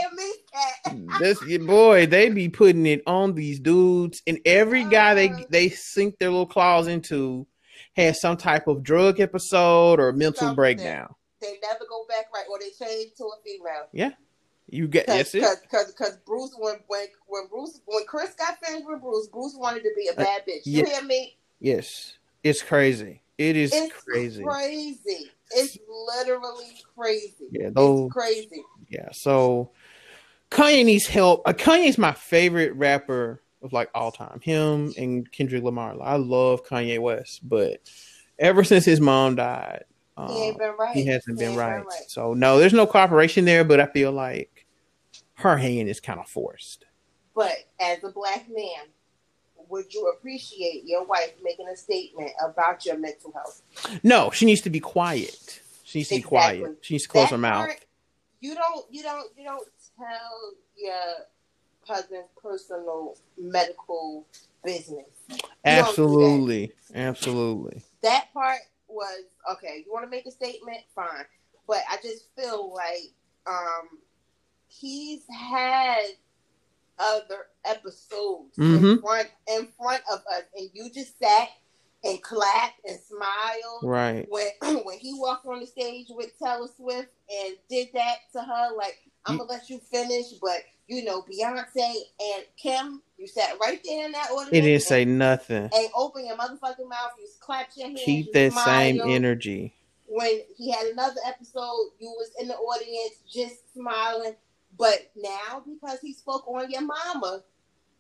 this 1.20 1.40
boy, 1.66 2.06
they 2.06 2.30
be 2.30 2.50
putting 2.50 2.86
it 2.86 3.02
on 3.08 3.34
these 3.36 3.60
dudes, 3.60 4.22
and 4.28 4.40
every 4.46 4.84
guy 4.84 5.14
they 5.14 5.30
Uh. 5.30 5.40
they 5.50 5.70
sink 5.70 6.18
their 6.20 6.30
little 6.30 6.46
claws 6.46 6.88
into 6.88 7.48
has 7.96 8.20
some 8.20 8.36
type 8.38 8.68
of 8.68 8.84
drug 8.84 9.20
episode 9.20 10.00
or 10.00 10.12
mental 10.12 10.40
Something. 10.40 10.56
breakdown. 10.56 11.16
They 11.42 11.58
never 11.62 11.86
go 11.90 12.06
back 12.10 12.26
right, 12.34 12.44
or 12.50 12.60
they 12.60 12.70
change 12.86 13.14
to 13.18 13.24
a 13.26 13.42
female. 13.46 13.88
Yeah. 13.94 14.12
You 14.72 14.88
get 14.88 15.06
yes, 15.08 15.32
Because 15.32 15.54
it. 15.58 15.62
because 15.64 15.86
because 15.94 16.18
Bruce 16.28 16.54
when 16.60 16.76
when 16.88 17.08
when 17.28 17.48
Bruce 17.48 17.80
when 17.86 18.06
Chris 18.06 18.36
got 18.36 18.58
finished 18.64 18.86
with 18.88 19.02
Bruce, 19.02 19.28
Bruce 19.28 19.56
wanted 19.58 19.84
to 19.84 19.90
be 19.96 20.10
a 20.10 20.14
bad 20.14 20.42
bitch. 20.48 20.62
You 20.66 20.84
Uh, 20.84 20.90
hear 20.90 21.02
me? 21.04 21.38
Yes, 21.60 22.14
it's 22.44 22.62
crazy. 22.62 23.22
It 23.38 23.56
is 23.56 23.72
It's 23.74 23.94
crazy. 23.94 24.44
crazy. 24.44 25.32
It's 25.52 25.78
literally 25.88 26.82
crazy. 26.96 27.48
Yeah, 27.52 27.70
those 27.72 28.06
It's 28.06 28.14
crazy. 28.14 28.64
Yeah, 28.90 29.10
so 29.12 29.72
Kanye 30.52 30.86
needs 30.86 31.08
help. 31.08 31.42
Uh, 31.48 31.54
Kanye's 31.54 31.98
my 31.98 32.14
favorite 32.14 32.74
rapper 32.76 33.42
of 33.62 33.74
like 33.74 33.90
all 33.94 34.12
time. 34.12 34.40
Him 34.42 34.94
and 34.98 35.30
Kendrick 35.32 35.64
Lamar. 35.64 35.96
I 36.02 36.16
love 36.16 36.66
Kanye 36.66 37.00
West, 37.00 37.48
but 37.48 37.82
ever 38.38 38.64
since 38.64 38.86
his 38.86 39.02
mom 39.02 39.36
died, 39.36 39.84
um, 40.18 40.30
He 40.30 40.44
ain't 40.44 40.58
been 40.58 40.74
right. 40.78 40.96
he 40.96 41.06
hasn't 41.06 41.38
been 41.38 41.52
ain't 41.52 41.58
right. 41.58 41.86
So 42.08 42.34
no, 42.34 42.60
there's 42.60 42.74
no 42.74 42.86
cooperation 42.88 43.46
there. 43.46 43.64
But 43.64 43.80
I 43.80 43.86
feel 43.88 44.12
like 44.12 44.66
her 45.36 45.58
hand 45.58 45.90
is 45.90 46.00
kind 46.00 46.20
of 46.20 46.28
forced. 46.28 46.86
But 47.36 47.56
as 47.80 48.04
a 48.04 48.10
black 48.12 48.48
man, 48.50 48.88
would 49.70 49.94
you 49.94 50.12
appreciate 50.18 50.84
your 50.86 51.06
wife 51.06 51.34
making 51.44 51.68
a 51.68 51.76
statement 51.78 52.32
about 52.44 52.86
your 52.86 52.98
mental 52.98 53.32
health? 53.32 53.62
No, 54.04 54.32
she 54.32 54.46
needs 54.46 54.62
to 54.62 54.70
be 54.70 54.80
quiet. 54.80 55.62
She 55.84 56.00
needs 56.00 56.10
to 56.10 56.16
be 56.16 56.22
quiet. 56.22 56.78
She 56.82 56.94
needs 56.96 57.04
to 57.04 57.10
close 57.10 57.26
That 57.26 57.32
her 57.36 57.38
mouth. 57.38 57.68
part, 57.68 57.86
You 58.42 58.56
don't. 58.56 58.86
You 58.92 59.04
don't. 59.04 59.30
You 59.38 59.44
don't 59.46 59.68
tell 59.98 60.54
your 60.78 61.26
husband's 61.88 62.28
personal 62.42 63.16
medical 63.38 64.26
business. 64.64 65.06
do 65.30 65.36
that. 65.38 65.44
Absolutely, 65.66 66.72
absolutely. 66.94 67.84
that 68.02 68.28
part 68.34 68.60
was 68.88 69.24
okay. 69.52 69.84
You 69.86 69.92
want 69.92 70.06
to 70.06 70.10
make 70.10 70.26
a 70.26 70.32
statement, 70.32 70.80
fine. 70.96 71.26
But 71.68 71.80
I 71.90 71.98
just 72.02 72.26
feel 72.36 72.74
like 72.74 73.12
um 73.48 73.88
he's 74.68 75.22
had 75.30 76.04
other 77.00 77.48
episodes 77.66 78.58
in 78.58 78.80
Mhm. 78.80 79.02
front 79.02 79.30
in 79.48 79.68
front 79.78 80.04
of 80.12 80.20
us, 80.32 80.44
and 80.56 80.70
you 80.74 80.90
just 80.90 81.18
sat 81.20 81.50
and 82.04 82.22
clapped 82.24 82.80
and 82.88 83.00
smiled 83.00 83.84
Right. 83.84 84.28
when 84.30 84.48
when 84.86 84.98
he 85.00 85.14
walked 85.16 85.46
on 85.46 85.60
the 85.60 85.68
stage 85.68 86.08
with 86.10 86.32
Taylor 86.40 86.68
Swift 86.76 87.10
and 87.30 87.58
did 87.70 87.90
that 87.94 88.18
to 88.34 88.42
her. 88.42 88.76
Like 88.76 88.98
I'm 89.26 89.38
gonna 89.38 89.50
let 89.50 89.70
you 89.70 89.80
finish, 89.80 90.28
but 90.42 90.62
you 90.88 91.04
know 91.04 91.22
Beyonce 91.24 92.02
and 92.20 92.46
Kim, 92.58 93.04
you 93.18 93.28
sat 93.28 93.60
right 93.60 93.82
there 93.84 94.06
in 94.06 94.12
that 94.14 94.32
audience. 94.32 94.50
It 94.50 94.62
didn't 94.62 94.72
and- 94.74 94.84
say 94.84 95.06
nothing. 95.06 95.70
and 95.74 95.90
open 95.94 96.26
your 96.26 96.38
motherfucking 96.38 96.88
mouth. 96.88 97.12
You 97.20 97.28
clapped 97.40 97.78
your 97.78 97.88
hands. 97.88 98.02
Keep 98.04 98.28
you 98.28 98.34
that 98.34 98.54
same 98.66 99.02
energy. 99.02 99.74
When 100.08 100.42
he 100.58 100.72
had 100.72 100.88
another 100.88 101.22
episode, 101.26 101.92
you 102.00 102.10
was 102.18 102.32
in 102.40 102.48
the 102.48 102.56
audience 102.58 103.16
just 103.28 103.72
smiling. 103.74 104.36
But 104.80 105.12
now, 105.16 105.62
because 105.66 106.00
he 106.02 106.14
spoke 106.14 106.48
on 106.48 106.72
your 106.72 106.82
mama, 106.82 107.44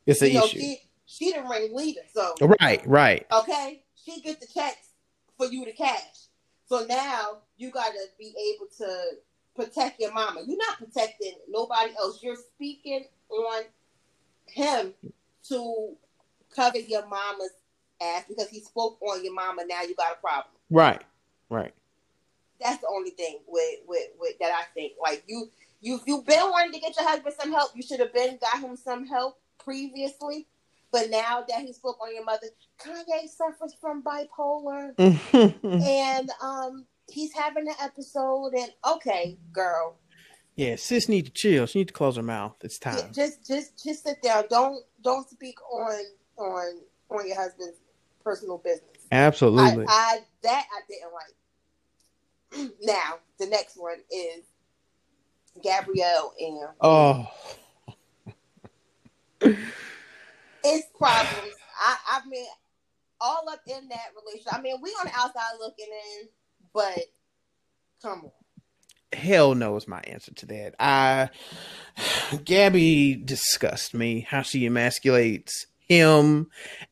It's 0.08 0.22
an 0.22 0.34
know 0.34 0.46
issue. 0.46 0.60
she 0.60 0.78
she 1.06 1.34
the 1.34 1.44
ring 1.44 1.76
leader. 1.76 2.02
So 2.14 2.34
Right, 2.62 2.82
right. 2.88 3.28
okay, 3.32 3.84
she 3.96 4.22
get 4.22 4.40
the 4.40 4.48
checks 4.48 4.88
for 5.38 5.48
you 5.48 5.66
to 5.66 5.74
cash. 5.74 6.28
So 6.68 6.86
now 6.86 7.40
you 7.58 7.70
gotta 7.72 8.00
be 8.18 8.34
able 8.56 8.68
to 8.78 9.18
protect 9.56 10.00
your 10.00 10.14
mama. 10.14 10.42
You're 10.48 10.58
not 10.58 10.78
protecting 10.78 11.34
nobody 11.50 11.92
else. 11.98 12.24
You're 12.24 12.38
speaking 12.38 13.06
on 13.30 13.64
him 14.46 14.94
to 15.50 15.96
cover 16.56 16.78
your 16.80 17.06
mama's 17.08 17.52
ass 18.02 18.24
because 18.30 18.50
he 18.50 18.62
spoke 18.62 19.02
on 19.02 19.24
your 19.24 19.34
mama. 19.34 19.64
Now 19.68 19.82
you 19.82 19.96
got 19.96 20.14
a 20.14 20.22
problem. 20.22 20.54
Right, 20.70 21.02
right. 21.50 21.74
That's 22.62 22.80
the 22.82 22.88
only 22.88 23.12
thing 23.12 23.40
with 23.48 23.80
with, 23.88 24.10
with 24.20 24.38
that 24.40 24.52
I 24.54 24.64
think. 24.74 24.94
Like 25.02 25.24
you 25.28 25.50
you 25.82 26.00
you've 26.06 26.26
been 26.26 26.50
wanting 26.50 26.74
to 26.74 26.80
get 26.80 26.96
your 26.98 27.08
husband 27.08 27.36
some 27.40 27.52
help. 27.52 27.72
You 27.76 27.82
should 27.84 28.00
have 28.00 28.14
been 28.14 28.38
got 28.42 28.60
him 28.62 28.76
some 28.76 29.06
help 29.06 29.40
previously. 29.64 30.48
But 30.92 31.12
now 31.12 31.44
that 31.48 31.60
he 31.62 31.72
spoke 31.74 31.98
on 32.02 32.14
your 32.16 32.26
mother, 32.26 32.48
Kanye 32.84 33.28
suffers 33.30 33.76
from 33.80 34.02
bipolar 34.02 34.94
and 35.64 36.32
um 36.42 36.86
he's 37.08 37.32
having 37.34 37.68
an 37.68 37.76
episode 37.82 38.54
and 38.58 38.72
okay, 38.96 39.38
girl. 39.54 39.98
yeah, 40.56 40.76
sis 40.78 41.08
need 41.08 41.26
to 41.26 41.32
chill. 41.32 41.66
She 41.68 41.80
need 41.80 41.90
to 41.90 41.94
close 41.94 42.16
her 42.16 42.24
mouth. 42.24 42.56
It's 42.62 42.80
Yeah, 42.84 42.92
time. 43.02 43.12
just 43.14 43.46
just 43.46 43.84
just 43.84 44.04
sit 44.04 44.22
down. 44.24 44.46
Don't 44.50 44.84
don't 45.04 45.30
speak 45.30 45.62
on 45.72 46.04
on 46.38 46.80
on 47.12 47.28
your 47.28 47.36
husband's 47.40 47.78
personal 48.24 48.58
business. 48.58 48.84
Absolutely. 49.12 49.86
I, 49.88 49.92
I 49.92 50.20
that 50.44 50.66
I 50.72 50.82
didn't 50.90 51.14
like. 51.14 52.72
now 52.82 53.20
the 53.38 53.46
next 53.46 53.76
one 53.78 53.98
is 54.12 54.44
Gabrielle 55.64 56.34
and 56.39 56.70
oh, 56.82 57.28
it's 59.41 60.88
problems. 60.97 61.56
I 61.80 61.97
I 62.12 62.28
mean, 62.28 62.45
all 63.22 63.47
up 63.50 63.62
in 63.68 63.88
that 63.89 64.12
relationship. 64.16 64.54
I 64.54 64.62
mean, 64.62 64.76
we 64.82 64.89
on 64.91 65.06
the 65.06 65.14
outside 65.16 65.58
looking 65.60 65.88
in, 66.22 66.30
but 66.74 67.00
come 68.02 68.26
on. 68.26 68.32
hell 69.18 69.56
no 69.56 69.76
is 69.76 69.88
my 69.88 70.02
answer 70.02 70.34
to 70.34 70.45
that. 70.47 70.76
I 70.80 71.30
Gabby 72.43 73.16
disgusts 73.16 73.93
me 73.93 74.26
how 74.30 74.41
she 74.41 74.68
emasculates 74.68 75.66
him 75.90 76.48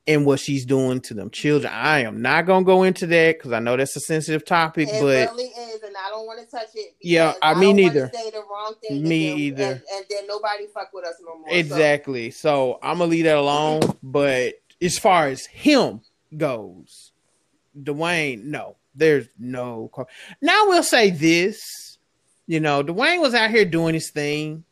and 0.08 0.26
what 0.26 0.39
she's 0.39 0.66
doing 0.66 1.00
to 1.02 1.14
them 1.14 1.30
children. 1.30 1.72
I 1.72 2.00
am 2.00 2.22
not 2.22 2.48
gonna 2.48 2.66
go 2.66 2.82
into 2.84 3.06
that 3.08 3.38
because 3.38 3.54
I 3.54 3.60
know 3.60 3.78
that's 3.78 3.95
a 3.95 4.00
sensitive 4.00 4.43
topic, 4.43 4.89
It 4.89 5.00
but 5.00 5.32
really 5.36 5.50
is, 5.50 5.84
and 5.84 5.95
I 5.95 6.10
don't 6.10 6.26
want 6.26 6.39
to 6.43 6.48
touch 6.48 6.70
it. 6.74 6.95
Yeah, 7.02 7.34
because 7.34 7.39
I- 7.56 7.60
mean 7.60 7.76
neither. 7.76 8.12
Say 8.14 8.32
the 8.32 8.39
wrong 8.50 8.74
thing. 8.82 9.04
Me 9.08 9.34
either. 9.36 9.64
And, 9.64 9.82
and 9.93 10.06
then 10.10 10.28
nobody 10.28 10.66
fuck 10.74 10.89
with 10.93 11.06
us 11.06 11.16
no 11.24 11.38
more. 11.38 11.48
Exactly. 11.50 12.32
So 12.32 12.80
I'm 12.82 12.98
gonna 12.98 13.12
leave 13.12 13.26
that 13.26 13.38
alone. 13.38 13.82
But 14.02 14.56
as 14.82 14.98
far 14.98 15.28
as 15.28 15.45
him 15.45 16.02
goes, 16.36 17.12
Dwyane, 17.80 18.45
no, 18.45 18.78
there's 18.95 19.28
no. 19.38 19.91
Now 20.41 20.70
we'll 20.70 20.82
say 20.82 21.12
this: 21.12 22.00
You 22.48 22.60
know, 22.60 22.84
Dwyane 22.84 23.22
was 23.22 23.36
out 23.36 23.52
here 23.52 23.64
doing 23.66 23.93
his 23.93 24.10
thing, 24.10 24.64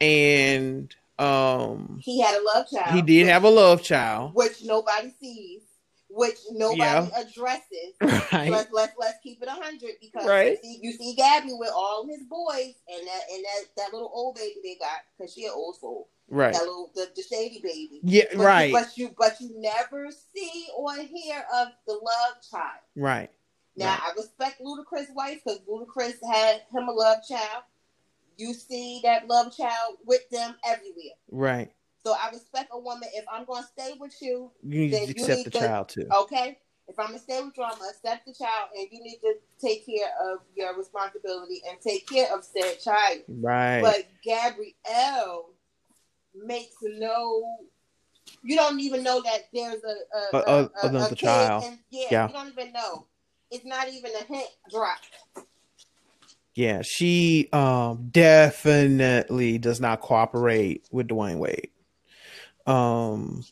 and 0.00 0.94
um, 1.20 1.98
He 2.02 2.20
had 2.20 2.34
a 2.40 2.42
love 2.44 2.66
child. 2.70 2.94
he 2.94 3.02
did 3.02 3.24
which- 3.24 3.32
have 3.32 3.44
a 3.44 3.50
love 3.50 3.82
child, 3.82 4.34
which 4.34 4.62
nobody 4.64 5.12
sees, 5.20 5.62
which 6.08 6.38
nobody 6.52 6.80
Yeah. 6.80 7.08
addresses. 7.16 7.94
right? 8.32 8.50
Let's 8.50 8.72
let's 8.72 8.94
let's 8.98 9.18
keep 9.22 9.42
it 9.42 9.48
hundred 9.48 9.92
because 10.00 10.26
Right. 10.26 10.58
you, 10.62 10.72
see, 10.74 10.78
you 10.82 10.92
see 10.92 11.14
Gabby 11.16 11.52
with 11.52 11.70
all 11.74 12.06
his 12.08 12.22
boys 12.24 12.74
and 12.88 13.06
that 13.06 13.20
and 13.32 13.44
that 13.44 13.60
that 13.76 13.92
little 13.92 14.10
old 14.12 14.36
baby 14.36 14.56
they 14.62 14.76
got 14.80 14.98
because 15.16 15.32
she 15.34 15.44
an 15.44 15.52
old 15.54 15.76
soul. 15.76 16.08
Right. 16.28 16.52
That 16.52 16.60
little 16.62 16.90
the, 16.94 17.08
the 17.16 17.22
shady 17.22 17.60
baby. 17.62 18.00
Yeah. 18.02 18.24
But 18.32 18.38
right. 18.44 18.64
You, 18.70 18.72
but 18.72 18.96
you 18.98 19.14
but 19.18 19.40
you 19.40 19.50
never 19.60 20.08
see 20.34 20.66
or 20.76 20.94
hear 20.96 21.44
of 21.54 21.68
the 21.86 21.94
love 21.94 22.34
child. 22.50 22.80
right. 22.96 23.30
Now 23.76 23.90
Right. 23.90 24.00
I 24.02 24.12
respect 24.16 24.60
Ludacris' 24.60 25.14
wife 25.14 25.40
because 25.44 25.60
Ludacris 25.60 26.14
had 26.28 26.62
him 26.72 26.88
a 26.88 26.92
love 26.92 27.18
child. 27.26 27.62
You 28.40 28.54
see 28.54 29.00
that 29.04 29.28
love 29.28 29.54
child 29.54 29.98
with 30.06 30.28
them 30.30 30.54
everywhere. 30.64 31.16
Right. 31.30 31.70
So 32.06 32.12
I 32.14 32.30
respect 32.32 32.70
a 32.72 32.78
woman. 32.78 33.08
If 33.14 33.26
I'm 33.30 33.44
going 33.44 33.62
to 33.62 33.68
stay 33.68 33.92
with 34.00 34.14
you, 34.22 34.50
You 34.66 34.80
need 34.80 34.92
Then 34.94 35.00
to 35.02 35.06
you 35.08 35.12
accept 35.24 35.36
need 35.36 35.46
the 35.46 35.50
to- 35.50 35.58
child 35.58 35.88
too. 35.90 36.06
okay. 36.22 36.58
If 36.88 36.98
I'm 36.98 37.06
gonna 37.08 37.20
stay 37.20 37.40
with 37.40 37.56
you, 37.56 37.62
I'm 37.62 37.78
gonna 37.78 37.90
accept 37.90 38.26
the 38.26 38.34
child, 38.34 38.70
and 38.76 38.88
you 38.90 39.00
need 39.04 39.18
to 39.20 39.34
take 39.64 39.86
care 39.86 40.10
of 40.24 40.40
your 40.56 40.76
responsibility 40.76 41.62
and 41.68 41.80
take 41.80 42.08
care 42.08 42.34
of 42.34 42.42
said 42.42 42.80
child. 42.80 43.18
Right. 43.28 43.80
But 43.80 44.08
Gabrielle 44.24 45.50
makes 46.34 46.74
no. 46.82 47.58
You 48.42 48.56
don't 48.56 48.80
even 48.80 49.04
know 49.04 49.22
that 49.22 49.42
there's 49.54 49.82
a, 49.84 49.96
a, 50.36 50.38
A- 50.38 50.62
a, 50.64 50.70
another 50.88 51.14
child. 51.14 51.62
and- 51.64 51.78
yeah, 51.90 52.06
Yeah. 52.10 52.26
you 52.26 52.32
don't 52.34 52.48
even 52.48 52.72
know. 52.72 53.06
It's 53.52 53.64
not 53.64 53.88
even 53.88 54.10
a 54.20 54.24
hint 54.24 54.48
drop. 54.68 54.98
Yeah, 56.54 56.82
she 56.82 57.48
um 57.52 58.08
definitely 58.10 59.58
does 59.58 59.80
not 59.80 60.00
cooperate 60.00 60.84
with 60.90 61.08
Dwyane 61.08 61.38
Wade. 61.38 61.70
Um, 62.66 63.44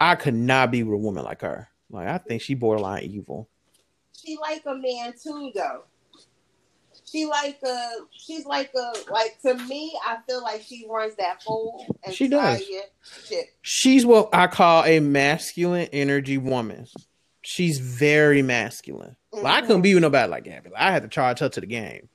I 0.00 0.14
could 0.14 0.34
not 0.34 0.70
be 0.70 0.82
with 0.82 0.94
a 0.94 1.02
woman 1.02 1.24
like 1.24 1.42
her. 1.42 1.68
Like 1.90 2.08
I 2.08 2.18
think 2.18 2.42
she 2.42 2.54
borderline 2.54 3.04
evil. 3.04 3.48
She 4.16 4.36
like 4.40 4.62
a 4.66 4.74
man 4.74 5.12
too, 5.22 5.52
though. 5.54 5.84
She 7.04 7.26
like 7.26 7.58
a. 7.64 7.90
She's 8.10 8.44
like 8.46 8.72
a. 8.74 9.10
Like 9.10 9.40
to 9.42 9.54
me, 9.54 9.96
I 10.04 10.18
feel 10.26 10.42
like 10.42 10.62
she 10.62 10.86
runs 10.88 11.14
that 11.16 11.40
whole 11.44 11.86
She 12.10 12.26
does. 12.28 12.64
shit. 13.24 13.54
She's 13.62 14.04
what 14.04 14.30
I 14.32 14.46
call 14.48 14.84
a 14.84 15.00
masculine 15.00 15.88
energy 15.92 16.38
woman. 16.38 16.86
She's 17.42 17.78
very 17.78 18.42
masculine. 18.42 19.16
Like, 19.32 19.62
I 19.62 19.66
couldn't 19.66 19.82
be 19.82 19.94
with 19.94 20.02
nobody 20.02 20.28
like 20.28 20.44
Gabby. 20.44 20.70
Like, 20.70 20.80
I 20.80 20.90
had 20.90 21.02
to 21.02 21.08
charge 21.08 21.38
her 21.38 21.48
to 21.48 21.60
the 21.60 21.66
game. 21.66 22.08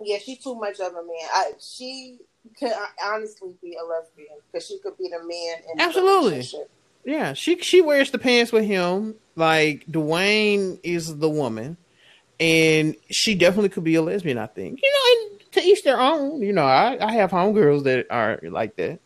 Yeah, 0.00 0.18
she's 0.18 0.42
too 0.42 0.54
much 0.54 0.78
of 0.80 0.92
a 0.92 1.02
man. 1.02 1.28
I, 1.32 1.52
she 1.58 2.18
could 2.58 2.72
honestly 3.04 3.54
be 3.60 3.76
a 3.80 3.84
lesbian 3.84 4.38
because 4.50 4.66
she 4.66 4.78
could 4.78 4.96
be 4.96 5.08
the 5.08 5.18
man 5.18 5.62
in 5.72 5.80
Absolutely. 5.80 6.46
Yeah, 7.04 7.32
she 7.32 7.58
she 7.58 7.80
wears 7.80 8.10
the 8.10 8.18
pants 8.18 8.52
with 8.52 8.64
him. 8.64 9.14
Like 9.34 9.86
Dwyane 9.86 10.78
is 10.82 11.18
the 11.18 11.28
woman, 11.28 11.76
and 12.38 12.96
she 13.10 13.34
definitely 13.34 13.70
could 13.70 13.84
be 13.84 13.94
a 13.94 14.02
lesbian. 14.02 14.38
I 14.38 14.46
think 14.46 14.80
you 14.82 14.90
know, 14.90 15.32
and 15.32 15.52
to 15.52 15.62
each 15.62 15.84
their 15.84 16.00
own. 16.00 16.42
You 16.42 16.52
know, 16.52 16.64
I 16.64 16.98
I 17.00 17.12
have 17.12 17.30
homegirls 17.30 17.84
that 17.84 18.06
are 18.10 18.40
like 18.42 18.76
that. 18.76 19.00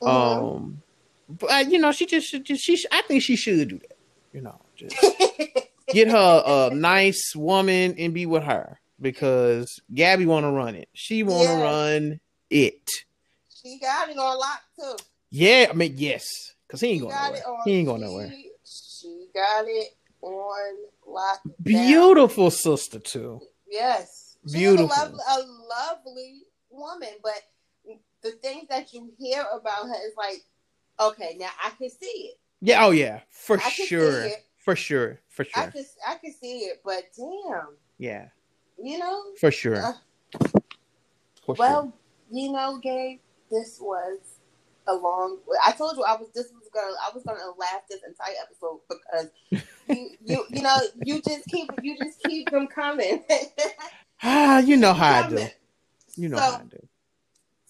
Mhm. 0.00 0.08
Um, 0.08 0.82
but 1.28 1.70
you 1.70 1.78
know, 1.78 1.92
she 1.92 2.06
just 2.06 2.28
should 2.28 2.44
just 2.44 2.62
she. 2.62 2.78
I 2.92 3.02
think 3.02 3.22
she 3.22 3.36
should 3.36 3.68
do 3.68 3.78
that. 3.78 3.96
You 4.32 4.42
know, 4.42 4.60
just 4.76 4.94
get 5.88 6.08
her 6.08 6.42
a 6.46 6.74
nice 6.74 7.34
woman 7.34 7.96
and 7.98 8.14
be 8.14 8.26
with 8.26 8.44
her 8.44 8.78
because 9.00 9.80
Gabby 9.92 10.26
want 10.26 10.44
to 10.44 10.50
run 10.50 10.74
it. 10.74 10.88
She 10.94 11.22
want 11.22 11.48
to 11.48 11.54
Yeah. 11.54 11.62
run 11.62 12.20
it. 12.50 12.90
she 13.62 13.78
got 13.78 14.08
it 14.08 14.16
on 14.16 14.38
lock 14.38 14.62
too. 14.78 14.96
Yeah, 15.30 15.66
I 15.70 15.72
mean 15.74 15.94
yes, 15.96 16.26
because 16.66 16.80
he 16.80 16.88
ain't 16.88 17.02
going 17.02 17.14
nowhere. 17.14 17.42
He 17.64 17.72
ain't 17.74 17.86
going 17.88 18.00
nowhere. 18.00 18.32
She 18.64 19.26
got 19.34 19.64
it 19.66 19.94
on 20.22 20.76
lock. 21.06 21.40
down. 21.44 21.54
Beautiful 21.62 22.50
sister 22.50 22.98
too. 22.98 23.40
Yes. 23.70 24.36
She's 24.44 24.52
Beautiful. 24.54 24.86
A 24.86 24.96
lovely, 24.96 25.20
a 25.28 25.38
lovely 25.84 26.42
woman, 26.70 27.08
but 27.22 27.42
the 28.22 28.30
things 28.42 28.68
that 28.68 28.92
you 28.94 29.12
hear 29.18 29.44
about 29.52 29.86
her 29.88 30.06
is 30.06 30.14
like, 30.16 30.42
okay, 31.00 31.36
now 31.38 31.50
I 31.62 31.70
can 31.70 31.90
see 31.90 32.06
it. 32.30 32.38
Yeah. 32.60 32.84
Oh 32.84 32.90
yeah, 32.90 33.20
for 33.30 33.58
I 33.58 33.68
sure. 33.68 34.28
For 34.58 34.74
sure. 34.76 35.20
For 35.28 35.44
I 35.54 35.62
sure. 35.62 35.70
can, 35.70 35.84
I 36.06 36.14
can 36.16 36.32
see 36.32 36.58
it, 36.60 36.80
but 36.84 37.04
damn, 37.16 37.76
Yeah. 37.98 38.28
You 38.82 38.98
know. 38.98 39.22
For 39.40 39.50
sure. 39.50 39.76
Uh, 39.76 39.92
For 41.44 41.54
Well, 41.54 41.82
sure. 41.84 41.92
you 42.30 42.52
know, 42.52 42.78
Gabe, 42.78 43.20
this 43.50 43.78
was 43.80 44.18
a 44.86 44.94
long. 44.94 45.38
I 45.64 45.72
told 45.72 45.96
you 45.96 46.04
I 46.04 46.16
was. 46.16 46.28
This 46.34 46.50
was 46.52 46.68
gonna. 46.72 46.94
I 47.06 47.10
was 47.14 47.24
gonna 47.24 47.52
laugh 47.58 47.82
this 47.88 48.00
entire 48.06 48.34
episode 48.42 48.80
because 48.88 49.30
you, 49.88 50.10
you, 50.24 50.44
you 50.50 50.62
know, 50.62 50.80
you 51.02 51.22
just 51.22 51.46
keep, 51.48 51.70
you 51.82 51.96
just 51.98 52.20
keep 52.20 52.50
them 52.50 52.66
coming. 52.68 53.24
Ah, 54.22 54.58
you 54.58 54.76
know 54.76 54.92
how 54.94 55.22
I 55.22 55.28
do. 55.28 55.46
You 56.16 56.28
know 56.28 56.38
So, 56.38 56.42
how 56.42 56.58
I 56.58 56.62
do. 56.64 56.88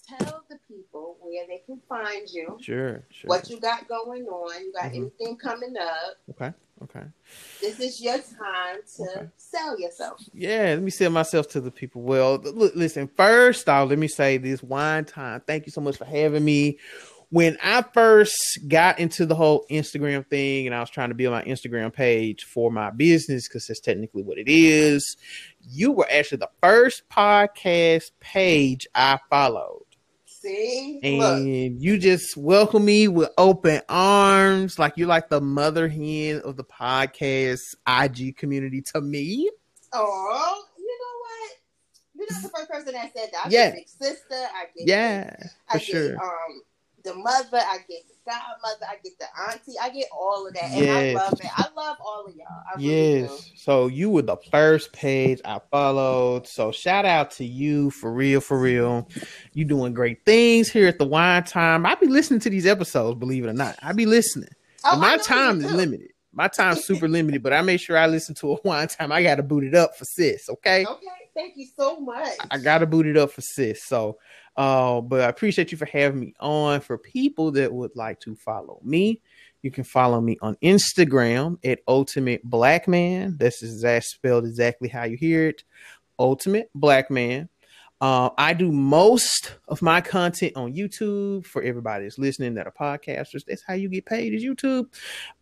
Tell 0.09 0.43
the 0.49 0.59
people 0.67 1.19
where 1.21 1.47
they 1.47 1.59
can 1.67 1.79
find 1.89 2.27
you. 2.31 2.57
Sure. 2.59 3.05
Sure. 3.11 3.29
What 3.29 3.51
you 3.51 3.61
got 3.61 3.87
going 3.87 4.25
on? 4.25 4.65
You 4.65 4.73
got 4.73 4.85
Mhm. 4.91 4.97
anything 4.97 5.37
coming 5.37 5.75
up? 5.79 6.17
Okay. 6.31 6.55
Okay. 6.83 7.05
This 7.61 7.81
is 7.81 8.01
your 8.01 8.19
time 8.19 8.79
to 8.97 9.03
Okay. 9.03 9.27
sell 9.37 9.79
yourself. 9.81 10.21
Yeah, 10.33 10.75
let 10.75 10.83
me 10.83 10.91
sell 10.91 11.11
myself 11.11 11.49
to 11.49 11.61
the 11.61 11.71
people. 11.73 12.03
Well, 12.03 12.37
look, 12.39 12.75
listen, 12.77 13.09
first 13.17 13.69
off, 13.69 13.89
let 13.89 13.99
me 13.99 14.07
say 14.09 14.39
this 14.39 14.63
wine 14.63 15.05
time. 15.05 15.43
Thank 15.47 15.67
you 15.67 15.73
so 15.73 15.81
much 15.81 15.97
for 15.97 16.05
having 16.05 16.45
me. 16.45 16.79
When 17.31 17.59
I 17.63 17.83
first 17.93 18.61
got 18.69 18.99
into 18.99 19.27
the 19.27 19.35
whole 19.35 19.67
Instagram 19.71 20.27
thing 20.29 20.67
and 20.67 20.75
I 20.75 20.81
was 20.81 20.89
trying 20.89 21.11
to 21.11 21.15
build 21.15 21.35
my 21.35 21.43
Instagram 21.45 21.93
page 21.93 22.45
for 22.45 22.71
my 22.71 22.91
business, 22.91 23.47
because 23.49 23.67
that's 23.67 23.81
technically 23.81 24.23
what 24.23 24.39
it 24.39 24.49
is, 24.49 25.17
you 25.61 25.93
were 25.93 26.09
actually 26.11 26.39
the 26.39 26.51
first 26.63 27.03
podcast 27.11 28.13
page 28.21 28.87
I 28.95 29.19
followed. 29.29 29.85
See, 30.49 30.99
And 31.03 31.19
look, 31.19 31.83
you 31.83 31.99
just 31.99 32.35
welcome 32.39 32.87
me 32.87 33.07
with 33.07 33.29
open 33.37 33.83
arms, 33.91 34.79
like 34.79 34.95
you're 34.97 35.07
like 35.07 35.29
the 35.29 35.43
mother 35.43 35.89
hen 35.89 36.41
of 36.43 36.57
the 36.57 36.65
podcast 36.65 37.75
IG 37.87 38.35
community 38.39 38.81
to 38.95 39.03
me. 39.03 39.51
oh, 39.93 40.65
you 40.79 40.99
know 41.01 41.19
what? 41.21 41.51
You're 42.15 42.27
not 42.33 42.43
the 42.43 42.49
first 42.49 42.71
person 42.71 42.95
that 42.95 43.13
said 43.15 43.29
that. 43.33 43.43
I 43.45 43.49
Yeah. 43.51 43.67
get 43.67 43.75
big 43.75 43.89
sister. 43.89 44.25
I 44.33 44.65
get 44.75 44.89
Yeah, 44.89 45.37
I 45.69 45.73
for 45.75 45.79
get 45.81 45.87
sure. 45.87 46.17
um 46.17 46.63
the 47.05 47.15
mother. 47.15 47.59
I 47.59 47.79
get 47.89 48.03
the 48.09 48.15
godmother. 48.25 48.87
I 48.89 48.97
get 49.03 49.19
the 49.19 49.27
auntie. 49.49 49.79
I 49.81 49.91
get 49.91 50.09
all 50.13 50.47
of 50.47 50.55
that, 50.55 50.71
and 50.73 50.91
I 50.91 51.13
love 51.15 51.35
it. 51.35 51.51
I 51.57 51.69
love 51.77 51.97
all 52.01 52.27
of 52.27 52.35
y'all. 52.35 52.47
I 52.49 52.77
really 52.77 53.21
Yes. 53.21 53.53
So 53.57 53.87
you 53.87 54.11
were 54.11 54.23
the 54.23 54.37
first 54.51 54.93
page 54.93 55.41
I 55.45 55.61
followed. 55.71 56.47
So 56.47 56.73
shout 56.73 57.05
out 57.05 57.31
to 57.33 57.45
you 57.45 57.91
for 57.91 58.13
real, 58.13 58.41
for 58.41 58.59
real. 58.59 59.09
You 59.55 59.65
doing 59.65 59.95
great 59.95 60.25
things 60.25 60.71
here 60.71 60.89
at 60.89 60.99
the 60.99 61.07
Wine 61.07 61.45
Time. 61.45 61.87
I 61.87 61.95
be 61.95 62.07
listening 62.07 62.41
to 62.41 62.51
these 62.51 62.67
episodes, 62.67 63.19
believe 63.19 63.45
it 63.45 63.49
or 63.49 63.55
not. 63.55 63.77
I 63.83 63.93
be 63.93 64.07
listening. 64.07 64.51
Oh, 64.85 64.97
my 64.97 65.17
time 65.19 65.61
is 65.61 65.73
limited. 65.73 66.11
My 66.33 66.49
time's 66.49 66.85
super 66.85 67.09
limited, 67.09 67.43
but 67.43 67.53
I 67.53 67.63
make 67.63 67.81
sure 67.81 67.97
I 67.97 68.07
listen 68.07 68.35
to 68.37 68.53
a 68.53 68.59
wine 68.63 68.89
time. 68.89 69.11
I 69.11 69.23
gotta 69.23 69.43
boot 69.43 69.65
it 69.65 69.75
up 69.75 69.97
for 69.97 70.05
sis, 70.05 70.49
okay? 70.49 70.87
Okay, 70.87 71.07
thank 71.35 71.57
you 71.57 71.67
so 71.77 71.99
much. 71.99 72.37
I 72.51 72.59
gotta 72.59 72.87
boot 72.87 73.07
it 73.07 73.17
up 73.17 73.33
for 73.33 73.41
sis. 73.41 73.83
So 73.85 74.19
uh, 74.59 75.01
but 75.01 75.21
I 75.21 75.29
appreciate 75.29 75.71
you 75.71 75.79
for 75.79 75.87
having 75.87 76.19
me 76.19 76.35
on. 76.41 76.81
For 76.81 76.99
people 76.99 77.53
that 77.53 77.73
would 77.73 77.95
like 77.95 78.19
to 78.21 78.35
follow 78.35 78.81
me, 78.83 79.23
you 79.63 79.71
can 79.71 79.85
follow 79.85 80.21
me 80.21 80.37
on 80.43 80.57
Instagram 80.57 81.59
at 81.65 81.79
Ultimate 81.87 82.43
Black 82.43 82.89
Man. 82.89 83.37
This 83.39 83.63
is 83.63 83.83
that 83.83 84.03
spelled 84.03 84.45
exactly 84.45 84.89
how 84.89 85.05
you 85.05 85.17
hear 85.17 85.47
it. 85.47 85.63
Ultimate 86.19 86.71
Black 86.75 87.09
Man. 87.09 87.49
Uh, 88.01 88.31
I 88.37 88.53
do 88.53 88.73
most 88.73 89.55
of 89.69 89.81
my 89.81 90.01
content 90.01 90.55
on 90.57 90.75
YouTube 90.75 91.47
for 91.47 91.63
everybody 91.63 92.05
that's 92.05 92.19
listening 92.19 92.55
that 92.55 92.67
are 92.67 92.73
podcasters. 92.73 93.45
That's 93.47 93.63
how 93.63 93.75
you 93.75 93.89
get 93.89 94.07
paid 94.07 94.35
is 94.35 94.45
YouTube. 94.45 94.87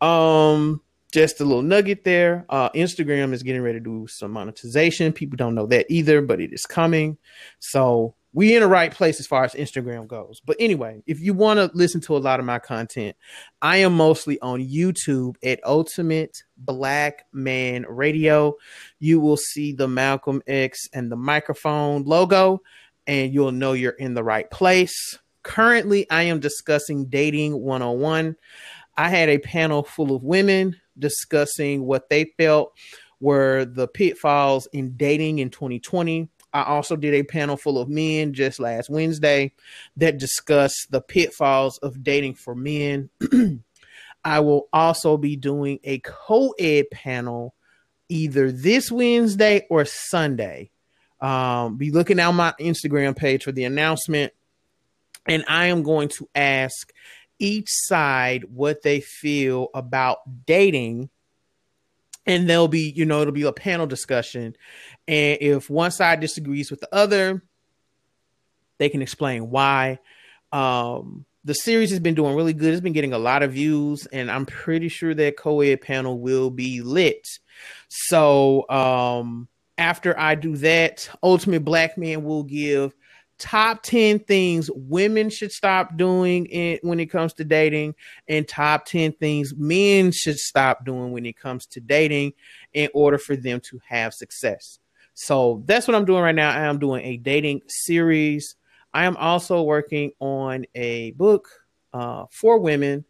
Um, 0.03 0.83
just 1.11 1.41
a 1.41 1.45
little 1.45 1.62
nugget 1.62 2.05
there. 2.05 2.45
Uh, 2.51 2.69
Instagram 2.71 3.33
is 3.33 3.43
getting 3.43 3.62
ready 3.62 3.79
to 3.79 3.85
do 3.85 4.07
some 4.09 4.33
monetization. 4.33 5.14
People 5.14 5.39
don't 5.39 5.55
know 5.55 5.67
that 5.67 5.87
either, 5.89 6.21
but 6.21 6.41
it 6.41 6.53
is 6.53 6.67
coming. 6.67 7.17
So 7.59 8.14
we 8.37 8.55
in 8.55 8.61
the 8.61 8.68
right 8.68 8.93
place 8.93 9.18
as 9.18 9.26
far 9.26 9.45
as 9.45 9.55
Instagram 9.55 10.07
goes. 10.07 10.43
But 10.45 10.57
anyway, 10.61 11.03
if 11.07 11.20
you 11.20 11.32
want 11.32 11.59
to 11.59 11.70
listen 11.74 12.03
to 12.03 12.14
a 12.14 12.18
lot 12.18 12.39
of 12.39 12.45
my 12.45 12.59
content, 12.59 13.16
I 13.62 13.78
am 13.78 13.95
mostly 13.95 14.39
on 14.41 14.61
YouTube 14.61 15.37
at 15.43 15.59
Ultimate 15.64 16.43
Black 16.59 17.24
Man 17.32 17.87
Radio. 17.89 18.57
You 18.99 19.20
will 19.20 19.39
see 19.39 19.72
the 19.72 19.89
Malcolm 19.89 20.43
X 20.47 20.87
and 20.93 21.11
the 21.11 21.16
microphone 21.16 22.03
logo, 22.03 22.61
and 23.07 23.32
you'll 23.32 23.53
know 23.53 23.72
you're 23.72 23.93
in 23.93 24.12
the 24.12 24.22
right 24.22 24.51
place. 24.51 25.18
Currently, 25.43 26.09
I 26.11 26.24
am 26.24 26.39
discussing 26.39 27.07
dating 27.07 27.59
101. 27.59 28.37
I 28.99 29.09
had 29.09 29.30
a 29.30 29.39
panel 29.39 29.82
full 29.82 30.14
of 30.14 30.24
women 30.24 30.76
discussing 30.99 31.87
what 31.87 32.11
they 32.11 32.26
felt 32.37 32.74
were 33.18 33.64
the 33.64 33.89
pitfalls 33.89 34.68
in 34.74 34.95
dating 34.99 35.39
in 35.39 35.49
2020. 35.49 36.28
I 36.57 36.65
also 36.65 36.97
did 36.97 37.13
a 37.13 37.23
panel 37.23 37.59
full 37.59 37.79
of 37.79 37.91
men 37.91 38.33
just 38.33 38.59
last 38.59 38.89
Wednesday 38.89 39.53
that 39.99 40.17
discussed 40.17 40.91
the 40.91 41.03
pitfalls 41.03 41.77
of 41.79 42.03
dating 42.03 42.35
for 42.35 42.55
men. 42.55 43.11
I 44.25 44.41
will 44.41 44.69
also 44.73 45.19
be 45.19 45.37
doing 45.37 45.81
a 45.85 45.99
co 45.99 46.55
ed 46.59 46.87
panel 46.91 47.55
either 48.09 48.51
this 48.51 48.91
Wednesday 48.91 49.67
or 49.69 49.85
Sunday. 49.85 50.71
Um, 51.21 51.77
be 51.77 51.91
looking 51.91 52.19
out 52.21 52.33
my 52.33 52.55
Instagram 52.59 53.15
page 53.15 53.45
for 53.45 53.53
the 53.53 53.65
announcement. 53.65 54.33
And 55.27 55.45
I 55.49 55.67
am 55.67 55.83
going 55.83 56.09
to 56.09 56.29
ask 56.35 56.91
each 57.39 57.69
side 57.69 58.45
what 58.45 58.81
they 58.81 59.01
feel 59.01 59.69
about 59.75 60.19
dating. 60.47 61.11
And 62.27 62.49
there'll 62.49 62.68
be, 62.68 62.91
you 62.91 63.05
know, 63.05 63.20
it'll 63.20 63.33
be 63.33 63.43
a 63.43 63.53
panel 63.53 63.87
discussion. 63.87 64.57
And 65.07 65.39
if 65.41 65.70
one 65.70 65.91
side 65.91 66.20
disagrees 66.20 66.70
with 66.70 66.81
the 66.81 66.95
other, 66.95 67.43
they 68.79 68.89
can 68.89 69.03
explain 69.03 69.51
why. 69.51 70.01
Um, 70.53 71.24
the 71.45 71.55
series 71.55 71.91
has 71.91 72.01
been 72.01 72.14
doing 72.14 72.35
really 72.35 72.53
good. 72.53 72.72
It's 72.72 72.81
been 72.81 72.93
getting 72.93 73.12
a 73.12 73.18
lot 73.18 73.45
of 73.45 73.53
views, 73.53 74.07
and 74.07 74.31
I'm 74.31 74.47
pretty 74.47 74.89
sure 74.89 75.14
that 75.14 75.37
co-ed 75.37 75.81
panel 75.81 76.18
will 76.18 76.51
be 76.51 76.83
lit. 76.83 77.39
So 77.89 78.68
um, 78.68 79.47
after 79.79 80.18
I 80.18 80.35
do 80.35 80.57
that, 80.57 81.09
Ultimate 81.22 81.64
Black 81.64 81.97
Man 81.97 82.24
will 82.24 82.43
give 82.43 82.97
top 83.39 83.82
10 83.82 84.20
things 84.20 84.70
women 84.74 85.28
should 85.28 85.53
stop 85.53 85.97
doing 85.97 86.47
in, 86.47 86.78
when 86.82 86.99
it 86.99 87.07
comes 87.07 87.32
to 87.34 87.45
dating 87.45 87.95
and 88.28 88.49
top 88.49 88.87
10 88.87 89.12
things 89.12 89.55
men 89.57 90.11
should 90.11 90.39
stop 90.39 90.84
doing 90.84 91.12
when 91.12 91.26
it 91.26 91.37
comes 91.37 91.66
to 91.66 91.80
dating 91.80 92.32
in 92.72 92.89
order 92.95 93.18
for 93.18 93.37
them 93.37 93.61
to 93.61 93.78
have 93.87 94.14
success. 94.14 94.78
So 95.14 95.62
that's 95.66 95.89
what 95.89 95.95
I'm 95.95 96.05
doing 96.05 96.22
right 96.22 96.34
now. 96.34 96.51
I 96.51 96.66
am 96.66 96.78
doing 96.78 97.05
a 97.05 97.16
dating 97.16 97.62
series. 97.68 98.57
I 98.93 99.05
am 99.05 99.16
also 99.16 99.62
working 99.62 100.12
on 100.20 100.66
a 100.74 101.12
book 101.12 101.49
uh, 101.93 102.26
for 102.30 102.59
women 102.59 103.05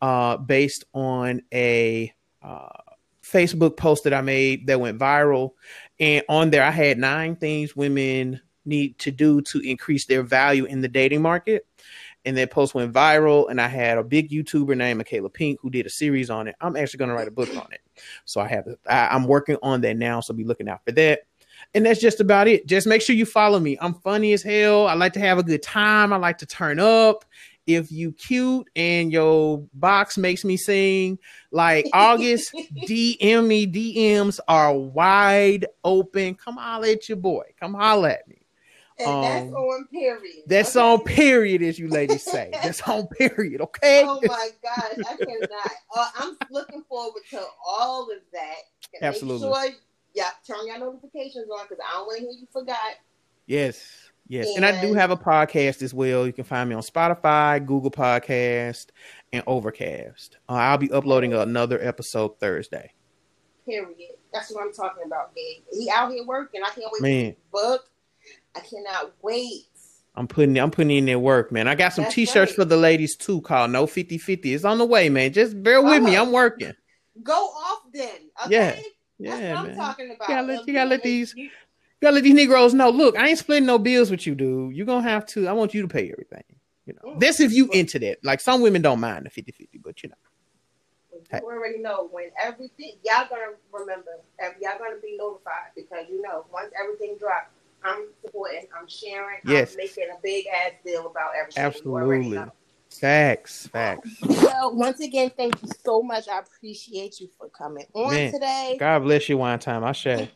uh, 0.00 0.36
based 0.38 0.84
on 0.94 1.42
a 1.52 2.12
uh, 2.42 2.68
Facebook 3.22 3.76
post 3.76 4.04
that 4.04 4.14
I 4.14 4.22
made 4.22 4.66
that 4.66 4.80
went 4.80 4.98
viral. 4.98 5.52
And 5.98 6.24
on 6.28 6.50
there, 6.50 6.64
I 6.64 6.70
had 6.70 6.98
nine 6.98 7.36
things 7.36 7.76
women 7.76 8.40
need 8.70 8.98
to 9.00 9.10
do 9.10 9.42
to 9.42 9.60
increase 9.60 10.06
their 10.06 10.22
value 10.22 10.64
in 10.64 10.80
the 10.80 10.88
dating 10.88 11.20
market. 11.20 11.66
And 12.24 12.36
that 12.36 12.50
post 12.50 12.74
went 12.74 12.92
viral, 12.92 13.50
and 13.50 13.60
I 13.60 13.68
had 13.68 13.96
a 13.96 14.02
big 14.02 14.30
YouTuber 14.30 14.76
named 14.76 14.98
Michaela 14.98 15.30
Pink 15.30 15.58
who 15.60 15.70
did 15.70 15.86
a 15.86 15.90
series 15.90 16.28
on 16.28 16.48
it. 16.48 16.54
I'm 16.60 16.76
actually 16.76 16.98
going 16.98 17.08
to 17.08 17.14
write 17.14 17.28
a 17.28 17.30
book 17.30 17.48
on 17.56 17.68
it, 17.72 17.80
so 18.26 18.40
I 18.42 18.48
have. 18.48 18.66
I, 18.86 19.08
I'm 19.08 19.24
working 19.24 19.56
on 19.62 19.80
that 19.82 19.96
now, 19.96 20.20
so 20.20 20.34
be 20.34 20.44
looking 20.44 20.68
out 20.68 20.84
for 20.84 20.92
that. 20.92 21.20
And 21.74 21.86
that's 21.86 22.00
just 22.00 22.20
about 22.20 22.48
it. 22.48 22.66
Just 22.66 22.86
make 22.86 23.00
sure 23.02 23.14
you 23.14 23.26
follow 23.26 23.60
me. 23.60 23.78
I'm 23.80 23.94
funny 23.94 24.32
as 24.32 24.42
hell. 24.42 24.86
I 24.86 24.94
like 24.94 25.12
to 25.14 25.20
have 25.20 25.38
a 25.38 25.42
good 25.42 25.62
time. 25.62 26.12
I 26.12 26.16
like 26.16 26.38
to 26.38 26.46
turn 26.46 26.80
up. 26.80 27.24
If 27.66 27.92
you 27.92 28.12
cute 28.12 28.68
and 28.74 29.12
your 29.12 29.64
box 29.74 30.18
makes 30.18 30.44
me 30.44 30.56
sing, 30.56 31.18
like 31.52 31.86
August, 31.92 32.52
DM 32.88 33.46
me. 33.46 33.66
DMs 33.66 34.40
are 34.48 34.76
wide 34.76 35.66
open. 35.84 36.34
Come 36.34 36.56
holla 36.56 36.88
at 36.90 37.08
your 37.08 37.18
boy. 37.18 37.44
Come 37.60 37.74
holla 37.74 38.10
at 38.10 38.26
me. 38.28 38.39
And 39.00 39.08
um, 39.08 39.22
that's 39.22 39.52
on 39.52 39.86
period. 39.86 40.42
That's 40.46 40.76
okay? 40.76 40.84
on 40.84 41.04
period, 41.04 41.62
as 41.62 41.78
you 41.78 41.88
ladies 41.88 42.22
say. 42.22 42.50
that's 42.52 42.82
on 42.82 43.06
period, 43.06 43.60
okay? 43.62 44.04
Oh 44.06 44.20
my 44.22 44.48
gosh, 44.62 45.06
I 45.08 45.16
cannot. 45.16 45.70
Uh, 45.96 46.08
I'm 46.18 46.36
looking 46.50 46.82
forward 46.88 47.22
to 47.30 47.42
all 47.66 48.10
of 48.10 48.18
that. 48.32 48.56
Absolutely. 49.00 49.48
Make 49.48 49.56
sure 49.56 49.74
y'all 50.14 50.26
turn 50.46 50.66
your 50.66 50.78
notifications 50.78 51.48
on 51.50 51.66
because 51.68 51.78
I 51.86 51.94
don't 51.94 52.06
want 52.06 52.18
to 52.18 52.22
hear 52.24 52.32
you 52.32 52.46
forgot. 52.52 52.96
Yes. 53.46 54.10
Yes. 54.28 54.48
And, 54.54 54.64
and, 54.64 54.76
I 54.76 54.80
do 54.80 54.94
have 54.94 55.10
a 55.10 55.16
podcast 55.16 55.82
as 55.82 55.92
well. 55.92 56.24
You 56.24 56.32
can 56.32 56.44
find 56.44 56.68
me 56.68 56.76
on 56.76 56.82
Spotify, 56.82 57.64
Google 57.66 57.90
Podcast, 57.90 58.86
and 59.32 59.42
Overcast. 59.44 60.36
Uh, 60.48 60.52
I'll 60.52 60.78
be 60.78 60.90
uploading 60.92 61.34
another 61.34 61.82
episode 61.82 62.38
Thursday. 62.38 62.92
Period. 63.66 64.12
That's 64.32 64.52
what 64.54 64.64
I'm 64.64 64.72
talking 64.72 65.02
about, 65.04 65.34
babe. 65.34 65.62
He 65.72 65.90
out 65.90 66.12
here 66.12 66.24
working. 66.24 66.60
I 66.62 66.68
can't 66.70 66.86
wait 66.92 67.02
Man. 67.02 67.36
book. 67.50 67.90
I 68.56 68.60
cannot 68.60 69.12
wait. 69.22 69.66
I'm 70.16 70.26
putting 70.26 70.58
I'm 70.58 70.70
putting 70.70 70.96
in 70.96 71.06
their 71.06 71.18
work, 71.18 71.52
man. 71.52 71.68
I 71.68 71.74
got 71.74 71.92
some 71.92 72.04
That's 72.04 72.14
t-shirts 72.14 72.52
right. 72.52 72.56
for 72.56 72.64
the 72.64 72.76
ladies 72.76 73.16
too 73.16 73.40
called 73.42 73.70
No 73.70 73.86
50 73.86 74.18
50. 74.18 74.54
It's 74.54 74.64
on 74.64 74.78
the 74.78 74.84
way, 74.84 75.08
man. 75.08 75.32
Just 75.32 75.62
bear 75.62 75.80
with 75.80 76.02
me. 76.02 76.16
I'm 76.16 76.32
working. 76.32 76.74
Go 77.22 77.32
off 77.32 77.82
then. 77.92 78.08
Okay? 78.46 78.50
Yeah. 78.50 78.80
Yeah, 79.18 79.30
That's 79.30 79.42
man. 79.42 79.56
I'm 79.56 79.76
talking 79.76 80.06
about. 80.06 80.28
You 80.28 80.34
gotta 80.34 80.46
let, 80.46 80.66
you 80.66 80.74
gotta 80.74 80.90
let 80.90 81.02
these 81.02 81.34
you, 81.36 81.50
gotta 82.00 82.14
let 82.14 82.24
these 82.24 82.34
Negroes 82.34 82.72
know. 82.72 82.90
Look, 82.90 83.18
I 83.18 83.28
ain't 83.28 83.38
splitting 83.38 83.66
no 83.66 83.78
bills 83.78 84.10
with 84.10 84.26
you, 84.26 84.34
dude. 84.34 84.74
You're 84.74 84.86
gonna 84.86 85.08
have 85.08 85.26
to. 85.26 85.46
I 85.46 85.52
want 85.52 85.74
you 85.74 85.82
to 85.82 85.88
pay 85.88 86.10
everything. 86.10 86.42
You 86.86 86.94
know, 86.94 87.12
mm. 87.12 87.20
this 87.20 87.38
if 87.38 87.52
you 87.52 87.70
into 87.70 87.98
that. 87.98 88.24
Like 88.24 88.40
some 88.40 88.62
women 88.62 88.80
don't 88.80 88.98
mind 88.98 89.26
the 89.26 89.30
50 89.30 89.52
50, 89.52 89.78
but 89.78 90.02
you 90.02 90.08
know. 90.08 90.14
You 91.32 91.40
already 91.44 91.78
know 91.78 92.08
when 92.10 92.30
everything 92.42 92.94
y'all 93.04 93.26
gonna 93.28 93.52
remember. 93.72 94.10
Y'all 94.60 94.78
gonna 94.78 95.00
be 95.00 95.16
notified 95.18 95.70
because 95.76 96.06
you 96.08 96.22
know 96.22 96.46
once 96.52 96.72
everything 96.80 97.16
drops, 97.18 97.50
I'm 97.84 98.08
supporting, 98.22 98.66
I'm 98.78 98.88
sharing, 98.88 99.38
yes. 99.44 99.72
I'm 99.72 99.76
making 99.78 100.04
a 100.12 100.20
big 100.22 100.46
ass 100.46 100.72
deal 100.84 101.06
about 101.06 101.30
everything. 101.38 101.64
Absolutely. 101.64 102.42
Facts, 102.90 103.68
facts. 103.68 104.10
Well, 104.42 104.74
once 104.74 105.00
again, 105.00 105.30
thank 105.36 105.62
you 105.62 105.68
so 105.84 106.02
much. 106.02 106.28
I 106.28 106.40
appreciate 106.40 107.20
you 107.20 107.28
for 107.38 107.48
coming 107.48 107.86
on 107.94 108.10
Man, 108.10 108.32
today. 108.32 108.76
God 108.78 109.00
bless 109.00 109.28
you 109.28 109.38
one 109.38 109.58
time. 109.58 109.84
I 109.84 109.92
share. 109.92 110.28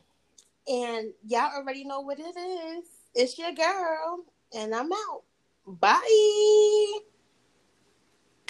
And 0.66 1.12
y'all 1.26 1.56
already 1.56 1.84
know 1.84 2.00
what 2.00 2.18
it 2.18 2.22
is. 2.22 2.84
It's 3.14 3.38
your 3.38 3.52
girl, 3.52 4.24
and 4.56 4.74
I'm 4.74 4.90
out. 4.92 5.22
Bye. 5.66 6.98